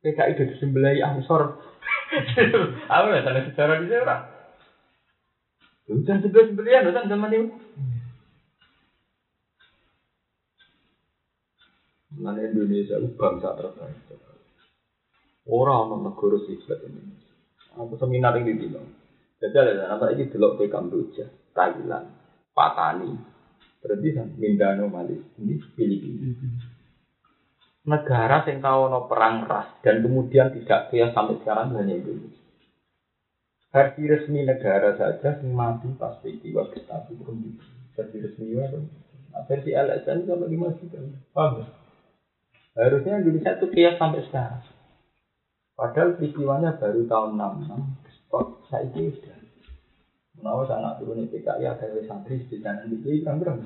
PKI 0.00 0.32
itu 0.32 0.48
disembelai 0.48 1.04
ansor. 1.04 1.52
Aku 2.96 3.04
nggak 3.12 3.24
sana 3.28 3.40
secara 3.44 3.76
di 3.76 3.92
sana. 3.92 4.16
Udah 5.88 6.16
sebelah 6.20 6.44
sembelian, 6.48 6.88
udah 6.88 7.04
zaman 7.04 7.32
itu. 7.32 7.48
Mana 12.16 12.40
Indonesia 12.40 12.96
itu 12.96 13.12
bangsa 13.18 13.52
terbaik. 13.58 14.08
Orang 15.48 15.92
orang 15.92 16.12
negara 16.12 16.40
sifat 16.48 16.88
Indonesia. 16.88 17.34
Aku 17.76 17.94
seminar 18.00 18.36
ini 18.40 18.56
di 18.56 18.68
Jadi 19.38 19.54
ada 19.54 19.94
apa 19.94 20.10
ini 20.16 20.26
delok 20.26 20.58
ke 20.58 20.66
Kamboja, 20.66 21.30
Thailand, 21.54 22.10
Patani, 22.50 23.14
berarti 23.78 24.08
kan 24.10 24.34
Mindanao, 24.34 24.90
Malaysia, 24.90 25.30
ini 25.38 25.62
Filipina 25.78 26.34
negara 27.88 28.44
yang 28.44 28.60
tahu 28.60 28.82
no 28.92 29.08
perang 29.08 29.48
ras 29.48 29.80
dan 29.80 30.04
kemudian 30.04 30.52
tidak 30.52 30.92
kaya 30.92 31.08
sampai 31.16 31.40
sekarang 31.40 31.72
hanya 31.80 31.96
Indonesia. 31.96 32.44
Versi 33.68 34.02
resmi 34.04 34.44
negara 34.44 34.96
saja 34.96 35.40
yang 35.40 35.52
mati 35.56 35.88
pas 35.96 36.20
peristiwa 36.20 36.68
Gestapo 36.72 37.16
belum 37.16 37.56
versi 37.96 38.16
resmi. 38.20 38.56
Nah, 38.56 39.44
versi 39.44 39.72
LSM 39.72 40.28
sama 40.28 40.44
lima 40.48 40.72
kan? 40.72 41.04
Paham 41.32 41.64
Harusnya 42.78 43.18
Indonesia 43.18 43.58
itu 43.58 43.66
kaya 43.74 43.98
sampai 43.98 44.22
sekarang. 44.30 44.62
Padahal 45.74 46.14
peristiwanya 46.14 46.78
baru 46.78 47.02
tahun 47.10 47.38
66, 47.66 48.06
stok 48.06 48.46
saya 48.70 48.86
sudah. 48.86 49.38
Menawa 50.38 50.62
anak 50.70 51.02
turun 51.02 51.26
PKI 51.26 51.66
ada 51.66 51.86
santri 52.06 52.46
di 52.46 52.62
sana 52.62 52.86
di 52.86 53.22
kan 53.26 53.42
berang 53.42 53.58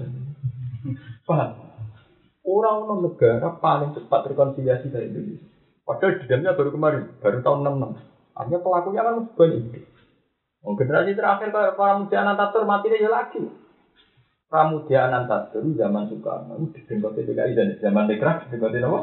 Paham? 1.29 1.51
Orang 2.43 2.89
orang 2.89 3.01
negara 3.05 3.49
paling 3.61 3.93
cepat 3.93 4.33
rekonsiliasi 4.33 4.89
dari 4.89 5.13
Indonesia. 5.13 5.47
Padahal 5.85 6.17
di 6.17 6.25
dalamnya 6.27 6.57
baru 6.57 6.71
kemarin, 6.73 7.03
baru 7.21 7.39
tahun 7.45 7.61
66. 7.69 8.33
Artinya 8.33 8.61
pelakunya 8.65 9.03
kan 9.05 9.17
banyak. 9.37 9.65
Oh, 10.63 10.75
generasi 10.79 11.13
terakhir 11.19 11.49
para 11.53 11.93
muda 12.01 12.17
Anantatur 12.23 12.63
mati 12.65 12.89
dia 12.89 13.11
lagi. 13.11 13.43
Pramudia 14.53 15.09
Anantatur 15.09 15.65
zaman 15.81 16.13
Soekarno 16.13 16.61
itu 16.61 16.85
didengkoti 16.85 17.25
PKI 17.25 17.57
dan 17.57 17.73
zaman 17.81 18.05
Dekrak 18.05 18.53
didengkoti 18.53 18.85
apa? 18.85 19.01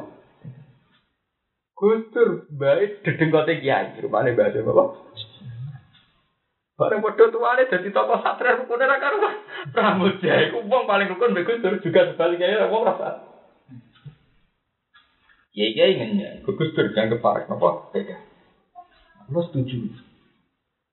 Gustur 1.74 2.45
baik 2.54 3.02
didengkoti 3.02 3.58
Kiai, 3.58 3.97
rupanya 3.97 4.38
bahasa 4.38 4.62
apa? 4.62 4.84
Bareng 6.78 7.02
padha 7.02 7.34
tuane 7.34 7.66
dadi 7.66 7.89
tokoh 7.89 8.22
satria 8.22 8.62
rukun 8.62 8.78
ora 8.78 9.02
karo 9.02 9.18
Pramudia 9.74 10.38
iku 10.54 10.70
wong 10.70 10.86
paling 10.86 11.10
rukun 11.18 11.34
mbek 11.34 11.50
Gustur 11.50 11.82
juga 11.82 12.14
sebaliknya 12.14 12.54
ya 12.54 12.70
wong 12.70 12.86
rasa. 12.86 13.26
Kiai 15.50 15.74
kiai 15.74 15.97
ingin 15.97 16.45
Gustur 16.45 16.93
jangan 16.93 17.18
keparek 17.18 17.50
apa? 17.50 17.89
Lo 19.34 19.41
setuju. 19.50 19.97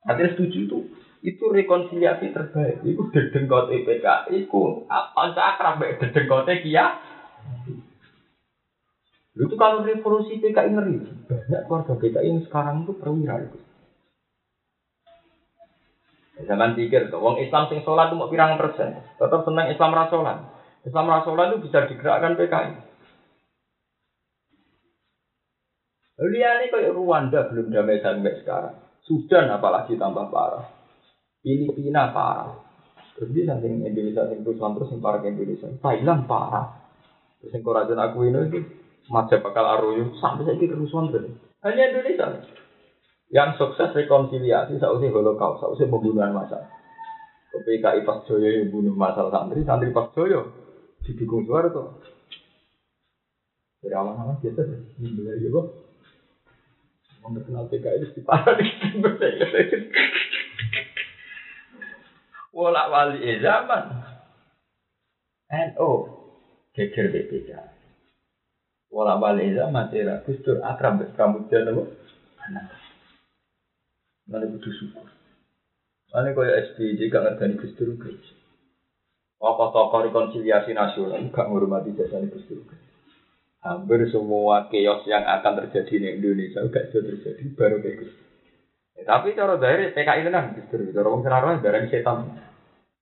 Artinya 0.09 0.33
setuju 0.33 0.59
itu 0.65 0.79
itu 1.27 1.45
rekonsiliasi 1.51 2.31
terbaik. 2.31 2.87
Itu 2.87 3.11
dedengkot 3.11 3.67
EPK, 3.75 4.31
itu 4.31 4.87
apa 4.87 5.35
cakra 5.35 5.75
mbak 5.75 5.99
dedengkot 5.99 6.47
kia. 6.63 6.95
Itu 9.37 9.53
kalau 9.61 9.85
revolusi 9.85 10.41
PKI 10.41 10.71
ngeri, 10.73 10.97
banyak 11.29 11.61
keluarga 11.69 11.93
PKI 11.93 12.25
yang 12.25 12.41
sekarang 12.41 12.89
itu 12.89 12.97
perwira 12.97 13.37
itu. 13.45 13.59
Zaman 16.47 16.73
pikir 16.73 17.13
wong 17.13 17.37
Islam 17.45 17.69
sing 17.69 17.85
sholat 17.85 18.09
itu 18.09 18.17
mau 18.17 18.33
pirang 18.33 18.57
persen, 18.57 18.97
tetap 18.97 19.45
senang 19.45 19.69
Islam 19.69 19.93
rasolan. 19.93 20.39
Islam 20.89 21.11
rasolan 21.11 21.53
itu 21.53 21.69
bisa 21.69 21.85
digerakkan 21.85 22.39
PKI. 22.39 22.73
Lihat 26.17 26.73
kayak 26.73 26.97
Rwanda 26.97 27.45
belum 27.53 27.69
damai 27.69 28.01
sampai 28.01 28.41
sekarang. 28.41 28.73
Sudan 29.05 29.53
apalagi 29.53 30.01
tambah 30.01 30.33
parah. 30.33 30.76
Filipina 31.47 32.11
parah. 32.11 32.59
Terus 33.15 33.31
dia 33.31 33.47
saking 33.47 33.87
Indonesia 33.87 34.27
sing 34.27 34.43
terus 34.43 34.59
terus 34.59 34.89
sing 34.91 34.99
parah 34.99 35.23
ke 35.23 35.31
Indonesia. 35.31 35.71
Thailand 35.79 36.27
parah. 36.27 36.75
Terus 37.39 37.55
yang 37.55 37.63
korajan 37.63 38.03
aku 38.03 38.27
ini 38.27 38.51
itu 38.51 38.59
macam 39.07 39.39
bakal 39.47 39.65
aruyu 39.79 40.19
sampai 40.19 40.43
saya 40.43 40.59
kira 40.59 40.75
kerusuhan 40.75 41.15
terus. 41.15 41.39
Hanya 41.63 41.95
Indonesia 41.95 42.43
yang 43.31 43.55
sukses 43.55 43.95
rekonsiliasi 43.95 44.83
sausnya 44.83 45.15
holocaust, 45.15 45.63
sausnya 45.63 45.87
pembunuhan 45.87 46.35
massal. 46.35 46.67
PKI 47.57 48.05
pas 48.05 48.21
Joyo 48.29 48.51
yang 48.53 48.69
bunuh 48.69 48.93
massal 48.93 49.31
santri, 49.31 49.63
santri 49.63 49.95
pas 49.95 50.11
Joyo 50.13 50.51
didukung 51.07 51.47
suara 51.47 51.71
tuh. 51.71 52.03
Dari 53.81 53.95
awal-awal 53.95 54.43
biasa 54.43 54.61
ini 54.99 55.47
ya, 55.47 55.63
Orang 57.23 57.43
kenal 57.43 57.71
PKI 57.71 58.13
di 58.13 58.23
parah 58.27 58.55
di 58.59 58.67
Wala 62.57 62.89
wali 62.89 63.21
e 63.21 63.33
zaman. 63.45 63.85
NO 65.53 65.91
geger 66.73 67.13
BPK. 67.13 67.51
Wala 68.89 69.21
wali 69.21 69.53
e 69.53 69.61
zaman 69.61 69.93
era 69.93 70.25
Gustur 70.25 70.65
akrab 70.65 71.05
Pramudia 71.13 71.61
nopo? 71.61 71.93
Anak. 72.49 72.73
Mana 74.25 74.49
butuh 74.49 74.73
syukur. 74.73 75.05
Mana 76.17 76.33
kaya 76.33 76.73
SBY 76.73 77.13
gak 77.13 77.37
ngerti 77.37 77.61
Gustur 77.61 77.93
guys. 78.01 78.25
Apa 79.37 79.69
tokoh 79.69 80.09
rekonsiliasi 80.09 80.73
nasional 80.73 81.29
gak 81.29 81.53
menghormati 81.53 81.93
jasa 81.93 82.25
Gustur 82.25 82.65
hampir 83.67 84.07
semua 84.15 84.71
chaos 84.71 85.03
yang 85.11 85.27
akan 85.27 85.67
terjadi 85.67 85.95
di 85.99 86.09
Indonesia 86.23 86.63
gak 86.71 86.87
bisa 86.95 87.03
terjadi 87.03 87.45
baru 87.59 87.83
kayak 87.83 87.97
gitu. 88.07 88.26
Ya, 88.97 89.03
tapi 89.05 89.37
cara 89.37 89.61
dari 89.61 89.93
PKI 89.93 90.25
tenang 90.25 90.57
justru 90.57 90.89
cara 90.97 91.07
orang 91.13 91.23
senaruh 91.23 91.61
dari 91.61 91.89
setan. 91.93 92.33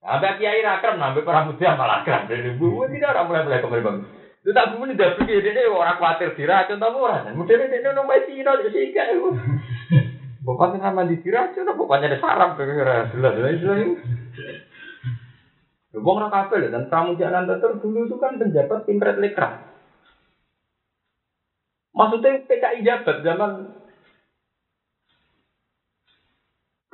Ada 0.04 0.36
kiai 0.36 0.60
rakrem 0.60 1.00
nambah 1.00 1.22
para 1.24 1.46
muda 1.46 1.78
malah 1.78 2.02
keren. 2.02 2.28
Dari 2.28 2.52
bu 2.58 2.84
tidak 2.90 3.14
orang 3.14 3.26
mulai 3.30 3.42
mulai 3.46 3.62
kembali 3.62 3.82
bang. 3.86 3.96
Itu 4.44 4.52
tak 4.52 4.76
ini 4.76 4.92
dah 4.92 5.16
pergi 5.16 5.40
dia 5.40 5.64
orang 5.72 5.96
khawatir 5.96 6.36
diracun 6.36 6.76
tamu 6.76 7.08
orang. 7.08 7.32
Mungkin 7.32 7.56
dia 7.56 7.80
dia 7.80 7.90
nong 7.96 8.04
masih 8.04 8.44
nong 8.44 8.60
jadi 8.68 8.78
ikan. 8.92 9.08
Bapaknya 10.44 10.92
nama 10.92 11.08
di 11.08 11.16
diracun, 11.24 11.72
bapaknya 11.72 12.12
ada 12.12 12.18
sarap 12.20 12.60
kira 12.60 13.08
jelas 13.16 13.32
jelas. 13.64 13.96
Wong 15.94 16.16
ora 16.20 16.28
kabel 16.28 16.68
dan 16.74 16.90
Pramuja 16.90 17.30
Anantatur 17.30 17.78
dulu 17.78 18.10
itu 18.10 18.18
kan 18.18 18.34
penjabat 18.36 18.82
Pimpret 18.84 19.16
Lekra. 19.22 19.62
Maksudnya 21.94 22.42
PKI 22.50 22.82
jabat 22.82 23.22
zaman 23.22 23.50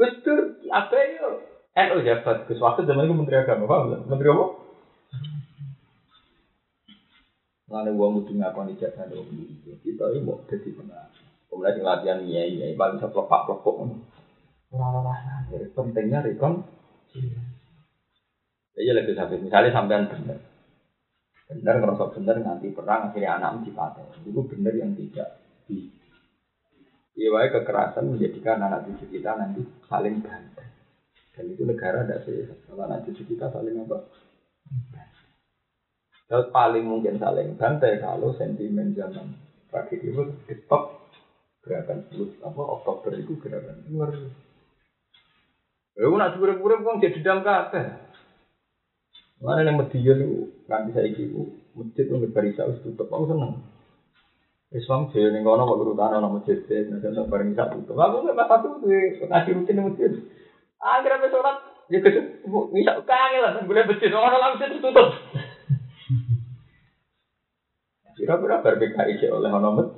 Gus 0.01 0.17
Dur 0.25 0.41
apa 0.73 0.97
ya? 0.97 1.29
NU 1.93 2.01
jabat 2.01 2.49
Gus 2.49 2.57
waktu 2.57 2.89
zaman 2.89 3.05
itu 3.05 3.13
Menteri 3.13 3.37
Agama, 3.37 3.69
paham 3.69 4.09
Menteri 4.09 4.33
apa? 4.33 4.47
Lalu 7.71 7.93
uang 8.01 8.13
udah 8.25 8.35
ngapa 8.35 8.61
nih 8.67 8.81
jatah 8.81 9.07
dong 9.13 9.29
kita 9.85 10.05
ini 10.17 10.25
mau 10.25 10.41
jadi 10.49 10.69
benar. 10.73 11.07
Kemudian 11.47 11.85
latihan 11.85 12.19
iya 12.25 12.43
iya, 12.49 12.73
paling 12.75 12.97
bisa 12.97 13.13
pelopak 13.13 13.47
pelopok. 13.47 14.01
Orang-orang 14.73 15.47
pentingnya 15.77 16.25
rekon. 16.25 16.65
Iya 18.75 18.93
lagi 18.97 19.13
sampai 19.13 19.39
misalnya 19.45 19.77
sampean 19.77 20.09
benar. 20.09 20.41
Benar 21.51 21.75
ngerasa 21.83 22.17
benar 22.17 22.37
nanti 22.41 22.73
perang 22.73 23.13
akhirnya 23.13 23.37
anak 23.37 23.69
dipakai. 23.69 24.09
Itu 24.25 24.41
benar 24.49 24.73
yang 24.75 24.97
tidak 24.97 25.43
di 25.69 26.00
Iya, 27.19 27.51
kekerasan 27.51 28.07
menjadikan 28.07 28.63
anak 28.63 28.87
cucu 28.87 29.19
kita 29.19 29.35
nanti 29.35 29.61
saling 29.91 30.23
bantai. 30.23 30.69
Dan 31.35 31.45
itu 31.51 31.63
negara 31.67 32.07
tidak 32.07 32.23
sehat. 32.27 32.59
Kalau 32.67 32.83
anak 32.87 33.07
cucu 33.07 33.23
kita 33.35 33.51
saling 33.51 33.77
apa? 33.83 33.99
Kalau 36.31 36.47
paling 36.55 36.87
mungkin 36.87 37.19
saling 37.19 37.59
bantai 37.59 37.99
kalau 37.99 38.31
sentimen 38.39 38.95
zaman 38.95 39.35
tragedi 39.67 40.15
itu 40.15 40.23
stop 40.63 40.95
gerakan 41.67 42.07
10 42.15 42.39
apa 42.47 42.63
Oktober 42.79 43.13
itu 43.19 43.35
gerakan 43.43 43.83
luar. 43.91 44.15
Lalu 45.99 46.15
nak 46.17 46.39
pura-pura 46.39 46.79
uang 46.79 47.03
jadi 47.03 47.19
dalam 47.21 47.43
kata. 47.43 47.83
Mana 49.41 49.65
yang 49.65 49.81
Medion 49.81 50.19
itu 50.21 50.39
nanti 50.69 50.93
saya 50.93 51.09
ibu 51.09 51.49
masjid 51.75 52.05
itu 52.05 52.13
nggak 52.13 52.33
barisa 52.33 52.69
harus 52.69 52.79
tutup. 52.85 53.09
Aku 53.09 53.25
seneng. 53.27 53.57
Islam 54.71 55.11
jaya 55.11 55.35
nih 55.35 55.43
kono 55.43 55.66
kok 55.66 55.83
urutan 55.83 56.14
orang 56.14 56.39
masjid 56.39 56.62
nanti 56.87 57.11
untuk 57.11 57.27
bareng 57.27 57.51
bisa 57.51 57.75
tutup. 57.75 57.99
Aku 57.99 58.23
nggak 58.23 58.39
apa 58.39 58.55
tuh 58.62 58.79
ngasih 58.87 59.53
rutin 59.59 59.75
di 59.75 59.83
masjid. 59.83 60.14
Akhirnya 60.79 61.18
sampai 61.18 61.35
sholat 61.35 61.57
ya 61.91 61.99
kesuk 61.99 62.71
bisa 62.71 63.03
kangen 63.03 63.43
lah 63.43 63.66
boleh 63.66 63.83
masjid 63.83 64.14
orang 64.14 64.39
langsung 64.39 64.62
masjid 64.62 64.79
tutup. 64.79 65.11
Kira-kira 68.14 68.62
berbeda 68.62 69.03
oleh 69.33 69.51
orang 69.51 69.91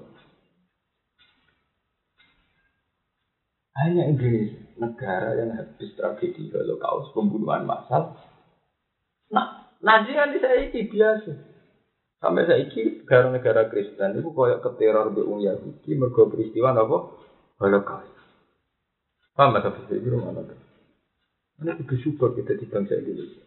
Hanya 3.72 4.04
Indonesia, 4.04 4.60
negara 4.78 5.32
yang 5.32 5.56
habis 5.56 5.96
tragedi 5.96 6.52
Holocaust, 6.52 7.16
pembunuhan 7.16 7.64
massal, 7.64 8.12
Nah, 9.32 9.64
Nazi 9.80 10.12
kan 10.12 10.28
saya 10.36 10.68
biasa. 10.68 11.51
Sampai 12.22 12.46
saya 12.46 12.62
iki 12.62 13.02
negara-negara 13.02 13.66
Kristen 13.66 14.14
itu 14.14 14.30
koyok 14.30 14.62
ke 14.62 14.70
teror 14.78 15.10
di 15.10 15.26
Ung 15.26 15.42
Yahudi 15.42 15.90
mergo 15.98 16.30
peristiwa 16.30 16.70
apa? 16.70 16.98
Holocaust. 17.58 18.14
Paham 19.34 19.58
tak 19.58 19.74
bisa 19.74 19.98
itu 19.98 20.14
mana? 20.14 20.46
Ini 21.58 21.82
itu 21.82 21.94
super 22.06 22.30
kita 22.38 22.54
di 22.54 22.66
bangsa 22.70 22.94
Indonesia. 22.94 23.42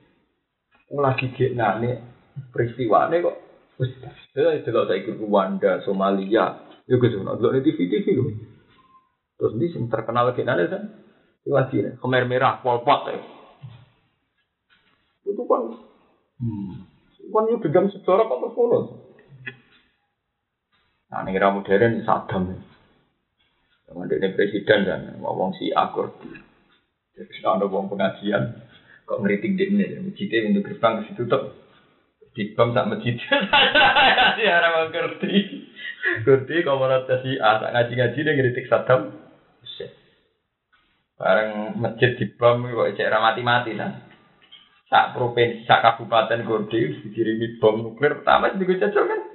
Lagi 0.92 1.32
gak 1.32 1.52
nane 1.56 1.92
peristiwa 2.52 3.08
ini 3.08 3.24
kok. 3.24 3.38
Saya 4.36 4.60
jelas 4.64 4.88
saya 4.92 5.00
ikut 5.04 5.20
Rwanda, 5.20 5.84
Somalia, 5.84 6.64
ya 6.88 6.96
gitu, 6.96 7.24
nonton 7.24 7.60
di 7.60 7.64
TV 7.64 7.80
TV 7.92 8.08
loh. 8.16 8.28
Terus 9.36 9.56
ini 9.60 9.72
yang 9.72 9.88
terkenal 9.88 10.32
lagi 10.32 10.44
nane 10.44 10.68
kan? 10.68 10.84
Nih, 11.48 12.00
kemer 12.00 12.24
merah, 12.28 12.60
Pol 12.60 12.84
Pot 12.84 13.08
ya 13.08 13.20
itu 15.26 15.44
kan 15.50 15.62
hmm. 16.40 16.74
Kan 17.34 17.44
itu 17.50 17.68
dalam 17.70 17.90
sejarah 17.90 18.26
kan 18.28 18.40
terus 18.42 18.88
Nah, 21.06 21.22
ini 21.22 21.38
era 21.38 21.54
modern 21.54 22.02
Saddam. 22.04 22.60
Dengan 23.86 24.10
ini 24.10 24.28
presiden 24.34 24.90
dan 24.90 25.02
ngomong 25.22 25.54
si 25.56 25.70
akur. 25.72 26.12
Jadi 27.16 27.46
ada 27.46 27.70
uang 27.70 27.88
pengajian, 27.88 28.60
kok 29.08 29.22
ngeritik 29.24 29.56
di 29.56 29.64
ini, 29.70 29.86
masjidnya 30.02 30.52
untuk 30.52 30.74
gerbang 30.74 31.00
ke 31.00 31.14
situ 31.14 31.24
tuh. 31.30 31.56
Di 32.36 32.52
bam 32.52 32.76
sak 32.76 32.90
masjid. 32.92 33.16
Ya 34.44 34.60
orang 34.60 34.92
ngerti. 34.92 35.34
Ngerti 36.28 36.56
menurut 36.68 37.08
si 37.24 37.40
A, 37.40 37.64
ngaji-ngaji 37.72 38.20
dia 38.20 38.36
ngeritik 38.36 38.68
Saddam. 38.68 39.16
Bareng 41.16 41.80
masjid 41.80 42.12
dibom 42.20 42.68
kok 42.68 42.92
cek 43.00 43.08
mati-mati 43.08 43.72
nah. 43.72 44.05
Sak 44.96 45.12
provinsi, 45.12 45.68
sak 45.68 45.84
kabupaten 45.84 46.48
gede 46.48 47.04
dikirimi 47.04 47.60
bom 47.60 47.84
nuklir 47.84 48.16
pertama 48.16 48.48
sing 48.48 48.64
dijajal 48.64 49.04
kan. 49.04 49.28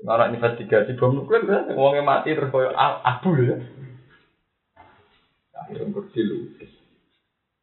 Kalau 0.00 0.24
investigasi 0.32 0.96
bom 0.96 1.12
nuklir 1.12 1.44
kan 1.44 1.68
wongnya 1.76 2.00
mati 2.00 2.32
terus 2.32 2.48
koyo 2.48 2.72
abu 2.72 3.36
ya. 3.44 3.60
Akhirnya 5.52 5.92
kursi 5.92 6.24
lupus. 6.24 6.72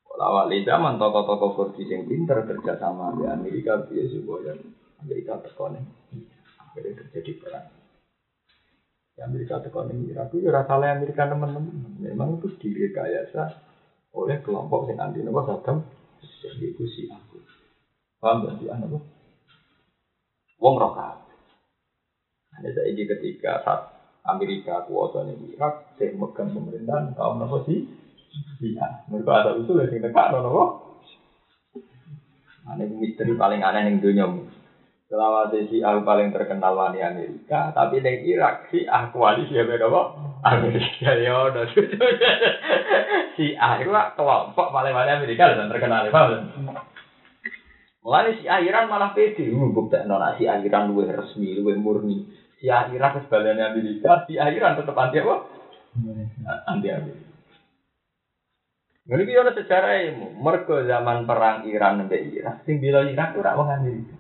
Kalau 0.05 0.45
awal 0.45 0.53
zaman 0.61 1.01
tokoh-tokoh 1.01 1.57
kursi 1.57 1.89
yang 1.89 2.05
pinter 2.05 2.45
kerja 2.45 2.77
sama 2.77 3.17
di 3.17 3.25
Amerika 3.25 3.89
biasa 3.89 4.21
supaya 4.21 4.53
Amerika 5.01 5.41
tekonin. 5.41 5.89
Akhirnya 6.69 7.01
terjadi 7.01 7.31
perang. 7.41 7.65
Di 9.17 9.25
Amerika 9.25 9.57
tekonin 9.57 10.05
Irak 10.05 10.37
itu 10.37 10.45
ya 10.45 10.61
salah 10.69 10.93
Amerika 10.93 11.25
teman-teman. 11.25 11.97
Memang 11.97 12.37
itu 12.37 12.53
direkayasa 12.61 13.57
oleh 14.13 14.37
kelompok 14.45 14.85
yang 14.93 15.09
anti 15.09 15.25
nopo 15.25 15.49
Saddam. 15.49 15.97
Jadi 16.43 16.65
itu 16.75 16.83
si 16.89 17.01
aku. 17.07 17.39
Paham 18.19 18.43
gak 18.43 18.59
sih 18.59 18.67
anak 18.67 18.99
Wong 20.59 20.75
rokat. 20.75 21.15
Hanya 22.59 22.69
saya 22.75 22.91
ketika 22.91 23.63
saat 23.63 23.81
Amerika 24.27 24.83
kuasa 24.83 25.23
di 25.23 25.55
Irak, 25.55 25.95
saya 25.95 26.11
megang 26.11 26.51
pemerintahan 26.51 27.15
kaum 27.15 27.39
nopo 27.39 27.63
sih? 27.63 27.79
Iya, 28.59 29.07
mereka 29.07 29.47
ada 29.47 29.55
usul 29.55 29.87
yang 29.87 30.03
dekat 30.03 30.35
nopo. 30.35 30.75
Ini 32.69 32.85
misteri 32.91 33.33
paling 33.39 33.63
aneh 33.63 33.87
yang 33.87 34.03
dunia. 34.03 34.27
Selama 35.09 35.49
si 35.49 35.81
aku 35.81 36.05
paling 36.05 36.29
terkenal 36.29 36.77
wani 36.77 37.01
Amerika, 37.01 37.73
tapi 37.73 37.97
di 37.97 38.29
Irak 38.29 38.69
si 38.69 38.85
koalisi 38.85 39.57
ya 39.57 39.65
beda 39.65 39.89
kok. 39.89 40.07
Amerika 40.45 41.17
ya 41.17 41.49
udah 41.49 41.65
si 43.39 43.55
ah 43.55 43.79
itu 43.79 43.87
kelompok 44.19 44.75
paling 44.75 44.91
wani 44.91 45.15
Amerika 45.15 45.55
dan 45.55 45.71
terkenal 45.71 46.11
ya 46.11 46.11
Mulai 48.03 48.35
si 48.39 48.47
ah 48.51 48.59
Iran 48.59 48.91
malah 48.91 49.15
pede, 49.15 49.47
uh, 49.47 49.71
bukti 49.71 49.95
nona 50.03 50.35
si 50.35 50.43
ah 50.43 50.59
Iran 50.59 50.91
luwe 50.91 51.07
resmi, 51.07 51.55
luwe 51.55 51.75
murni. 51.79 52.27
Si 52.59 52.67
ah 52.67 52.91
Irak 52.91 53.15
kesebalannya 53.15 53.75
Amerika, 53.75 54.27
si 54.27 54.35
ah 54.35 54.51
Iran 54.51 54.75
tetap 54.75 54.95
anti 54.95 55.19
apa? 55.19 55.35
Anti 56.67 56.87
Amerika. 56.91 57.27
Ini 59.09 59.25
kita 59.25 59.51
sejarah 59.57 59.93
ini, 60.05 60.27
mereka 60.37 60.85
zaman 60.85 61.25
perang 61.25 61.65
Iran 61.65 62.05
sampai 62.05 62.29
Irak, 62.29 62.61
sing 62.63 62.77
bila 62.77 63.03
Irak 63.03 63.35
itu 63.35 63.41
rak 63.41 63.57
Amerika. 63.57 64.15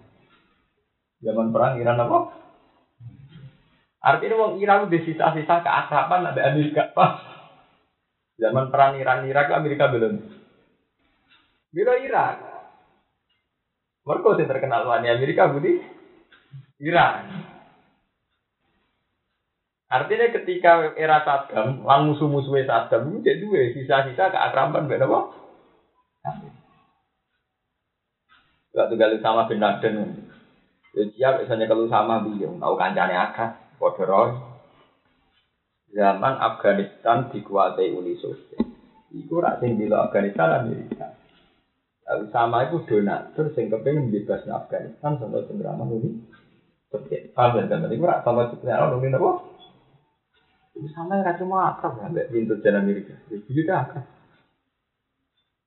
Zaman 1.23 1.47
perang 1.55 1.73
Iran 1.79 2.03
apa? 2.03 2.19
Artinya 3.99 4.35
wong 4.39 4.53
Iran 4.63 4.87
udah 4.87 5.01
sisa-sisa 5.03 5.55
keakraban 5.61 6.25
ada 6.25 6.41
Amerika 6.51 6.89
pas. 6.95 7.28
Zaman 8.39 8.71
perang 8.71 8.95
Iran 8.95 9.27
Irak 9.27 9.51
Amerika 9.51 9.91
belum. 9.91 10.15
Bila 11.75 11.99
Irak. 11.99 12.35
Mereka 14.07 14.39
sih 14.39 14.47
terkenal 14.47 14.87
wani 14.87 15.11
Amerika 15.11 15.51
budi 15.51 15.83
Iran. 16.81 17.29
Artinya 19.89 20.29
ketika 20.29 20.93
era 20.93 21.25
Saddam, 21.25 21.81
lang 21.83 22.01
musuh-musuhnya 22.07 22.65
Saddam 22.65 23.09
itu 23.09 23.25
jadi 23.25 23.41
dua 23.41 23.61
sisa-sisa 23.73 24.29
keakraban 24.29 24.85
beda 24.85 25.09
apa? 25.09 25.19
Gak 28.69 28.87
tinggal 28.93 29.17
sama 29.17 29.49
bin 29.49 29.57
Laden. 29.57 30.29
Ya 30.93 31.03
siap 31.13 31.33
misalnya 31.41 31.65
kalau 31.69 31.89
sama 31.89 32.21
beliau, 32.21 32.53
tahu 32.57 32.73
kancane 32.77 33.13
akad, 33.17 33.57
kodoroy. 33.81 34.48
Zaman 35.89 36.37
Afghanistan 36.37 37.33
dikuasai 37.33 37.93
Uni 37.97 38.13
Soviet. 38.21 38.61
Iku 39.09 39.41
rak 39.41 39.57
sing 39.57 39.73
bila 39.73 40.05
Afghanistan 40.05 40.61
Amerika. 40.61 41.17
Lalu 42.05 42.25
sama 42.29 42.69
itu 42.69 42.77
donatur 42.85 43.49
sing 43.57 43.73
kepengen 43.73 44.13
bebas 44.13 44.45
Afghanistan 44.45 45.17
sampai 45.17 45.49
penggeraman 45.49 45.89
Uni 45.89 46.11
Soviet. 46.93 47.33
Paham 47.33 47.65
kan? 47.65 47.89
Iku 47.89 48.05
rak 48.05 48.21
sama 48.21 48.53
sebenarnya 48.53 48.93
Uni 48.93 49.09
apa? 49.09 49.31
Itu 50.77 50.87
sama 50.93 51.19
yang 51.19 51.35
cuma 51.41 51.75
akrab 51.75 51.99
ya, 52.15 52.23
pintu 52.29 52.55
jalan 52.61 52.85
Amerika. 52.85 53.17
Itu 53.27 53.49
juga 53.49 53.89
akrab. 53.89 54.05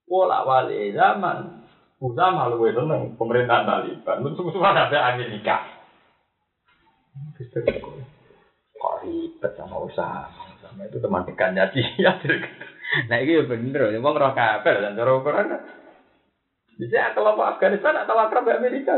Pola 0.07 0.45
wali 0.47 0.95
zaman 0.95 1.63
Usama 2.03 2.51
lu 2.51 2.67
seneng 2.67 3.15
pemerintahan 3.15 3.63
Taliban. 3.63 4.27
Musuh-musuhan 4.27 4.75
ada 4.75 5.15
Amerika. 5.15 5.63
Kok 7.39 8.02
ribet 9.91 10.59
sama 10.63 10.83
itu 10.87 10.99
teman 11.03 11.27
dekatnya 11.27 11.65
dia. 11.75 12.13
Nah 13.09 13.17
ini 13.19 13.41
ya 13.41 13.43
bener. 13.49 13.97
Mau 13.99 14.13
ngerok 14.15 14.37
kabel 14.37 14.77
dan 14.85 14.97
cara 14.99 15.13
ukuran. 15.17 15.47
Bisa 16.77 17.15
kelompok 17.17 17.57
Afghanistan 17.57 17.95
atau 17.99 18.17
akrab 18.17 18.49
Amerika. 18.53 18.97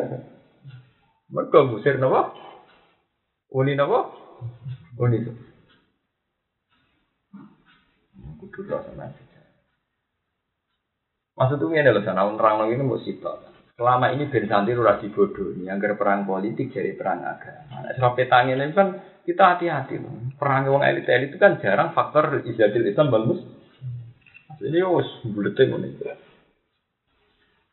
Mereka 1.31 1.59
musir 1.67 1.97
nopo. 1.97 2.35
Uni 3.55 3.79
nopo. 3.79 3.99
Uni 4.99 5.17
itu. 5.23 5.33
Kudu 8.45 8.69
sama 8.69 9.09
Maksud 11.35 11.59
itu 11.59 11.67
ini 11.75 11.91
loh, 11.91 12.07
sana 12.07 12.31
orang 12.31 12.71
ini 12.71 12.87
mau 12.87 12.95
sitok. 13.03 13.54
Selama 13.75 14.07
ini 14.15 14.31
Ben 14.31 14.47
Santri 14.47 14.79
ora 14.79 15.03
dibodoh 15.03 15.51
ini, 15.51 15.67
agar 15.67 15.99
perang 15.99 16.23
politik 16.23 16.71
jadi 16.71 16.95
perang 16.95 17.27
agama. 17.27 17.91
Sebab 17.99 18.15
petangin 18.15 18.63
ini 18.63 18.71
kan 18.71 19.03
kita 19.27 19.59
hati-hati 19.59 19.99
loh. 19.99 20.15
Perang 20.39 20.71
wong 20.71 20.87
elit-elit 20.87 21.35
itu 21.35 21.43
kan 21.43 21.59
jarang 21.59 21.91
faktor 21.91 22.47
izadil 22.47 22.87
Islam 22.87 23.11
bagus. 23.11 23.43
Ini 24.63 24.79
us 24.87 25.11
buletin 25.27 25.75
ini. 25.75 25.91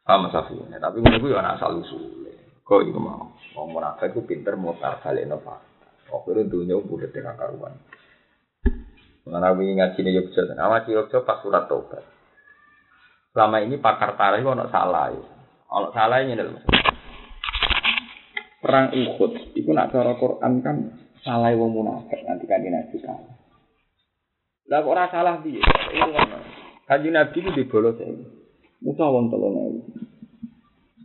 Sama 0.02 0.34
safinya, 0.34 0.82
tapi 0.82 1.06
menurut 1.06 1.22
gue 1.22 1.38
anak 1.38 1.62
asal 1.62 1.78
usul. 1.78 2.26
Kok 2.66 2.82
itu 2.82 2.98
mau? 2.98 3.38
Mau 3.54 3.70
munafik 3.70 4.18
itu 4.18 4.26
pinter 4.26 4.58
mutar 4.58 4.98
balik 5.06 5.30
nova. 5.30 5.62
Oh, 6.10 6.26
itu 6.26 6.50
dunia 6.50 6.82
buletin 6.82 7.30
akaruan. 7.30 7.78
Mengenai 9.22 9.54
ngaji 9.54 10.00
nih 10.02 10.12
Yogyakarta, 10.18 10.58
nama 10.58 10.82
Yogyakarta 10.82 11.22
pas 11.30 11.38
surat 11.46 11.64
tobat. 11.70 12.02
Selama 13.38 13.62
ini 13.62 13.78
pakar 13.78 14.18
tarikh 14.18 14.42
ono 14.42 14.66
salah. 14.74 15.14
Ono 15.72 15.88
salah 15.96 16.20
ini 16.20 16.36
lho. 16.36 16.60
Perang 18.62 18.94
Uhud 18.94 19.56
itu 19.56 19.70
nak 19.72 19.90
cara 19.96 20.20
Quran 20.20 20.60
kan 20.60 20.78
salah 21.24 21.56
wong 21.56 21.72
munafik 21.72 22.20
nanti 22.28 22.46
kan 22.46 22.62
Nabi 22.62 22.98
kan. 23.00 23.18
Lah 24.68 24.80
kok 24.84 24.96
salah 25.12 25.40
piye? 25.42 25.64
Itu. 25.64 26.12
Kanjeng 26.86 27.16
Nabi 27.16 27.38
itu 27.40 27.50
dibolos 27.56 27.98
ya. 27.98 28.12
Musa 28.84 29.06
wong 29.08 29.32
tolong 29.32 29.56
ae. 29.56 29.80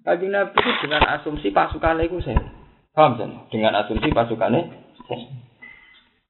Kanjeng 0.02 0.34
Nabi 0.34 0.58
itu 0.58 0.72
dengan 0.82 1.02
asumsi 1.14 1.54
pasukan 1.54 2.02
itu 2.02 2.18
saya. 2.26 2.42
Paham 2.90 3.16
kan? 3.16 3.30
Dengan 3.52 3.78
asumsi 3.84 4.10
pasukannya 4.10 4.86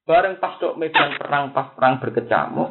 Bareng 0.07 0.39
pas 0.39 0.55
tok 0.63 0.79
medan 0.79 1.19
perang 1.19 1.51
pas 1.51 1.75
perang 1.75 1.99
berkecamuk, 1.99 2.71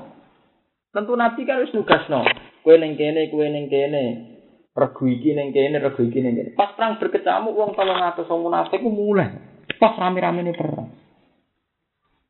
tentu 0.96 1.20
Nabi 1.20 1.44
kan 1.44 1.60
harus 1.60 1.76
nugas 1.76 2.08
no. 2.08 2.24
Kue 2.64 2.80
neng 2.80 2.96
kene, 2.96 3.28
kue 3.28 3.52
neng 3.52 3.68
kene. 3.68 4.35
Regu 4.76 5.08
iki 5.08 5.32
neng 5.32 5.56
kene, 5.56 5.80
regu 5.80 6.04
iki 6.04 6.20
neng 6.20 6.36
kene. 6.36 6.52
Pas 6.52 6.76
perang 6.76 7.00
berkecamuk, 7.00 7.56
wong 7.56 7.72
tolong 7.80 7.96
atas 8.04 8.28
wong 8.28 8.52
munafik 8.52 8.84
ku 8.84 8.92
mulai. 8.92 9.32
Pas 9.80 9.96
rame-rame 9.96 10.44
ini 10.44 10.52
perang. 10.52 10.92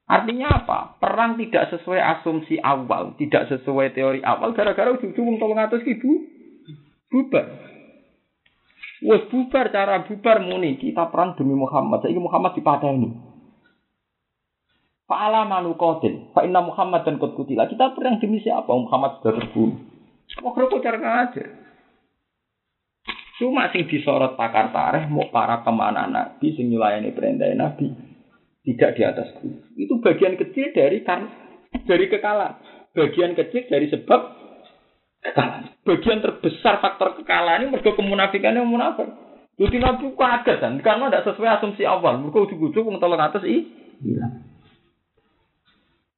Artinya 0.05 0.61
apa? 0.61 1.01
Perang 1.01 1.41
tidak 1.41 1.73
sesuai 1.73 1.97
asumsi 1.97 2.61
awal, 2.61 3.17
tidak 3.17 3.49
sesuai 3.49 3.97
teori 3.97 4.21
awal. 4.21 4.53
Gara-gara 4.53 4.93
ujung 4.93 5.17
wong 5.17 5.41
tolong 5.41 5.57
atas 5.57 5.81
ibu 5.81 6.11
bubar. 7.09 7.45
Wes 9.01 9.25
bubar 9.33 9.73
cara 9.73 10.05
bubar 10.05 10.37
muni 10.45 10.77
kita 10.77 11.09
perang 11.09 11.33
demi 11.33 11.57
Muhammad. 11.57 12.05
Saiki 12.05 12.21
Muhammad 12.21 12.53
dipateni. 12.53 13.09
Fa'ala 15.09 15.49
manu 15.49 15.73
qatil. 15.73 16.29
Fa 16.33 16.45
inna 16.45 16.61
Muhammad 16.61 17.09
dan 17.09 17.17
qad. 17.17 17.33
Kita 17.33 17.85
perang 17.97 18.21
demi 18.21 18.37
siapa? 18.37 18.69
Muhammad 18.69 19.17
sudah 19.21 19.33
terbunuh. 19.41 19.77
Makro 20.45 20.69
kocar 20.69 20.97
aja. 21.01 21.64
Cuma 23.35 23.67
sing 23.75 23.83
disorot 23.91 24.39
pakar 24.39 24.71
tareh 24.71 25.11
mau 25.11 25.27
para 25.27 25.59
pemanah 25.59 26.07
nabi 26.07 26.55
sing 26.55 26.71
nyulayani 26.71 27.11
perintah 27.11 27.51
nabi 27.51 27.91
tidak 28.63 28.95
di 28.95 29.01
atas 29.03 29.27
guru. 29.37 29.59
Itu 29.75 29.99
bagian 29.99 30.39
kecil 30.39 30.71
dari 30.71 31.03
kan 31.03 31.27
dari 31.83 32.07
kekalahan. 32.07 32.57
Bagian 32.95 33.35
kecil 33.35 33.67
dari 33.67 33.91
sebab 33.91 34.21
kekalahan. 35.19 35.67
Bagian 35.83 36.23
terbesar 36.23 36.79
faktor 36.79 37.19
kekalahan 37.19 37.67
ini 37.67 37.75
mereka 37.75 37.91
kemunafikannya 37.91 38.63
munafik. 38.63 39.11
Jadi 39.59 39.77
nabi 39.83 40.15
kaget 40.15 40.57
kan 40.63 40.73
karena 40.79 41.11
tidak 41.11 41.25
sesuai 41.27 41.59
asumsi 41.59 41.83
awal. 41.83 42.23
Mereka 42.23 42.39
ujung-ujung 42.39 42.87
wong 42.87 42.97
tolong 43.03 43.19
atas 43.19 43.43
i. 43.43 43.67
Iya. 43.99 44.27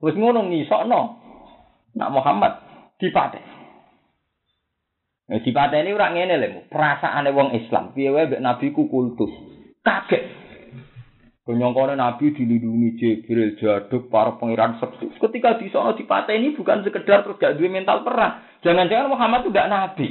Wis 0.06 0.14
ngono 0.14 0.46
ngisokno. 0.46 1.02
Nak 1.98 2.14
Muhammad 2.14 2.54
dipateh. 3.02 3.57
Nah, 5.28 5.44
di 5.44 5.52
ini 5.52 5.92
orang 5.92 6.16
ngene 6.16 6.36
lho, 6.40 6.60
perasaan 6.72 7.28
wong 7.36 7.52
Islam. 7.60 7.92
Piye 7.92 8.16
wae 8.16 8.40
nabi 8.40 8.72
ku 8.72 8.88
kultus. 8.88 9.32
Kaget. 9.84 10.48
Kenyongkone 11.48 11.96
Nabi 11.96 12.36
dilindungi 12.36 13.00
Jibril, 13.00 13.56
Jaduk, 13.56 14.12
para 14.12 14.36
pangeran 14.36 14.84
septi. 14.84 15.08
Ketika 15.16 15.56
di 15.56 15.72
sana 15.72 15.96
dipateni 15.96 16.52
bukan 16.52 16.84
sekedar 16.84 17.24
terus 17.24 17.40
gak 17.40 17.56
duwe 17.56 17.72
mental 17.72 18.04
perang. 18.04 18.44
Jangan-jangan 18.68 19.08
Muhammad 19.08 19.48
itu 19.48 19.56
gak 19.56 19.72
Nabi. 19.72 20.08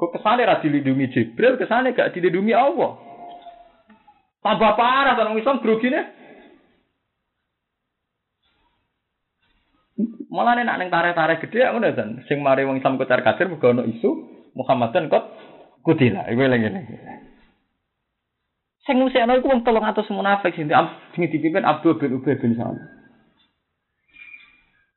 Kok 0.00 0.12
kesane 0.16 0.40
ra 0.40 0.56
dilindungi 0.64 1.12
Jibril, 1.12 1.60
kesane 1.60 1.92
gak 1.92 2.16
dilindungi 2.16 2.56
Allah. 2.56 2.96
Tambah 4.40 4.72
parah 4.72 5.20
orang 5.20 5.36
Islam 5.36 5.60
grogine. 5.60 6.16
Malah 10.36 10.52
nek 10.60 10.76
ning 10.76 10.92
tarik-tarik 10.92 11.48
gede 11.48 11.64
ngono 11.72 11.96
dan 11.96 12.20
sing 12.28 12.44
mari 12.44 12.68
wong 12.68 12.76
Islam 12.76 13.00
kocar 13.00 13.24
kacir 13.24 13.48
mergo 13.48 13.72
ono 13.72 13.88
isu 13.88 14.10
Muhammadan 14.52 15.08
kok 15.08 15.24
kutila. 15.80 16.28
Iku 16.28 16.44
ngene. 16.44 16.80
Sing 18.84 19.00
ngusikno 19.00 19.32
iku 19.40 19.48
wong 19.48 19.64
300 19.64 20.12
munafik 20.12 20.52
sing 20.52 20.68
dipimpin 21.32 21.64
Abdul 21.64 21.96
bin 21.96 22.20
Ubay 22.20 22.36
bin 22.36 22.52
Salul. 22.52 22.84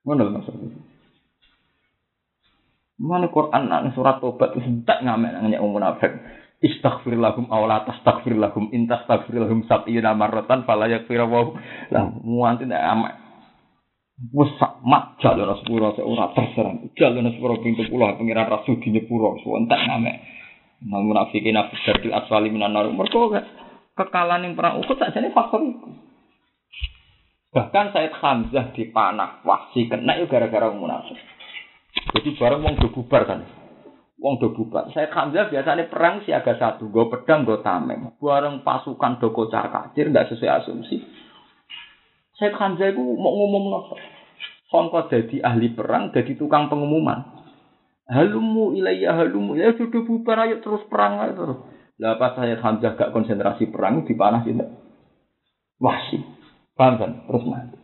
Ngono 0.03 0.27
maksudnya. 0.27 0.75
Mana 2.99 3.31
Quran 3.31 3.71
nang 3.71 3.95
surat 3.95 4.19
Tobat 4.19 4.59
tidak 4.59 4.99
ngamen 5.07 5.31
nang 5.31 5.47
nyek 5.47 5.63
munafik. 5.63 6.11
Istaghfir 6.59 7.15
lahum 7.15 7.47
aw 7.47 7.63
la 7.63 7.87
tastaghfir 7.87 8.35
lahum 8.35 8.67
in 8.75 8.83
tastaghfir 8.91 9.39
lahum 9.39 9.63
sab'ina 9.63 10.11
marratan 10.11 10.67
fala 10.67 10.91
yakfir 10.91 11.23
wa 11.23 11.55
lah 11.87 12.11
muanti 12.19 12.67
ndak 12.67 12.83
Wes 14.19 14.51
mak 14.83 15.15
jalur 15.23 15.55
sepuro 15.63 15.95
ora 15.95 16.35
terserang. 16.35 16.91
Jalur 16.99 17.23
sepuro 17.31 17.63
pintu 17.63 17.87
pulau 17.87 18.19
pengiran 18.19 18.51
rasul 18.51 18.75
di 18.83 18.91
nyepuro 18.91 19.39
entek 19.39 19.79
ngamek. 19.79 20.15
Nang 20.79 21.07
munafikin 21.07 21.55
nafsu 21.55 21.75
dari 21.83 22.11
aswali 22.11 22.51
minan 22.51 22.75
nar. 22.75 22.91
Mergo 22.91 23.31
kekalahan 23.95 24.47
yang 24.47 24.55
perang 24.55 24.79
Uhud 24.79 24.95
saja 24.95 25.19
ini 25.19 25.31
faktor 25.35 25.59
itu. 25.63 25.87
Bahkan 27.49 27.85
Said 27.91 28.13
Hamzah 28.13 28.71
dipanah 28.77 29.41
wahsi 29.41 29.89
kena 29.89 30.15
itu 30.21 30.29
gara-gara 30.29 30.69
munafik. 30.69 31.17
Jadi 32.13 32.37
bareng 32.37 32.61
wong 32.61 32.75
do 32.77 32.87
bubar 32.93 33.25
kan. 33.25 33.41
Wong 34.21 34.37
do 34.37 34.53
bubar. 34.53 34.93
Said 34.93 35.09
Hamzah 35.09 35.49
biasanya 35.49 35.89
perang 35.89 36.21
siaga 36.23 36.55
satu, 36.55 36.93
gue 36.93 37.09
pedang, 37.09 37.49
gue 37.49 37.59
tameng. 37.65 38.13
Bareng 38.21 38.61
pasukan 38.61 39.17
do 39.17 39.33
kocar 39.33 39.67
kacir, 39.73 40.13
nggak 40.13 40.29
sesuai 40.29 40.61
asumsi. 40.61 41.01
Said 42.39 42.55
Hamzah 42.55 42.95
itu 42.95 43.03
mau 43.03 43.35
ngomong 43.35 43.63
nopo. 43.67 43.95
Songko 44.71 45.11
jadi 45.11 45.43
ahli 45.43 45.75
perang, 45.75 46.15
jadi 46.15 46.39
tukang 46.39 46.71
pengumuman. 46.71 47.39
Halumu 48.09 48.73
ilayya 48.73 49.13
halumu 49.13 49.53
ya 49.53 49.69
sudah 49.77 50.01
bubar 50.01 50.47
ayo 50.47 50.63
terus 50.65 50.81
perang 50.89 51.21
ayo 51.21 51.33
terus. 51.37 51.59
Lah 51.99 52.15
pas 52.15 52.33
saya 52.33 52.57
Hamzah 52.57 52.95
gak 52.95 53.11
konsentrasi 53.13 53.69
perang 53.69 54.07
di 54.07 54.15
panah 54.15 54.41
sini. 54.47 54.65
Wahsi. 55.77 56.17
Paham 56.73 56.95
kan? 56.95 57.11
Terus 57.27 57.43
mati. 57.43 57.77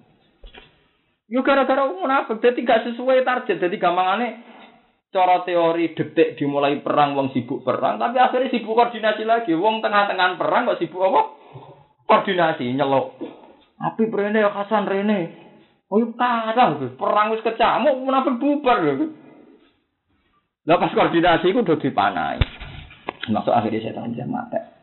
Yo 1.29 1.43
gara-gara 1.43 1.91
munafik 1.91 2.39
jadi 2.41 2.57
gak 2.63 2.81
sesuai 2.89 3.27
target. 3.27 3.59
Jadi 3.59 3.75
gampangannya 3.75 4.29
cara 5.13 5.45
teori 5.45 5.93
detik 5.93 6.39
dimulai 6.41 6.79
perang 6.81 7.15
wong 7.15 7.31
sibuk 7.31 7.63
perang 7.63 7.95
tapi 8.01 8.19
akhirnya 8.19 8.49
sibuk 8.49 8.73
koordinasi 8.73 9.27
lagi. 9.27 9.53
Wong 9.53 9.83
tengah-tengah 9.83 10.41
perang 10.41 10.73
kok 10.73 10.79
sibuk 10.79 11.05
apa? 11.05 11.21
Koordinasi 12.07 12.71
nyelok. 12.71 13.19
Api 13.75 14.07
rene 14.07 14.39
ya 14.39 14.51
Hasan 14.51 14.87
rene. 14.87 15.19
Oh 15.91 16.01
yuk 16.01 16.17
kadang 16.17 16.97
perang 16.97 17.35
wis 17.35 17.45
kecamuk 17.45 17.99
munafik 18.01 18.39
bubar 18.41 18.81
lho. 18.81 19.11
Lah 20.65 20.81
pas 20.81 20.93
koordinasi 20.95 21.53
ku 21.53 21.61
udah 21.61 21.77
dipanai. 21.77 22.41
Masuk 23.29 23.53
akhirnya 23.53 23.93
setan 23.93 24.17
mati. 24.29 24.75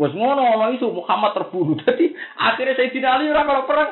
Wes 0.00 0.16
ngono 0.16 0.40
ono 0.40 0.72
isu 0.72 0.96
Muhammad 0.96 1.34
terbunuh. 1.34 1.76
Jadi 1.84 2.14
akhirnya 2.38 2.78
saya 2.78 3.10
Ali 3.18 3.28
ora 3.28 3.42
kalau 3.44 3.68
perang. 3.68 3.90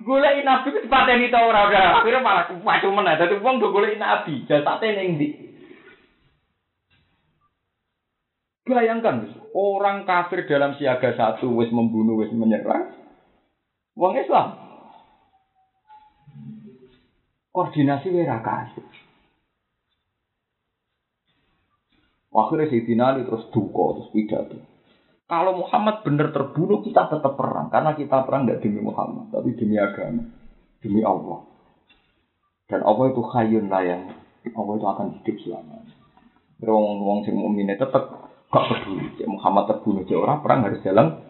Golek 0.00 0.40
nabi 0.40 0.72
itu 0.72 0.88
pateni 0.88 1.28
ta 1.28 1.44
ora 1.44 1.68
ora. 1.68 2.00
Akhirnya 2.00 2.24
malah 2.24 2.48
wacu 2.64 2.88
meneh. 2.88 3.20
Dadi 3.20 3.36
wong 3.36 3.60
do 3.60 3.68
golek 3.68 4.00
nabi, 4.00 4.48
jasate 4.48 4.96
ning 4.96 5.20
ndi? 5.20 5.28
Bayangkan, 8.64 9.26
orang 9.54 10.06
kafir 10.06 10.46
dalam 10.46 10.78
siaga 10.78 11.14
satu 11.14 11.50
wis 11.58 11.70
membunuh, 11.74 12.20
wis 12.22 12.30
menyerang. 12.34 12.94
Wong 13.98 14.14
Islam. 14.16 14.56
Koordinasi 17.50 18.14
wira 18.14 18.38
kasih. 18.40 18.86
Akhirnya 22.30 22.70
Sayyidina 22.70 23.04
Ali 23.10 23.26
terus 23.26 23.50
duka, 23.50 23.98
terus 23.98 24.10
pidato. 24.14 24.56
Kalau 25.26 25.58
Muhammad 25.58 26.06
benar 26.06 26.30
terbunuh, 26.30 26.82
kita 26.86 27.10
tetap 27.10 27.34
perang. 27.34 27.70
Karena 27.74 27.98
kita 27.98 28.22
perang 28.22 28.46
tidak 28.46 28.62
demi 28.62 28.82
Muhammad, 28.82 29.34
tapi 29.34 29.54
demi 29.58 29.78
agama. 29.78 30.30
Demi 30.78 31.02
Allah. 31.02 31.42
Dan 32.70 32.86
Allah 32.86 33.06
itu 33.10 33.22
khayun 33.22 33.66
layang. 33.66 34.14
Allah 34.46 34.74
itu 34.78 34.86
akan 34.86 35.06
hidup 35.20 35.36
selamanya. 35.42 35.94
Wong 36.62 37.02
wong 37.02 37.18
sing 37.26 37.34
mukmin 37.34 37.72
tetap 37.72 38.19
gak 38.50 38.66
peduli. 38.66 39.06
Cik 39.16 39.30
Muhammad 39.30 39.70
terbunuh, 39.70 40.02
cik 40.04 40.18
orang 40.18 40.42
perang 40.42 40.66
harus 40.66 40.82
jalan 40.82 41.22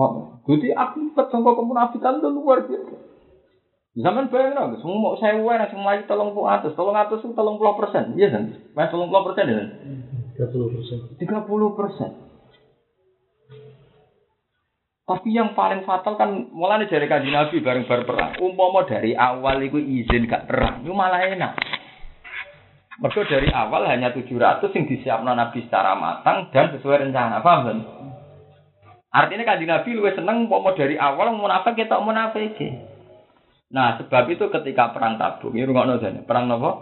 Oh, 0.00 0.38
jadi 0.46 0.72
aku 0.72 1.12
sangka 1.12 1.52
kemunafikan 1.58 2.22
itu 2.22 2.30
luar 2.30 2.64
biasa. 2.64 2.94
Zaman 4.00 4.30
bayang 4.30 4.54
dong, 4.54 4.78
semua 4.78 4.96
mau 5.02 5.14
saya 5.18 5.34
uang, 5.42 5.66
semua 5.66 5.98
lagi 5.98 6.06
tolong 6.06 6.30
puluh 6.30 6.46
atas, 6.46 6.78
tolong 6.78 6.94
atas 6.94 7.20
itu 7.20 7.34
tolong 7.34 7.58
puluh 7.58 7.74
persen, 7.74 8.14
iya 8.14 8.30
kan? 8.30 8.54
Mas 8.72 8.88
tolong 8.88 9.10
puluh 9.10 9.26
persen 9.26 9.50
ya? 9.50 9.60
Tiga 10.32 10.46
puluh 10.46 10.68
persen. 10.72 10.98
Tiga 11.18 11.38
puluh 11.42 11.74
persen. 11.74 12.10
Tapi 15.10 15.28
yang 15.34 15.58
paling 15.58 15.82
fatal 15.82 16.14
kan 16.14 16.48
mulai 16.54 16.86
dari 16.86 17.10
kaji 17.10 17.34
Nabi 17.34 17.58
bareng 17.58 17.84
bareng 17.90 18.06
perang. 18.06 18.32
Umpama 18.38 18.86
dari 18.86 19.10
awal 19.18 19.58
itu 19.66 19.82
izin 19.82 20.30
gak 20.30 20.46
perang, 20.46 20.86
itu 20.86 20.94
malah 20.94 21.18
enak. 21.18 21.58
Mereka 23.00 23.32
dari 23.32 23.48
awal 23.48 23.88
hanya 23.88 24.12
700 24.12 24.60
yang 24.76 24.84
disiapkan 24.84 25.32
Nabi 25.32 25.64
secara 25.64 25.96
matang 25.96 26.52
dan 26.52 26.68
sesuai 26.76 27.08
rencana. 27.08 27.40
Paham 27.40 27.60
kan? 27.64 27.78
Artinya 29.10 29.44
kaji 29.48 29.64
Nabi 29.64 29.90
lebih 29.96 30.14
seneng 30.20 30.46
umpama 30.46 30.76
dari 30.76 31.00
awal 31.00 31.32
munafik 31.32 31.80
kita 31.80 31.96
munafik. 31.98 32.60
Nah, 33.72 33.96
sebab 33.96 34.28
itu 34.28 34.52
ketika 34.52 34.92
perang 34.92 35.16
Tabuk, 35.16 35.54
ini 35.56 35.64
rungokno 35.64 35.96
jane, 36.02 36.26
perang? 36.28 36.46
Tabuk. 36.50 36.76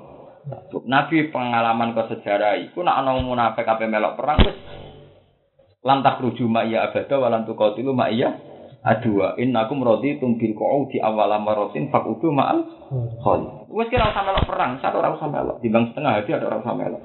Nabi 0.89 1.29
pengalaman 1.29 1.93
ke 1.93 2.03
sejarah 2.15 2.57
iku 2.69 2.81
nak 2.81 3.05
ana 3.05 3.21
munafik 3.21 3.69
kabeh 3.69 3.85
melok 3.85 4.17
perang 4.17 4.41
wis 4.49 4.57
lantak 5.85 6.25
ruju 6.25 6.49
ma 6.49 6.65
iya 6.65 6.89
abada 6.89 7.21
walan 7.21 7.45
tuqatilu 7.45 7.93
iya 8.09 8.33
adua 8.89 9.37
innakum 9.37 9.85
raditum 9.85 10.41
bil 10.41 10.57
di 10.89 10.99
awal 11.05 11.29
maratin 11.45 11.93
fakudu 11.93 12.33
ma'al 12.33 12.65
khali. 13.21 13.49
Wis 13.69 13.89
kira 13.93 14.09
usah 14.09 14.25
melok 14.25 14.49
perang, 14.49 14.81
satu 14.81 15.05
ora 15.05 15.13
usah 15.13 15.29
melok, 15.29 15.61
bang 15.61 15.85
setengah 15.93 16.13
hati 16.17 16.31
ada 16.33 16.49
orang 16.49 16.65
usah 16.65 16.77
melok. 16.77 17.03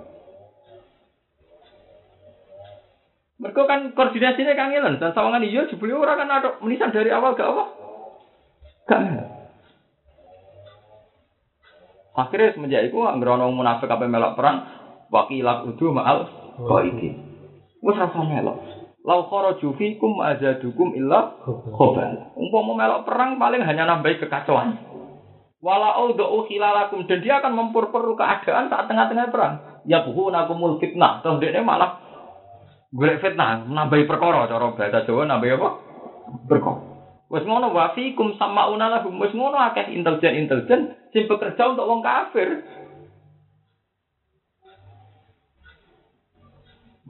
Mereka 3.44 3.62
kan 3.68 3.92
koordinasinya 3.92 4.56
kangelan 4.56 5.04
dan 5.04 5.12
sawangan 5.12 5.44
iya 5.44 5.68
jebule 5.68 6.00
ora 6.00 6.16
kan 6.16 6.32
ada 6.32 6.56
menisan 6.64 6.96
dari 6.96 7.12
awal 7.12 7.36
gak 7.36 7.52
apa? 7.52 7.64
Gak 8.88 9.02
Akhirnya 12.14 12.54
semenjak 12.54 12.88
itu 12.88 13.02
anggere 13.04 13.36
ana 13.36 13.50
munafik 13.50 13.90
apa 13.90 14.06
melok 14.06 14.38
perang 14.38 14.58
wakilat 15.10 15.66
udu 15.68 15.92
ma'al 15.92 16.30
qaidi. 16.62 17.20
Wes 17.84 17.98
rasa 18.00 18.22
melok. 18.22 18.83
Lau 19.04 19.28
kharaju 19.28 19.76
fikum 19.76 20.24
azadukum 20.24 20.96
illa 20.96 21.36
khobal. 21.44 22.32
Umpama 22.40 22.72
melok 22.80 23.04
perang 23.04 23.36
paling 23.36 23.60
hanya 23.68 23.84
nambah 23.84 24.16
kekacauan. 24.16 24.80
Wala 25.60 25.96
audhu 26.00 26.48
khilalakum 26.48 27.04
dan 27.08 27.20
dia 27.20 27.40
akan 27.44 27.56
memperperu 27.56 28.16
keadaan 28.16 28.72
saat 28.72 28.88
tengah-tengah 28.88 29.28
perang. 29.32 29.84
Ya 29.84 30.04
buhu 30.08 30.32
nakumul 30.32 30.80
fitnah. 30.80 31.20
Terus 31.20 31.40
dia 31.44 31.64
malah 31.64 32.00
golek 32.96 33.20
fitnah, 33.20 33.68
nambahi 33.68 34.08
perkara 34.08 34.48
cara 34.48 34.72
bahasa 34.72 35.04
Jawa 35.04 35.28
nambahi 35.28 35.56
apa? 35.56 35.70
Perkara. 36.48 36.80
Wes 37.34 37.44
ngono 37.50 37.74
wa 37.74 37.92
fikum 37.98 38.38
sama 38.38 38.70
unalahum. 38.70 39.18
Wes 39.18 39.34
ngono 39.34 39.58
akeh 39.58 39.90
intelijen-intelijen 39.90 41.10
sing 41.10 41.26
bekerja 41.26 41.76
untuk 41.76 41.90
wong 41.90 42.06
kafir. 42.06 42.62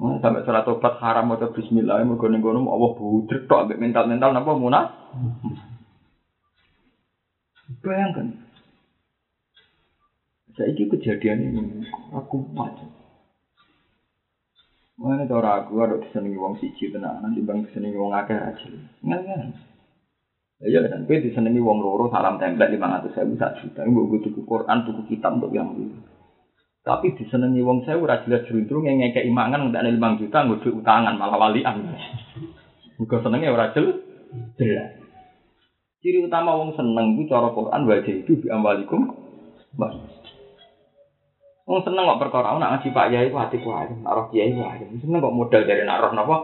Hmm, 0.03 0.19
sampai 0.19 0.43
surat 0.43 0.67
tobat 0.67 0.99
haram 0.99 1.31
atau 1.31 1.55
bismillah 1.55 2.03
mergo 2.03 2.27
ning 2.27 2.43
kono 2.43 2.59
Allah 2.67 2.91
budrek 2.91 3.47
tok 3.47 3.63
ambek 3.63 3.79
mental-mental 3.79 4.35
napa 4.35 4.51
munah. 4.51 4.91
Bayangkan. 7.79 8.35
Saiki 10.59 10.91
kejadian 10.91 11.55
ini 11.55 11.87
aku 12.11 12.35
macam. 12.51 12.91
Mana 14.99 15.23
cara 15.23 15.63
aku 15.63 15.79
ada 15.79 15.95
kesenangan 15.95 16.35
wong 16.35 16.53
siji 16.59 16.91
tenan, 16.91 17.23
nanti 17.23 17.39
bang 17.39 17.63
kesenangan 17.63 18.03
wong 18.03 18.11
akeh 18.11 18.35
aja. 18.35 18.67
Ngal-ngal. 19.07 19.55
Ya 20.67 20.83
kan, 20.83 21.07
gue 21.07 21.17
disenangi 21.23 21.63
wong 21.63 21.79
loro 21.79 22.11
salam 22.11 22.43
template 22.43 22.75
lima 22.75 22.99
ratus. 22.99 23.15
Gue 23.23 24.03
gue 24.11 24.19
tuku 24.19 24.43
Quran, 24.43 24.83
tuku 24.83 25.15
kitab 25.15 25.39
untuk 25.39 25.55
yang 25.55 25.71
itu. 25.79 25.95
Tapi 26.84 27.15
disenengi 27.15 27.63
wong 27.63 27.88
saya 27.88 27.95
ora 27.95 28.19
jelas 28.27 28.43
jeruntrung 28.43 28.84
yang 28.84 28.99
ngekek 28.99 29.23
imangan 29.23 29.71
ndak 29.71 29.88
5 29.88 30.19
juta 30.19 30.43
nggo 30.43 30.84
utangan 30.84 31.15
malah 31.15 31.39
walian. 31.39 31.79
Muga 32.99 33.23
senenge 33.23 33.47
ora 33.47 33.71
jelas. 33.71 34.03
Ciri 36.03 36.19
utama 36.19 36.51
wong 36.59 36.75
seneng 36.75 37.15
itu 37.15 37.31
cara 37.31 37.47
Quran 37.55 37.88
wajah 37.88 38.11
itu 38.11 38.36
bi 38.36 38.51
amwalikum. 38.51 39.07
Wong 41.63 41.79
seneng 41.88 42.03
kok 42.03 42.19
perkara 42.19 42.51
nak 42.59 42.75
ngaji 42.75 42.91
Pak 42.91 43.07
Yai 43.07 43.31
ku 43.31 43.39
ati 43.39 43.63
ku 43.63 43.71
ae, 43.71 43.88
nak 44.03 44.11
roh 44.11 44.25
Kiai 44.27 44.51
ku 44.51 44.67
ae. 44.67 44.84
Seneng 44.99 45.23
kok 45.23 45.31
modal 45.31 45.63
dari 45.63 45.88
nak 45.88 46.03
roh 46.03 46.11
napa? 46.11 46.36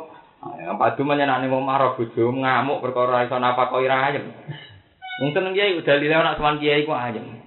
Yang 0.64 0.80
padu 0.80 1.04
menyenani 1.04 1.52
wong 1.52 1.68
marah 1.68 1.92
bojo 1.92 2.32
ngamuk 2.32 2.80
perkara 2.80 3.28
iso 3.28 3.36
napa 3.36 3.68
kok 3.68 3.84
ira 3.84 4.08
ayem. 4.08 4.32
Wong 5.20 5.36
seneng 5.36 5.52
Kiai 5.52 5.76
udah 5.76 5.96
lile 6.00 6.16
nak 6.16 6.40
sowan 6.40 6.56
Kiai 6.64 6.88
ku 6.88 6.96
ayem. 6.96 7.39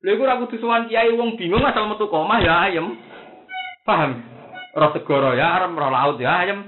Lha 0.00 0.16
iku 0.16 0.24
ora 0.24 0.40
kudu 0.40 0.56
sowan 0.56 0.88
kiai 0.88 1.12
wong 1.12 1.36
bingung 1.36 1.60
asal 1.60 1.84
metu 1.84 2.08
koma 2.08 2.40
ya 2.40 2.72
ayem. 2.72 2.96
Paham? 3.84 4.16
Roh 4.72 4.90
segoro 4.96 5.36
ya 5.36 5.60
arem 5.60 5.76
roh 5.76 5.92
laut 5.92 6.16
ya 6.16 6.40
ayem. 6.40 6.64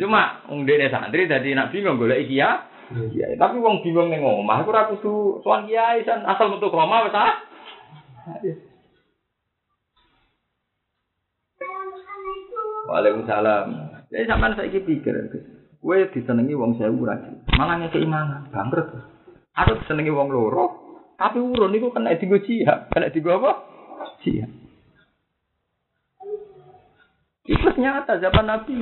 Cuma 0.00 0.40
wong 0.48 0.64
dene 0.64 0.88
santri 0.88 1.28
dadi 1.28 1.52
nak 1.52 1.68
bingung 1.68 2.00
golek 2.00 2.24
iki 2.24 2.40
ya. 2.40 2.64
Iya, 2.90 3.36
tapi 3.36 3.60
wong 3.60 3.84
bingung 3.84 4.08
ning 4.08 4.24
omah 4.24 4.64
iku 4.64 4.72
ora 4.72 4.88
kudu 4.88 5.44
sowan 5.44 5.68
kiai 5.68 6.00
san 6.08 6.24
asal 6.24 6.48
metu 6.48 6.72
koma 6.72 7.04
wis 7.04 7.12
ah. 7.12 7.36
Waalaikumsalam. 12.88 13.66
Jadi 14.10 14.26
sampean 14.26 14.56
saiki 14.58 14.82
pikir, 14.82 15.14
kowe 15.78 15.98
disenengi 16.10 16.58
wong 16.58 16.74
sewu 16.74 17.06
ra 17.06 17.14
malah 17.54 17.78
ngekeki 17.78 18.08
mangan, 18.08 18.50
bangkrut. 18.50 19.19
Aku 19.58 19.82
senengi 19.90 20.14
wong 20.14 20.30
loro, 20.30 20.66
tapi 21.18 21.42
urun 21.42 21.74
niku 21.74 21.90
kena 21.90 22.14
digo 22.16 22.38
jihad, 22.40 22.88
kena 22.88 23.10
digo 23.10 23.34
apa? 23.34 23.52
Jihad. 24.22 24.50
Itu 27.50 27.68
nyata 27.76 28.22
zaman 28.22 28.46
Nabi. 28.46 28.74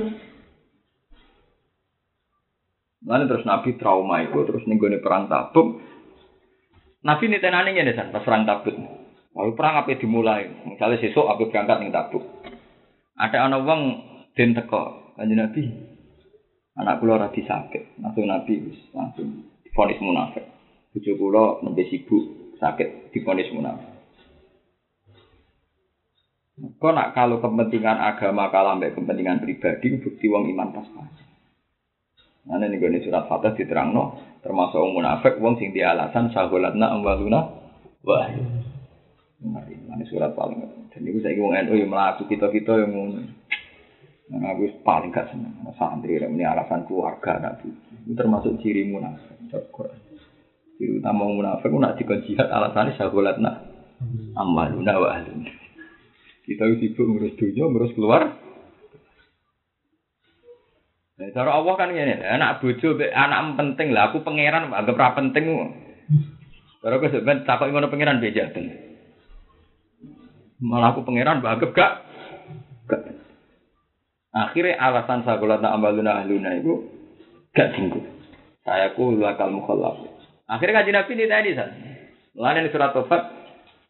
Lalu 2.99 3.23
terus 3.25 3.47
Nabi 3.47 3.79
trauma 3.81 4.21
itu, 4.21 4.39
terus 4.45 4.67
nih 4.69 5.01
perang 5.01 5.25
tabuk. 5.25 5.81
Nabi 7.01 7.23
ini 7.31 7.41
tenane 7.41 7.73
ngene 7.73 7.95
san, 7.95 8.13
pas 8.13 8.21
perang 8.21 8.45
tabuk. 8.45 8.75
Lalu 9.33 9.51
perang 9.55 9.81
apa 9.81 9.95
dimulai? 9.95 10.51
Misalnya 10.67 10.99
sesuk 10.99 11.25
apa 11.25 11.47
berangkat 11.47 11.79
nih 11.79 11.95
tabuk. 11.95 12.23
Ada 13.17 13.49
anak 13.49 13.65
wong 13.65 13.81
den 14.35 14.53
teko, 14.53 15.15
kanjeng 15.15 15.39
Nabi. 15.39 15.63
Anak 16.79 17.03
kula 17.03 17.19
ora 17.19 17.27
disakit, 17.33 17.99
langsung 17.99 18.29
Nabi 18.29 18.63
langsung 18.95 19.27
difonis 19.65 19.99
munafik. 19.99 20.58
Bojo 20.99 21.15
kula 21.15 21.63
nembe 21.63 21.87
sibuk 21.87 22.51
sakit 22.59 23.15
diponis 23.15 23.47
munafik. 23.55 23.87
Kok 26.59 26.91
nak 26.91 27.15
kalau 27.15 27.39
kepentingan 27.39 27.95
agama 28.03 28.51
kalah 28.51 28.75
mbek 28.75 28.99
kepentingan 28.99 29.39
pribadi 29.39 29.95
bukti 29.95 30.27
wong 30.27 30.51
iman 30.51 30.75
pas 30.75 30.83
pas. 30.91 31.07
Nah 32.51 32.59
ini 32.59 32.75
gue 32.75 32.99
surat 32.99 33.31
fatah 33.31 33.55
diterangno 33.55 34.19
termasuk 34.43 34.75
wong 34.75 34.99
munafik 34.99 35.39
wong 35.39 35.55
sing 35.55 35.71
di 35.71 35.79
alasan 35.79 36.35
sagolatna 36.35 36.91
amwaluna 36.91 37.47
wah. 38.03 38.27
Mari 39.39 39.79
ini 39.79 40.03
surat 40.03 40.35
paling 40.35 40.91
dan 40.91 41.07
itu 41.07 41.23
saya 41.23 41.39
wong 41.39 41.55
NU 41.63 41.79
yang 41.79 41.95
melaku 41.95 42.27
kita 42.27 42.51
kita 42.51 42.75
yang 42.75 42.91
ngono. 42.91 43.23
Nah, 44.35 44.51
paling 44.83 45.15
gak 45.15 45.31
seneng 45.31 45.63
santri 45.79 46.19
ini 46.19 46.43
alasan 46.43 46.83
keluarga 46.83 47.39
nabi. 47.39 47.71
Itu 48.03 48.19
termasuk 48.19 48.59
ciri 48.59 48.83
munafik. 48.83 49.39
Utama 50.99 51.31
munafik 51.31 51.71
nak 51.71 51.95
dikon 51.95 52.27
jihad 52.27 52.51
alasannya 52.51 52.99
nak 53.39 53.55
amaluna 54.35 54.93
wa 54.99 55.07
ahlun. 55.15 55.47
Kita 56.43 56.65
sibuk 56.81 57.05
ngurus 57.05 57.37
dunia, 57.37 57.69
ngurus 57.69 57.93
keluar. 57.93 58.35
Nah, 61.19 61.29
cara 61.35 61.51
Allah 61.51 61.73
kan 61.75 61.91
gini, 61.91 62.15
anak 62.15 62.63
bojo, 62.63 62.95
anak 62.95 63.59
penting 63.59 63.91
lah. 63.91 64.09
Aku 64.09 64.23
pangeran, 64.23 64.71
anggap 64.71 64.97
ra 64.97 65.13
penting. 65.13 65.45
Cara 66.79 66.95
aku 66.95 67.11
sebenarnya 67.11 67.43
takut 67.43 67.69
ngono 67.69 67.91
pangeran 67.91 68.23
beja 68.23 68.49
Malah 70.63 70.95
aku 70.95 71.03
pangeran, 71.03 71.43
anggap 71.43 71.69
gak. 71.75 71.93
gak. 72.87 73.03
Akhirnya 74.31 74.79
alasan 74.79 75.27
nak 75.27 75.75
amaluna 75.75 76.23
ahluna 76.23 76.55
itu 76.55 76.87
gak 77.53 77.77
tinggal. 77.77 78.03
Saya 78.63 78.95
ku 78.97 79.13
lakal 79.19 79.53
mukhallaf. 79.53 80.18
Akhirnya 80.49 80.81
kaji 80.81 80.91
Nabi 80.91 81.11
ini 81.13 81.25
tadi 81.29 81.49
san. 81.53 81.69
Lain 82.33 82.65
surat 82.73 82.89
Tobat. 82.97 83.21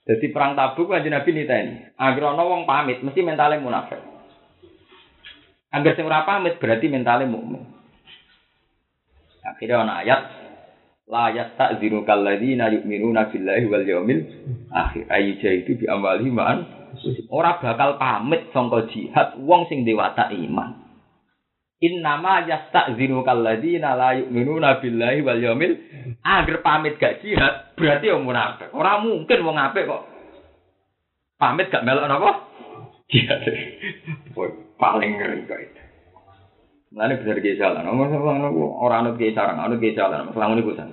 Jadi 0.03 0.27
perang 0.35 0.59
tabuk 0.59 0.91
kaji 0.91 1.07
Nabi 1.07 1.29
ini 1.31 1.43
tadi. 1.47 1.71
Ono 1.95 2.43
wong 2.43 2.67
pamit, 2.67 2.99
mesti 2.99 3.23
mentalnya 3.23 3.63
munafik. 3.63 4.03
Agar 5.71 5.95
ora 6.03 6.27
pamit 6.27 6.59
berarti 6.59 6.91
mentalnya 6.91 7.31
mukmin. 7.31 7.63
Akhirnya 9.45 9.85
ono 9.87 9.93
ayat 9.95 10.21
la 11.07 11.31
yasta'zinu 11.31 12.03
kalladzina 12.03 12.69
yu'minuna 12.73 13.31
billahi 13.31 13.65
wal 13.69 13.85
yawmil 13.87 14.19
akhir. 14.73 15.07
Ayi 15.07 15.39
itu 15.39 15.79
bi 15.79 15.85
amwalihim 15.87 16.35
ma'an. 16.35 16.59
Ora 17.31 17.61
bakal 17.61 18.01
pamit 18.01 18.49
sangka 18.51 18.89
jihad 18.91 19.39
wong 19.45 19.69
sing 19.71 19.87
dewata 19.87 20.33
iman. 20.33 20.88
Innama 21.79 22.43
yasta'zinu 22.43 23.23
kalladzina 23.23 23.95
la 23.95 24.11
yu'minuna 24.19 24.83
billahi 24.83 25.23
wal 25.23 25.39
yawmil 25.39 25.79
agar 26.27 26.59
pamit 26.59 26.99
gak 26.99 27.23
jihad 27.23 27.71
berarti 27.79 28.11
wong 28.11 28.27
munafik. 28.27 28.67
Ora 28.75 28.99
mungkin 28.99 29.47
wong 29.47 29.55
apik 29.55 29.87
kok 29.87 30.03
pamit 31.39 31.71
gak 31.71 31.87
melok 31.87 32.11
napa? 32.11 32.31
Jihad. 33.07 33.47
paling 34.75 35.11
ngeri 35.15 35.47
kok 35.47 35.59
itu. 35.59 35.81
Mulane 36.91 37.13
bener 37.23 37.37
ge 37.39 37.55
jalan. 37.55 37.87
Ora 37.87 38.95
anut 38.99 39.15
ge 39.15 39.31
sarang, 39.31 39.63
anut 39.63 39.79
ge 39.79 39.95
jalan. 39.95 40.27
Masalah 40.27 40.51
ngene 40.51 40.67
kuwi. 40.67 40.83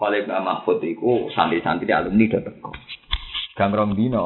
Khalid 0.00 0.24
Mbak 0.24 0.44
Mahfud 0.48 0.80
iku 0.80 1.28
santri-santri 1.36 1.92
alumni 1.92 2.24
do 2.32 2.40
teko. 2.40 2.72
Gang 3.52 3.76
dino 3.92 4.24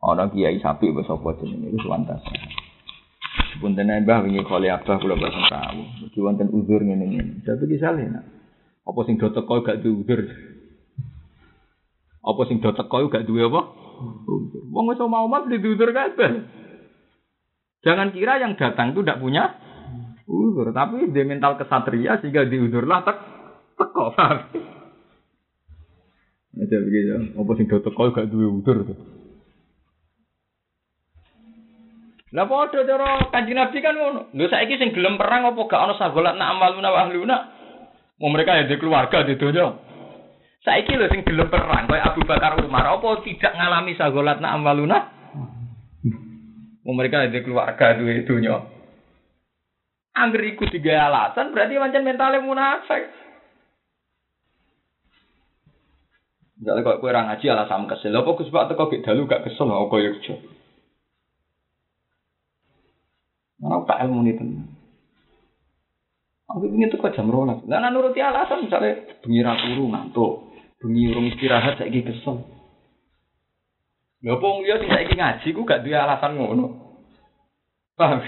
ana 0.00 0.32
kiai 0.32 0.56
sapi 0.64 0.88
wis 0.88 1.04
apa 1.12 1.36
jenenge 1.36 1.76
iku 1.76 1.84
suwantas. 1.84 2.24
Punten 3.56 3.88
mbah 3.88 4.20
wingi 4.20 4.44
kali 4.44 4.68
abah 4.68 5.00
kula 5.00 5.16
boten 5.16 5.44
tahu. 5.48 5.80
Iki 6.12 6.18
wonten 6.20 6.52
uzur 6.52 6.80
ngene 6.84 7.04
ngene. 7.08 7.32
Tapi 7.40 7.64
ki 7.64 7.80
saleh 7.80 8.04
nak. 8.12 8.24
Apa 8.86 9.00
sing 9.02 9.18
do 9.18 9.32
teko 9.32 9.64
gak 9.64 9.82
duwe 9.82 10.04
uzur? 10.04 10.20
Apa 12.22 12.40
sing 12.46 12.60
do 12.60 12.70
teko 12.70 13.08
gak 13.08 13.24
duwe 13.26 13.48
apa? 13.48 13.60
Wong 14.70 14.84
wis 14.92 15.00
mau 15.02 15.26
mas 15.26 15.48
di 15.48 15.56
uzur 15.58 15.90
kabeh. 15.90 16.32
Jangan 17.82 18.12
kira 18.12 18.38
yang 18.42 18.54
datang 18.60 18.92
itu 18.92 19.00
tidak 19.02 19.22
punya 19.22 19.56
uzur, 20.26 20.74
tapi 20.74 21.06
dia 21.14 21.22
mental 21.22 21.54
kesatria 21.56 22.18
sehingga 22.20 22.44
diuzurlah 22.44 23.00
tek 23.02 23.18
teko. 23.80 24.14
Ada 26.56 26.76
begitu. 26.82 27.36
Apa 27.40 27.50
sing 27.56 27.66
do 27.72 27.80
teko 27.80 28.12
gak 28.14 28.28
duwe 28.30 28.46
uzur 28.52 28.84
tuh. 28.86 28.98
Lah 32.36 32.44
padha 32.44 32.84
cara 32.84 33.32
Kanjeng 33.32 33.56
Nabi 33.56 33.80
kan 33.80 33.96
ngono. 33.96 34.28
Lho 34.36 34.44
saiki 34.52 34.76
sing 34.76 34.92
gelem 34.92 35.16
perang 35.16 35.48
apa 35.48 35.56
gak 35.64 35.80
ana 35.80 35.96
sagolat 35.96 36.36
nak 36.36 36.52
amaluna 36.52 36.92
wa 36.92 37.00
ahluna? 37.08 37.36
Mau 38.20 38.28
mereka 38.28 38.60
ya 38.60 38.68
di 38.68 38.76
keluarga 38.76 39.24
di 39.24 39.40
donya. 39.40 39.72
Saiki 40.60 41.00
lho 41.00 41.08
sing 41.08 41.24
gelem 41.24 41.48
perang 41.48 41.88
kaya 41.88 42.12
Abu 42.12 42.28
Bakar 42.28 42.60
Umar 42.60 42.92
apa 42.92 43.24
tidak 43.24 43.56
ngalami 43.56 43.96
sagolat 43.96 44.44
nak 44.44 44.52
amaluna? 44.52 44.98
Mau 46.84 46.92
mereka 46.92 47.24
ya 47.24 47.32
di 47.32 47.40
keluarga 47.40 47.96
di 47.96 48.28
donya. 48.28 48.68
Angger 50.12 50.44
iku 50.44 50.68
tiga 50.68 51.08
alasan 51.08 51.56
berarti 51.56 51.80
pancen 51.80 52.04
mentalnya 52.04 52.44
munafik. 52.44 53.16
Misalnya 56.60 56.84
kalau 56.84 57.00
kue 57.00 57.12
orang 57.12 57.32
ngaji 57.32 57.52
alasan 57.52 57.84
kesel, 57.84 58.16
apa 58.16 58.32
Gus 58.32 58.48
Pak 58.48 58.72
teko 58.72 58.88
gak 58.88 59.04
dalu 59.04 59.28
gak 59.28 59.44
kesel, 59.44 59.68
apa 59.68 59.96
ya 60.00 60.12
Mana 60.16 60.55
tak 64.06 64.14
ilmu 64.14 64.22
ini 64.22 64.38
tenan. 64.38 64.66
Aku 66.46 66.62
ingin 66.70 66.94
tuh 66.94 67.02
jam 67.10 67.26
rolas. 67.26 67.58
Lah 67.66 67.90
nuruti 67.90 68.22
alasan 68.22 68.70
misalnya 68.70 69.18
bengi 69.18 69.42
ra 69.42 69.58
turu 69.58 69.90
ngantuk, 69.90 70.32
bengi 70.78 71.10
urung 71.10 71.26
istirahat 71.26 71.82
saiki 71.82 72.06
kesel. 72.06 72.46
Opo 74.22 74.62
liya 74.62 74.78
sing 74.78 74.90
saiki 74.94 75.18
ngaji 75.18 75.48
ku 75.50 75.66
gak 75.66 75.82
duwe 75.82 75.98
alasan 75.98 76.38
ngono. 76.38 76.66
Paham? 77.98 78.22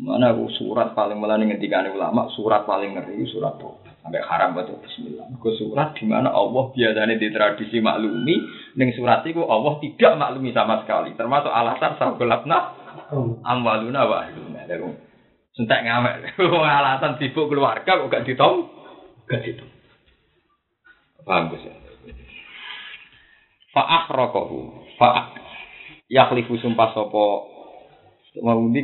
Mana 0.00 0.32
aku 0.32 0.48
surat 0.56 0.96
paling 0.96 1.20
melani 1.20 1.52
ngendikane 1.52 1.92
ulama, 1.92 2.32
surat 2.32 2.64
paling 2.64 2.96
ngeri 2.96 3.28
surat 3.28 3.60
tuh 3.60 3.76
sampai 4.00 4.24
haram 4.24 4.56
baca 4.56 4.72
bismillah. 4.80 5.28
Ku 5.36 5.52
surat 5.60 5.92
di 6.00 6.08
mana 6.08 6.32
Allah 6.32 6.72
biasanya 6.72 7.20
di 7.20 7.28
tradisi 7.28 7.84
maklumi, 7.84 8.36
ning 8.80 8.96
surat 8.96 9.20
itu 9.28 9.44
Allah 9.44 9.76
tidak 9.84 10.16
maklumi 10.16 10.56
sama 10.56 10.80
sekali. 10.80 11.12
Termasuk 11.20 11.52
alasan 11.52 12.00
sagolatna 12.00 12.79
amwaluna 13.44 14.06
wa 14.06 14.16
ahluna. 14.26 14.66
Sentek 15.54 15.82
ngamek. 15.82 16.34
Wong 16.52 16.64
alasan 16.64 17.18
sibuk 17.18 17.50
keluarga 17.50 17.98
kok 17.98 18.10
gak 18.10 18.24
ditom? 18.26 18.70
Gak 19.26 19.42
ditom. 19.42 19.68
Paham 21.26 21.52
Gus 21.52 21.66
ya? 21.66 21.74
fa 23.70 23.82
akhraqahu 24.02 24.58
fa 24.98 25.30
yakhlifu 26.10 26.58
sumpah 26.58 26.90
sapa 26.90 27.24
mau 28.42 28.62
ndi 28.66 28.82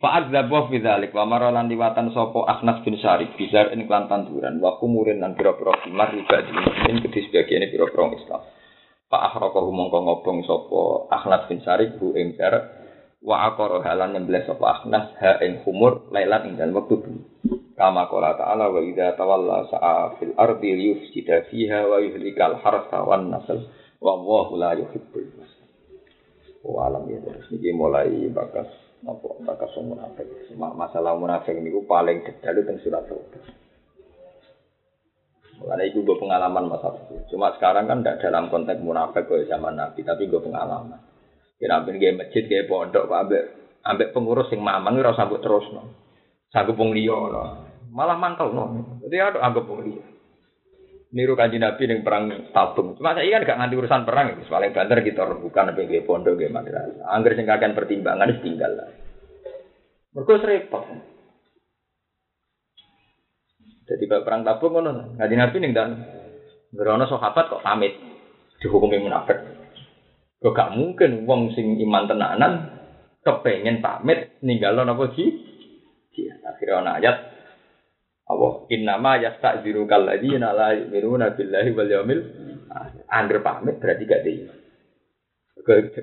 fa 0.00 0.20
adzaba 0.20 0.68
fi 0.68 0.80
dzalik 0.80 1.12
wa 1.12 1.28
maralan 1.28 1.68
liwatan 1.68 2.12
sapa 2.12 2.40
Akhnas 2.48 2.80
bin 2.84 2.96
Syarif 2.96 3.36
bizar 3.36 3.72
ing 3.76 3.84
lan 3.84 4.08
tanduran 4.08 4.60
wa 4.60 4.80
kumurin 4.80 5.20
lan 5.20 5.36
pira-pira 5.36 5.76
kimar 5.84 6.12
riba 6.12 6.36
ing 6.88 7.04
kedhi 7.04 7.28
sebagiane 7.28 7.68
pira-pira 7.68 8.16
Islam 8.16 8.42
fa 9.12 9.18
akhraqahu 9.32 9.68
mongko 9.68 9.98
ngobong 10.08 10.38
sapa 10.48 10.80
Akhnas 11.12 11.44
bin 11.52 11.60
Syarif 11.60 12.00
bu 12.00 12.16
ing 12.16 12.36
jar 12.40 12.83
wa 13.24 13.48
aqara 13.48 13.80
halan 13.80 14.12
nyembelih 14.14 14.44
sapa 14.44 14.64
Akhnas 14.80 15.16
ha 15.16 15.40
ing 15.40 15.64
humur 15.64 16.12
lailan 16.12 16.52
ing 16.52 16.60
dalem 16.60 16.76
wektu 16.76 17.00
kama 17.74 18.06
qala 18.12 18.36
ta'ala 18.36 18.68
wa 18.68 18.78
idza 18.84 19.16
tawalla 19.16 19.66
sa'a 19.72 20.20
fil 20.20 20.36
ardi 20.36 20.70
liyufsida 20.76 21.48
fiha 21.48 21.88
wa 21.88 21.98
yuhlikal 22.04 22.60
harsa 22.60 23.00
wan 23.02 23.32
nasl 23.32 23.64
wallahu 23.98 24.60
la 24.60 24.76
yuhibbul 24.76 25.24
wa 26.64 26.88
alam 26.88 27.08
ya 27.08 27.18
terus 27.24 27.48
niki 27.48 27.72
mulai 27.72 28.28
bakas 28.28 28.68
apa 29.04 29.28
bakas 29.44 29.72
munafik. 29.84 30.24
Masalah 30.56 31.12
munafik 31.12 31.60
niku 31.60 31.84
paling 31.84 32.24
detail 32.24 32.56
teng 32.64 32.80
surat 32.80 33.04
Taubah 33.04 33.44
Mulai 35.54 35.86
itu 35.86 36.02
gue 36.02 36.18
pengalaman 36.18 36.66
masa 36.66 36.92
itu. 36.98 37.36
Cuma 37.36 37.54
sekarang 37.54 37.86
kan 37.86 38.02
tidak 38.02 38.26
dalam 38.26 38.50
konteks 38.50 38.82
munafik 38.82 39.30
ke 39.30 39.46
zaman 39.46 39.78
Nabi, 39.78 40.02
tapi 40.02 40.26
gue 40.26 40.42
pengalaman. 40.42 40.98
Kira 41.54 41.86
pun 41.86 41.96
gaya 41.96 42.12
masjid, 42.18 42.42
gaya 42.44 42.66
pondok, 42.66 43.06
ambek 43.08 43.42
ambek 43.84 44.10
pengurus 44.10 44.50
yang 44.50 44.64
mamang 44.64 44.98
ora 44.98 45.14
sambut 45.14 45.38
terus 45.38 45.68
no. 45.70 45.82
Sanggup 46.50 46.78
wong 46.78 46.96
liya 46.96 47.14
no. 47.14 47.42
Malah 47.94 48.18
mangkel 48.18 48.50
no. 48.50 48.98
Jadi 49.06 49.16
ada 49.20 49.38
anggap 49.44 49.64
wong 49.68 49.80
liya. 49.86 50.04
Niru 51.14 51.38
kanji 51.38 51.62
Nabi 51.62 51.86
yang 51.86 52.02
perang 52.02 52.50
tabung. 52.50 52.98
Cuma 52.98 53.14
saya 53.14 53.38
kan 53.38 53.46
gak 53.46 53.58
nganti 53.62 53.78
urusan 53.78 54.02
perang 54.02 54.26
itu. 54.34 54.50
Paling 54.50 54.74
banter 54.74 54.98
kita 54.98 55.22
bukan 55.38 55.70
nabi 55.70 55.86
gaya 55.86 56.02
pondok 56.02 56.34
gaya 56.34 56.50
madrasah. 56.50 57.06
Angger 57.06 57.38
sing 57.38 57.46
kakean 57.46 57.70
pertimbangan 57.70 58.34
tinggal 58.42 58.72
lah. 58.74 58.90
Mergo 60.14 60.34
repot. 60.42 60.82
Jadi 63.84 64.04
kalau 64.08 64.24
perang 64.24 64.42
tabung 64.42 64.80
ngono, 64.80 65.20
ngaji 65.20 65.34
Nabi 65.36 65.56
ning 65.60 65.72
dan 65.76 65.90
Gerono 66.74 67.06
sahabat 67.06 67.52
kok 67.52 67.62
pamit 67.62 67.94
dihukumi 68.58 68.98
munafik. 68.98 69.38
Kok 70.44 70.52
gak 70.52 70.76
mungkin 70.76 71.24
wong 71.24 71.56
sing 71.56 71.80
iman 71.80 72.04
tenanan 72.04 72.68
kepengen 73.24 73.80
pamit 73.80 74.36
ninggalno 74.44 74.84
napa 74.84 75.08
ji? 75.16 75.24
Dia 76.12 76.36
akhirnya 76.44 76.84
ana 76.84 76.90
ayat 77.00 77.16
Allah 78.28 78.68
innama 78.68 79.16
yastaziru 79.24 79.88
kalladzina 79.88 80.52
la 80.52 80.76
yu'minuna 80.76 81.32
billahi 81.32 81.70
wal 81.72 81.88
yaumil 81.88 82.20
akhir. 82.68 83.40
pamit 83.40 83.80
berarti 83.80 84.04
gak 84.04 84.20
dhewe. 84.20 84.52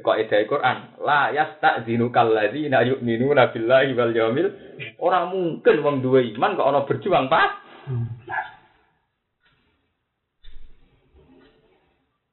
Kok 0.02 0.18
ide 0.18 0.50
Quran, 0.50 0.98
la 1.06 1.30
yastazinu 1.30 2.10
kalladzina 2.10 2.82
yu'minuna 2.82 3.54
billahi 3.54 3.94
wal 3.94 4.10
yaumil 4.10 4.50
ora 4.98 5.30
mungkin 5.30 5.86
wong 5.86 6.02
duwe 6.02 6.34
iman 6.34 6.58
kok 6.58 6.66
ana 6.66 6.82
berjuang 6.89 7.30
pas. 7.30 7.62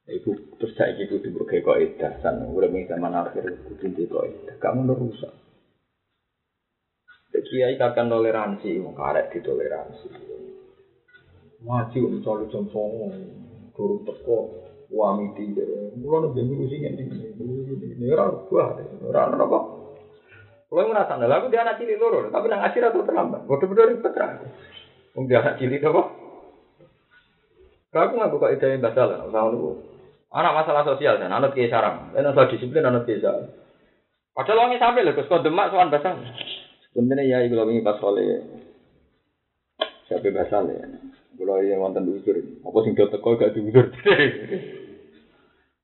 Ibu 0.08 0.56
terus 0.56 0.72
saya 0.72 0.96
ibu 0.96 1.20
tuh 1.20 1.36
kok 1.36 1.78
itu, 1.84 2.08
san 2.24 2.40
udah 2.40 2.72
nih 2.72 2.88
zaman 2.88 3.12
akhir 3.12 3.44
kudu 3.68 3.92
di 3.92 4.08
kok 4.08 4.24
itu, 4.24 4.56
kamu 4.56 4.96
rusak. 4.96 5.32
Kiai 7.28 7.76
akan 7.76 8.08
toleransi, 8.08 8.80
mau 8.80 8.96
karek 8.96 9.36
di 9.36 9.44
toleransi. 9.44 10.08
Wajib 11.60 12.08
mencari 12.08 12.48
contoh, 12.48 13.12
guru 13.76 13.96
teko, 14.08 14.38
wami 14.88 15.36
tiga, 15.36 15.64
mulai 16.00 16.28
nabi 16.28 16.40
minggu 16.40 16.64
sih 16.72 16.80
ini, 16.80 17.04
ini 17.92 18.04
orang 18.08 18.48
tua, 18.48 18.80
orang 18.80 19.36
apa? 19.36 19.58
Kalau 20.68 20.80
yang 20.84 20.92
merasa, 20.92 21.16
nah 21.16 21.28
aku 21.32 21.48
dia 21.52 21.64
anak 21.64 21.80
cilik 21.80 21.96
loro, 21.96 22.28
tapi 22.28 22.48
nang 22.48 22.64
akhir 22.64 22.92
atau 22.92 23.04
terlambat, 23.04 23.44
bodoh-bodoh 23.48 23.88
ribet 23.88 24.12
lah. 24.16 24.40
Dia 25.24 25.38
anak 25.40 25.56
cilik 25.60 25.84
apa? 25.84 26.02
Aku 27.96 28.12
nggak 28.12 28.32
buka 28.32 28.52
ide 28.52 28.76
yang 28.76 28.84
batal, 28.84 29.08
itu. 29.28 29.97
Anak 30.28 30.52
masalah 30.60 30.84
sosial 30.84 31.16
dan 31.16 31.32
anak 31.32 31.56
kiai 31.56 31.72
sarang. 31.72 32.12
Dan 32.12 32.28
anak 32.28 32.52
disiplin 32.52 32.84
anak 32.84 33.08
kiai 33.08 33.24
sarang. 33.24 33.48
Padahal 34.36 34.68
sampe 34.76 35.00
lho, 35.02 35.16
Gus, 35.16 35.24
kesukaan 35.24 35.42
demak, 35.42 35.72
kesukaan 35.72 35.90
basah. 35.90 36.14
Sebenarnya 36.92 37.24
ya, 37.26 37.38
iku 37.48 37.58
lagi 37.58 37.82
pas 37.82 37.98
oleh 38.06 38.38
Sampai 40.08 40.32
basah 40.32 40.64
ya. 40.68 40.84
Kalau 41.38 41.62
yang 41.62 41.84
mantan 41.84 42.08
diusir, 42.08 42.34
apa 42.64 42.78
sih 42.82 42.92
kita 42.96 43.20
kau 43.22 43.38
gak 43.38 43.54
diusir? 43.54 43.92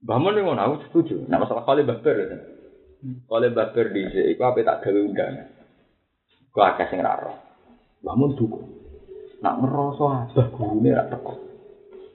Bahman 0.04 0.36
yang 0.36 0.50
mau 0.50 0.58
nahu 0.58 0.80
setuju. 0.88 1.24
Nah 1.28 1.40
masalah 1.40 1.64
kali 1.64 1.86
baper, 1.86 2.16
kali 3.30 3.48
baper 3.54 3.86
di 3.94 4.02
sini, 4.10 4.36
kau 4.36 4.50
apa 4.50 4.60
tak 4.66 4.80
kau 4.84 4.96
undang? 4.96 5.48
Kau 6.50 6.64
agak 6.64 6.90
sih 6.90 6.98
ngaro. 6.98 7.32
Bahman 8.04 8.36
tuh, 8.36 8.50
nak 9.40 9.56
merosot, 9.62 10.32
bah 10.36 10.48
guru 10.52 10.80
ini 10.82 10.92
rata 10.92 11.16
kok. 11.16 11.38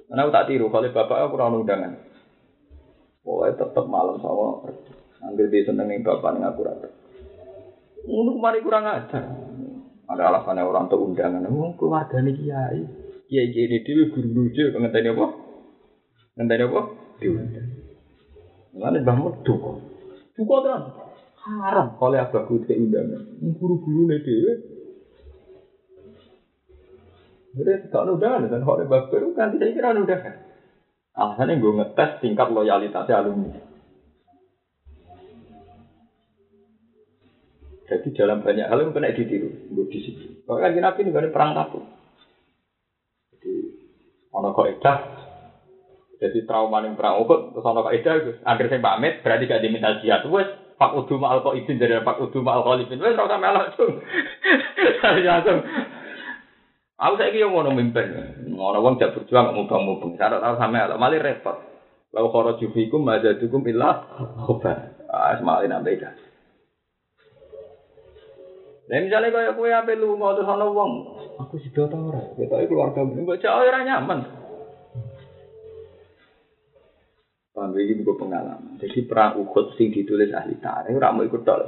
Aku 0.10 0.30
tak 0.34 0.46
tiru, 0.50 0.70
kali 0.70 0.90
bapak 0.92 1.18
aku 1.18 1.34
kurang 1.38 1.62
undangan. 1.62 2.09
Pokoknya 3.30 3.62
tetap 3.62 3.86
malam 3.86 4.18
sama 4.18 4.66
Ambil 5.22 5.54
dia 5.54 5.62
seneng 5.62 5.86
nih 5.86 6.02
bapak 6.02 6.34
nih 6.34 6.50
aku 6.50 6.66
rata. 6.66 6.90
Untuk 8.10 8.42
kemarin 8.42 8.66
kurang 8.66 8.86
ajar. 8.90 9.24
Ada 10.10 10.24
alasannya 10.34 10.66
orang 10.66 10.90
tuh 10.90 10.98
undangan. 11.06 11.46
Oh, 11.54 11.76
keluarga 11.78 12.24
nih 12.26 12.34
kiai. 12.34 12.82
Kiai 13.30 13.54
kiai 13.54 13.70
ini 13.70 13.86
dia 13.86 14.10
guru 14.10 14.30
lucu. 14.34 14.74
Ngenteni 14.74 15.14
apa? 15.14 15.26
Ngenteni 16.40 16.64
apa? 16.66 16.82
Diundang. 17.22 17.70
Lalu 18.74 19.00
bangun 19.06 19.34
duko. 19.46 19.78
Duko 20.34 20.56
terus. 20.66 20.84
Haram. 21.46 22.00
Kalau 22.02 22.18
abah 22.18 22.42
kayak 22.48 22.80
undangan. 22.80 23.22
Guru-guru 23.60 24.10
nih 24.10 24.20
dia. 24.26 24.54
Jadi 27.60 27.92
tak 27.94 28.08
undangan 28.10 28.50
dan 28.50 28.66
kalau 28.66 28.82
itu 28.82 29.30
kan 29.38 29.54
tidak 29.54 29.70
kira 29.78 29.94
undangan. 29.94 30.49
Alasannya 31.20 31.60
gue 31.60 31.78
ngetes 31.84 32.24
tingkat 32.24 32.48
loyalitasnya 32.48 33.20
alumni. 33.20 33.60
Jadi 37.90 38.08
dalam 38.16 38.46
banyak 38.46 38.70
hal 38.70 38.80
yang 38.86 38.94
kena 38.96 39.12
ditiru, 39.12 39.50
gue 39.50 39.86
di 39.90 40.00
situ. 40.00 40.46
Kalau 40.46 40.62
kan 40.62 40.78
Nabi 40.78 41.00
ini 41.04 41.34
perang 41.34 41.58
tabu. 41.58 41.84
Jadi 43.34 43.54
ono 44.30 44.54
edah, 44.54 44.98
jadi 46.20 46.40
trauma 46.46 46.86
yang 46.86 47.00
perang 47.00 47.24
ukut, 47.24 47.56
terus 47.56 47.66
ono 47.66 47.82
kok 47.82 47.96
edah, 47.96 48.14
akhir 48.46 48.66
saya 48.70 48.84
pamit, 48.84 49.24
berarti 49.26 49.50
gak 49.50 49.64
diminta 49.66 50.00
jihad. 50.04 50.28
Wes, 50.28 50.52
Pak 50.76 50.96
Udu 50.96 51.16
Ma'al 51.16 51.42
kok 51.44 51.56
izin 51.56 51.82
dari 51.82 51.96
Pak 52.00 52.20
Udu 52.24 52.46
Ma'al 52.46 52.64
Khalifin. 52.64 53.02
Wes, 53.02 53.18
rasa 53.18 53.42
melak 53.42 53.74
tuh. 53.76 53.90
Langsung, 55.04 55.60
Aku 57.00 57.16
saya 57.16 57.32
kira 57.32 57.48
mau 57.48 57.64
mimpin, 57.72 58.12
mau 58.52 58.76
wong 58.76 59.00
jak 59.00 59.16
berjuang 59.16 59.56
mau 59.56 59.64
bang 59.64 59.82
mubeng. 59.88 60.20
Saya 60.20 60.36
tahu 60.36 60.60
sama 60.60 60.84
ya, 60.84 61.00
malah 61.00 61.16
repot. 61.16 61.56
Lalu 62.12 62.28
kalau 62.28 62.60
jufikum 62.60 63.08
aja 63.08 63.40
cukup 63.40 63.72
ilah 63.72 64.04
khobar. 64.44 65.00
Ah, 65.08 65.40
semakin 65.40 65.80
apa 65.80 65.90
itu? 65.96 66.10
Nah, 68.90 69.00
misalnya 69.06 69.32
kayak 69.32 69.56
kue 69.56 69.70
apa 69.70 69.94
lu 69.96 70.18
mau 70.18 70.34
tuh 70.34 70.44
sana 70.44 70.66
uang, 70.66 70.92
aku 71.38 71.62
sudah 71.62 71.88
tahu 71.88 72.10
lah. 72.10 72.26
Kita 72.36 72.68
keluarga, 72.68 73.06
nggak 73.06 73.38
jauh 73.38 73.64
orang 73.64 73.86
nyaman. 73.86 74.20
Paham 77.54 77.78
ini 77.80 78.02
buku 78.02 78.18
pengalaman. 78.18 78.82
Jadi 78.82 79.06
perang 79.06 79.40
Uhud 79.40 79.78
sing 79.78 79.94
ditulis 79.94 80.34
ahli 80.34 80.58
tarikh, 80.60 80.98
orang 80.98 81.16
mau 81.16 81.24
ikut 81.24 81.48
dol. 81.48 81.64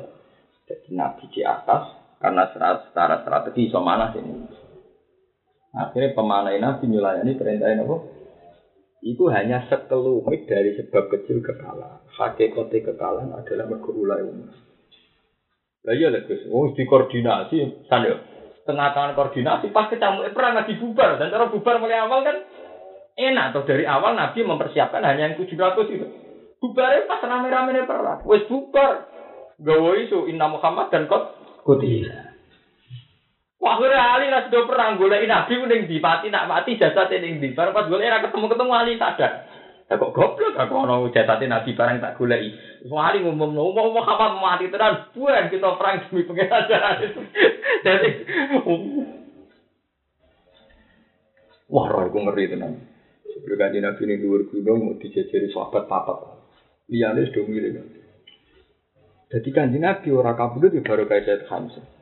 Jadi 0.65 0.91
nabi 0.97 1.29
di 1.29 1.45
atas 1.45 1.93
karena 2.17 2.49
secara 2.51 3.15
strategi 3.21 3.69
so 3.71 3.79
mana 3.79 4.11
sini. 4.11 4.60
Akhirnya 5.71 6.11
pemanai 6.11 6.59
Nabi 6.59 6.91
nyulayani 6.91 7.39
perintah 7.39 7.71
apa? 7.71 7.95
Itu 9.01 9.31
hanya 9.31 9.65
sekelumit 9.65 10.45
dari 10.45 10.77
sebab 10.77 11.09
kecil 11.09 11.41
kekalahan. 11.41 12.05
Hakikatnya 12.11 12.91
kekalahan 12.91 13.31
adalah 13.33 13.65
mergulai 13.65 14.21
umat. 14.27 14.53
Lah 15.81 15.93
iya 15.97 16.13
Gus, 16.13 16.45
oh 16.53 16.69
dikoordinasi, 16.77 17.89
sana 17.89 18.13
tengah 18.61 18.93
tangan 18.93 19.17
koordinasi 19.17 19.73
pas 19.73 19.89
kecamuk 19.89 20.29
perang 20.37 20.53
lagi 20.53 20.77
bubar 20.77 21.17
dan 21.17 21.33
cara 21.33 21.49
bubar 21.49 21.81
mulai 21.81 21.97
awal 21.97 22.21
kan 22.21 22.37
enak 23.17 23.49
atau 23.49 23.65
dari 23.65 23.89
awal 23.89 24.13
Nabi 24.13 24.45
mempersiapkan 24.45 25.01
hanya 25.01 25.33
yang 25.33 25.35
700 25.41 25.81
itu. 25.89 26.07
Bubarnya 26.61 27.09
pas 27.09 27.25
rame-rame 27.25 27.89
perang, 27.89 28.21
wes 28.29 28.45
bubar. 28.45 29.09
Gawe 29.61 29.93
isu 30.05 30.29
Inna 30.29 30.49
Muhammad 30.49 30.93
dan 30.93 31.05
kot 31.09 31.37
kutila. 31.65 32.30
Wah, 33.61 33.77
gue 33.77 33.93
ali 33.93 34.25
lah 34.25 34.49
sudah 34.49 34.65
perang 34.65 34.97
golek 34.97 35.21
nabi 35.29 35.53
ning 35.69 35.85
di 35.85 36.01
mati 36.01 36.33
nak 36.33 36.49
mati 36.49 36.81
jasad 36.81 37.13
ning 37.13 37.37
di. 37.37 37.53
Barang 37.53 37.77
pas 37.77 37.85
golek 37.85 38.09
ra 38.09 38.25
ketemu 38.25 38.49
ketemu 38.49 38.71
ali 38.73 38.97
sadar. 38.97 39.31
Ya 39.85 40.01
kok 40.01 40.17
goblok 40.17 40.57
aku 40.57 40.73
ono 40.81 41.05
jasad 41.13 41.45
nabi 41.45 41.77
barang 41.77 42.01
tak 42.01 42.17
goleki. 42.17 42.57
Wah, 42.89 43.13
ali 43.13 43.21
ngomong 43.21 43.53
ngomong 43.53 43.93
Muhammad 43.93 44.41
mati 44.41 44.65
tenan. 44.73 45.13
Buan 45.13 45.53
kita 45.53 45.77
perang 45.77 46.09
demi 46.09 46.25
pengenalan 46.25 47.05
itu. 47.05 47.21
Jadi 47.85 48.09
Wah, 51.69 51.85
roh 51.85 52.01
aku 52.09 52.17
ngeri 52.17 52.49
tenan. 52.49 52.81
Sebelum 53.29 53.61
kanji 53.61 53.79
Nabi 53.79 54.01
ini 54.09 54.19
luar 54.19 54.43
gunung 54.49 54.79
mau 54.91 54.97
dijajari 54.99 55.47
sahabat 55.53 55.87
papat. 55.87 56.17
Liane 56.91 57.29
sudah 57.31 57.47
milih. 57.47 57.79
Jadi 59.31 59.49
kanji 59.55 59.79
Nabi 59.79 60.11
orang 60.11 60.35
kabudut 60.35 60.75
ya 60.75 60.83
baru 60.83 61.07
kayak 61.07 61.47
Hamzah. 61.47 62.00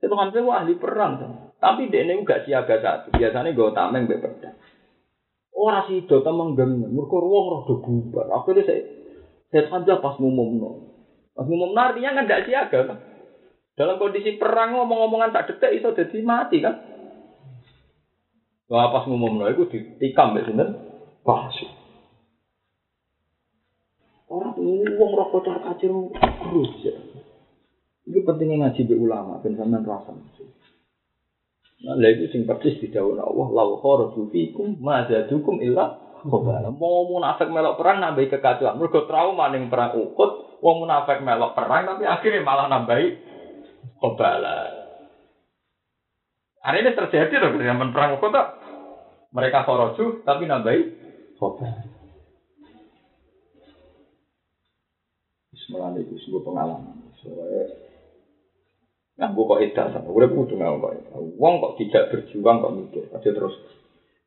Said 0.00 0.12
Hamzah 0.16 0.40
itu 0.40 0.48
ahli 0.48 0.74
perang. 0.80 1.12
Kan? 1.20 1.30
Tapi 1.60 1.92
dia 1.92 2.08
ini 2.08 2.24
gak 2.24 2.48
siaga 2.48 2.80
satu. 2.80 3.12
Biasanya 3.12 3.52
gue 3.52 3.76
tameng 3.76 4.08
be 4.08 4.16
pedang. 4.16 4.56
Orang 5.52 5.84
sih 5.92 6.08
itu 6.08 6.16
temeng 6.24 6.56
geng. 6.56 6.80
Mereka 6.88 7.16
ruang 7.20 7.46
roh 7.52 7.78
bubar. 7.84 8.32
Akhirnya 8.32 8.64
saya 8.64 8.80
Said 9.52 9.68
Hamzah 9.68 10.00
pas 10.00 10.16
ngumum 10.16 10.80
Pas 11.36 11.44
ngumum 11.44 11.76
artinya 11.76 12.16
kan 12.16 12.24
gak 12.24 12.44
siaga 12.48 12.80
kan. 12.88 12.98
Dalam 13.76 13.96
kondisi 14.00 14.40
perang 14.40 14.76
ngomong-ngomongan 14.76 15.32
tak 15.36 15.52
detek 15.52 15.80
itu 15.80 15.88
jadi 15.92 16.18
mati 16.24 16.64
kan. 16.64 16.80
Wah 18.70 18.88
pas 18.88 19.04
ngumum 19.04 19.42
itu 19.52 19.68
ditikam 19.68 20.36
ya 20.38 20.48
sinten? 20.48 20.80
Palsu. 21.26 21.68
Orang 24.30 24.54
uang 24.56 25.10
rokok 25.18 25.42
cara 25.42 25.58
kacir 25.58 25.90
terus 25.90 26.70
ya. 26.86 26.94
Itu 28.10 28.26
pentingnya 28.26 28.66
ngaji 28.66 28.90
be 28.90 28.94
ulama 28.98 29.38
ben 29.38 29.54
sampean 29.54 29.86
rasa. 29.86 30.10
Nah, 31.80 31.94
lha 31.96 32.08
iku 32.10 32.26
sing 32.34 32.42
persis 32.44 32.76
didhawuhna 32.82 33.22
Allah, 33.22 33.46
"Lau 33.54 33.78
kharaju 33.78 34.28
fikum 34.34 34.82
ma 34.82 35.06
zadukum 35.06 35.62
illa 35.62 35.96
khabala." 36.26 36.74
Mau 36.74 37.06
munafik 37.06 37.48
melok 37.48 37.78
perang 37.78 38.02
nambahi 38.02 38.26
kekacauan. 38.28 38.76
Mergo 38.76 39.06
trauma 39.06 39.48
ning 39.54 39.70
perang 39.70 39.94
Uhud, 39.94 40.60
wong 40.60 40.76
munafik 40.84 41.22
melok 41.22 41.54
perang 41.54 41.86
tapi 41.86 42.04
akhirnya 42.04 42.42
malah 42.42 42.66
nambahi 42.66 43.06
khabala. 44.02 44.58
Hari 46.60 46.84
ini 46.84 46.90
terjadi 46.92 47.34
loh 47.40 47.56
zaman 47.62 47.94
perang 47.94 48.18
Uhud 48.18 48.34
mereka 49.30 49.64
kharaju 49.64 50.04
tapi 50.26 50.44
nambahi 50.50 50.80
khabala. 51.38 51.86
Bismillah 55.54 55.96
itu 55.96 56.18
sebuah 56.28 56.42
pengalaman. 56.44 56.99
Nah, 59.20 59.28
gue 59.36 59.44
kok 59.44 59.60
edan 59.60 59.92
sama, 59.92 60.08
gue 60.08 60.32
kudu 60.32 60.56
nggak 60.56 60.80
kok. 60.80 60.92
Uang 61.36 61.54
kok 61.60 61.76
tidak 61.76 62.08
berjuang 62.08 62.64
kok 62.64 62.72
mikir, 62.72 63.04
aja 63.12 63.28
terus. 63.28 63.52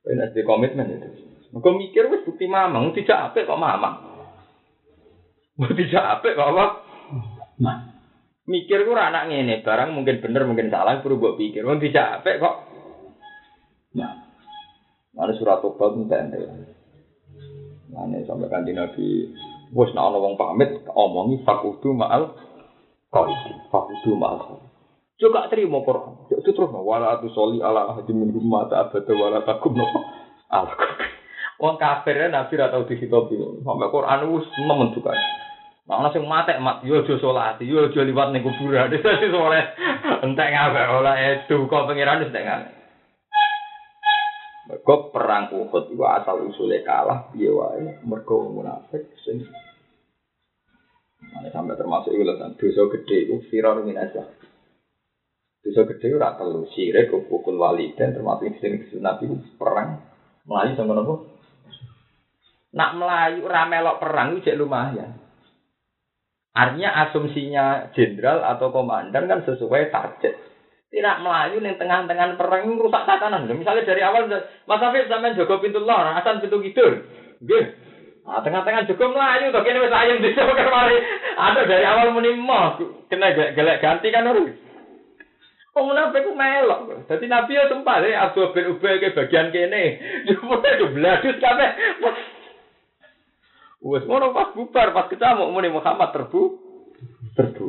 Ini 0.05 0.21
ada 0.21 0.41
komitmen 0.45 0.85
itu. 1.01 1.09
Gue 1.49 1.73
mikir 1.73 2.13
wes 2.13 2.21
bukti 2.21 2.45
mamang, 2.45 2.93
tidak 2.93 3.33
apa 3.33 3.41
kok 3.41 3.57
mamang. 3.57 3.95
Tidak 5.57 6.05
apa 6.05 6.27
kok 6.37 6.49
apa. 6.53 6.65
Nah, 7.57 7.77
mikir 8.45 8.85
gue 8.85 8.93
anak 8.93 9.33
ini 9.33 9.65
barang 9.65 9.97
mungkin 9.97 10.21
bener 10.21 10.45
mungkin 10.45 10.69
salah, 10.69 11.01
perlu 11.01 11.17
gue 11.17 11.33
pikir. 11.41 11.65
Gue 11.65 11.81
tidak 11.89 12.21
apa 12.21 12.29
kok. 12.37 12.55
Nah, 13.97 14.13
mana 15.17 15.33
surat 15.33 15.57
tobat 15.65 15.97
minta 15.97 16.21
ente. 16.21 16.37
Mana 17.89 18.21
sampai 18.29 18.49
kanji 18.49 18.77
nabi, 18.77 19.29
bos 19.73 19.89
nak 19.97 20.13
wong 20.17 20.37
pamit, 20.37 20.85
omongi 20.93 21.41
fakudu 21.41 21.93
maal 21.97 22.37
kau 23.13 23.29
fakudu 23.73 24.17
maal 24.17 24.37
kau. 24.37 24.72
Juga 25.21 25.45
terima 25.47 25.79
Quran. 25.85 26.25
Itu 26.33 26.51
terus 26.51 26.73
wala 26.73 27.21
tu 27.21 27.29
soli 27.31 27.61
ala 27.61 27.93
ahadi 27.93 28.11
min 28.17 28.33
rumah 28.33 28.65
ta 28.65 28.89
abada 28.89 29.13
wala 29.13 29.45
takum 29.45 29.77
no 29.77 29.85
ala 30.49 30.73
Wong 31.61 31.77
kafir 31.77 32.17
nabi 32.27 32.59
ra 32.59 32.73
tau 32.73 32.83
dihitopi. 32.89 33.37
Sampai 33.61 33.93
Quran 33.93 34.19
wis 34.35 34.47
nemen 34.57 34.91
juga. 34.91 35.13
Nah, 35.83 36.07
sing 36.15 36.23
mate 36.23 36.55
mat 36.63 36.79
yo 36.87 37.03
aja 37.03 37.15
salat, 37.19 37.59
yo 37.59 37.87
aja 37.87 38.01
liwat 38.07 38.31
ning 38.31 38.41
kuburan. 38.43 38.87
Dadi 39.03 39.27
soleh 39.29 39.63
entek 40.23 40.49
ngawe 40.49 40.81
ora 40.95 41.13
edu 41.19 41.67
kok 41.67 41.87
pengiran 41.87 42.23
wis 42.23 42.31
entek 42.31 42.47
ngawe. 42.47 42.67
Mergo 44.63 45.11
perang 45.11 45.51
Uhud 45.51 45.91
iku 45.91 46.03
asal 46.07 46.47
usule 46.47 46.87
kalah 46.87 47.27
piye 47.35 47.51
wae 47.51 47.99
mergo 48.07 48.47
munafik 48.47 49.11
sing 49.27 49.43
Mana 51.31 51.47
sampai 51.49 51.79
termasuk 51.79 52.11
itu 52.11 52.27
lah, 52.27 52.51
dosa 52.59 52.83
gede 52.93 53.17
itu 53.25 53.35
viral 53.47 53.81
minasa. 53.87 54.27
Dosa 55.63 55.87
gede 55.87 56.11
ora 56.11 56.35
telu 56.35 56.67
sirik 56.75 57.07
pukul 57.31 57.55
wali 57.55 57.95
dan 57.95 58.11
termasuk 58.11 58.51
sing 58.59 58.83
Nabi 58.99 59.31
perang 59.55 60.03
melayu 60.43 60.75
sama 60.75 60.91
nopo. 60.91 61.39
Nak 62.75 62.91
melayu 62.99 63.47
ora 63.47 63.63
melok 63.71 64.03
perang 64.03 64.35
itu 64.35 64.51
lumayan. 64.59 65.23
Artinya 66.51 67.07
asumsinya 67.07 67.95
jenderal 67.95 68.43
atau 68.43 68.75
komandan 68.75 69.25
kan 69.25 69.39
sesuai 69.47 69.87
target. 69.87 70.35
Tidak 70.91 71.15
melayu 71.23 71.57
nih 71.63 71.79
tengah-tengah 71.79 72.37
perang 72.37 72.69
ini 72.69 72.77
rusak 72.77 73.07
tatanan. 73.07 73.49
Misalnya 73.49 73.87
dari 73.87 74.03
awal 74.03 74.29
Mas 74.67 74.83
Afif 74.83 75.09
sampai 75.09 75.33
jaga 75.33 75.57
pintu 75.57 75.81
luar, 75.81 76.13
asan 76.21 76.43
pintu 76.43 76.61
kidul. 76.61 77.07
Nggih. 77.41 77.63
Nah, 78.27 78.43
tengah-tengah 78.43 78.85
juga 78.85 79.05
melayu 79.09 79.49
toh 79.49 79.63
kene 79.63 79.79
wis 79.79 79.95
ayem 79.95 80.21
kemari. 80.21 80.97
Ada 81.39 81.61
dari 81.65 81.85
awal 81.87 82.13
muni 82.13 82.35
kena 83.09 83.31
gelek 83.31 83.79
ganti 83.81 84.11
kan 84.11 84.27
harus. 84.27 84.53
Wong 85.73 85.89
munafik 85.89 86.21
ku 86.21 86.37
melok. 86.37 87.09
Dadi 87.09 87.25
Nabi 87.25 87.57
ya 87.57 87.65
sempat 87.65 88.05
ya 88.05 88.29
Abu 88.29 88.53
bin 88.53 88.77
Ubay 88.77 89.01
ke 89.01 89.17
bagian 89.17 89.49
kene. 89.49 89.97
Jupute 90.29 90.69
itu 90.69 90.85
bladus 90.93 91.37
kabeh. 91.41 91.69
Wes 93.89 94.05
ngono 94.07 94.31
pas 94.31 94.53
bubar 94.53 94.95
pas 94.95 95.09
ketemu 95.09 95.49
muni 95.49 95.73
Muhammad 95.73 96.13
terbu 96.13 96.55
terbu. 97.35 97.67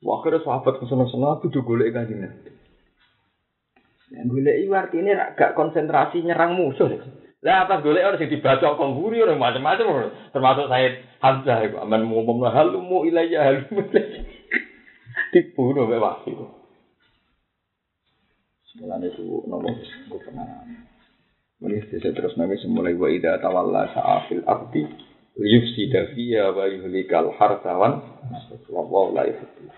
Wah, 0.00 0.16
akhirnya 0.22 0.40
sahabat 0.40 0.80
ke 0.80 0.88
sana-sana 0.88 1.36
aku 1.36 1.52
juga 1.52 1.76
golek 1.76 1.92
kanjeng 1.92 2.24
Nabi. 2.24 2.50
Yang 4.16 4.26
golek 4.32 4.56
itu 4.64 4.72
artinya 4.72 5.36
gak 5.36 5.52
konsentrasi 5.52 6.24
nyerang 6.24 6.56
musuh. 6.56 6.88
Lah 7.44 7.68
pas 7.68 7.84
golek 7.84 8.06
orang 8.06 8.16
sing 8.16 8.32
dibaca 8.32 8.80
kongguri 8.80 9.20
orang 9.20 9.36
macam-macam 9.36 10.08
termasuk 10.32 10.72
saya 10.72 11.04
Hamzah 11.20 11.68
iku 11.68 11.84
aman 11.84 12.08
ngomong 12.08 12.48
halumu 12.48 13.04
ilayya 13.04 13.44
halumu 13.44 13.84
dibunuh 15.30 15.86
oleh 15.86 16.02
wahyu. 16.02 16.50
Semuanya 18.70 19.10
itu 19.10 19.42
gue 19.46 20.20
pernah. 20.20 20.46
Ini 21.60 21.86
bisa 21.86 22.10
terus 22.10 22.34
nabi 22.38 22.58
semulai 22.58 22.94
wa 22.98 23.10
ida 23.10 23.38
tawalla 23.38 23.90
sa'afil 23.94 24.42
abdi 24.46 24.86
yufsida 25.38 26.14
fiya 26.14 26.50
wa 26.50 26.66
yuhlikal 26.66 27.34
hartawan. 27.38 28.02
Wallahu 28.70 29.14
la 29.14 29.26
yuhibbu 29.26 29.70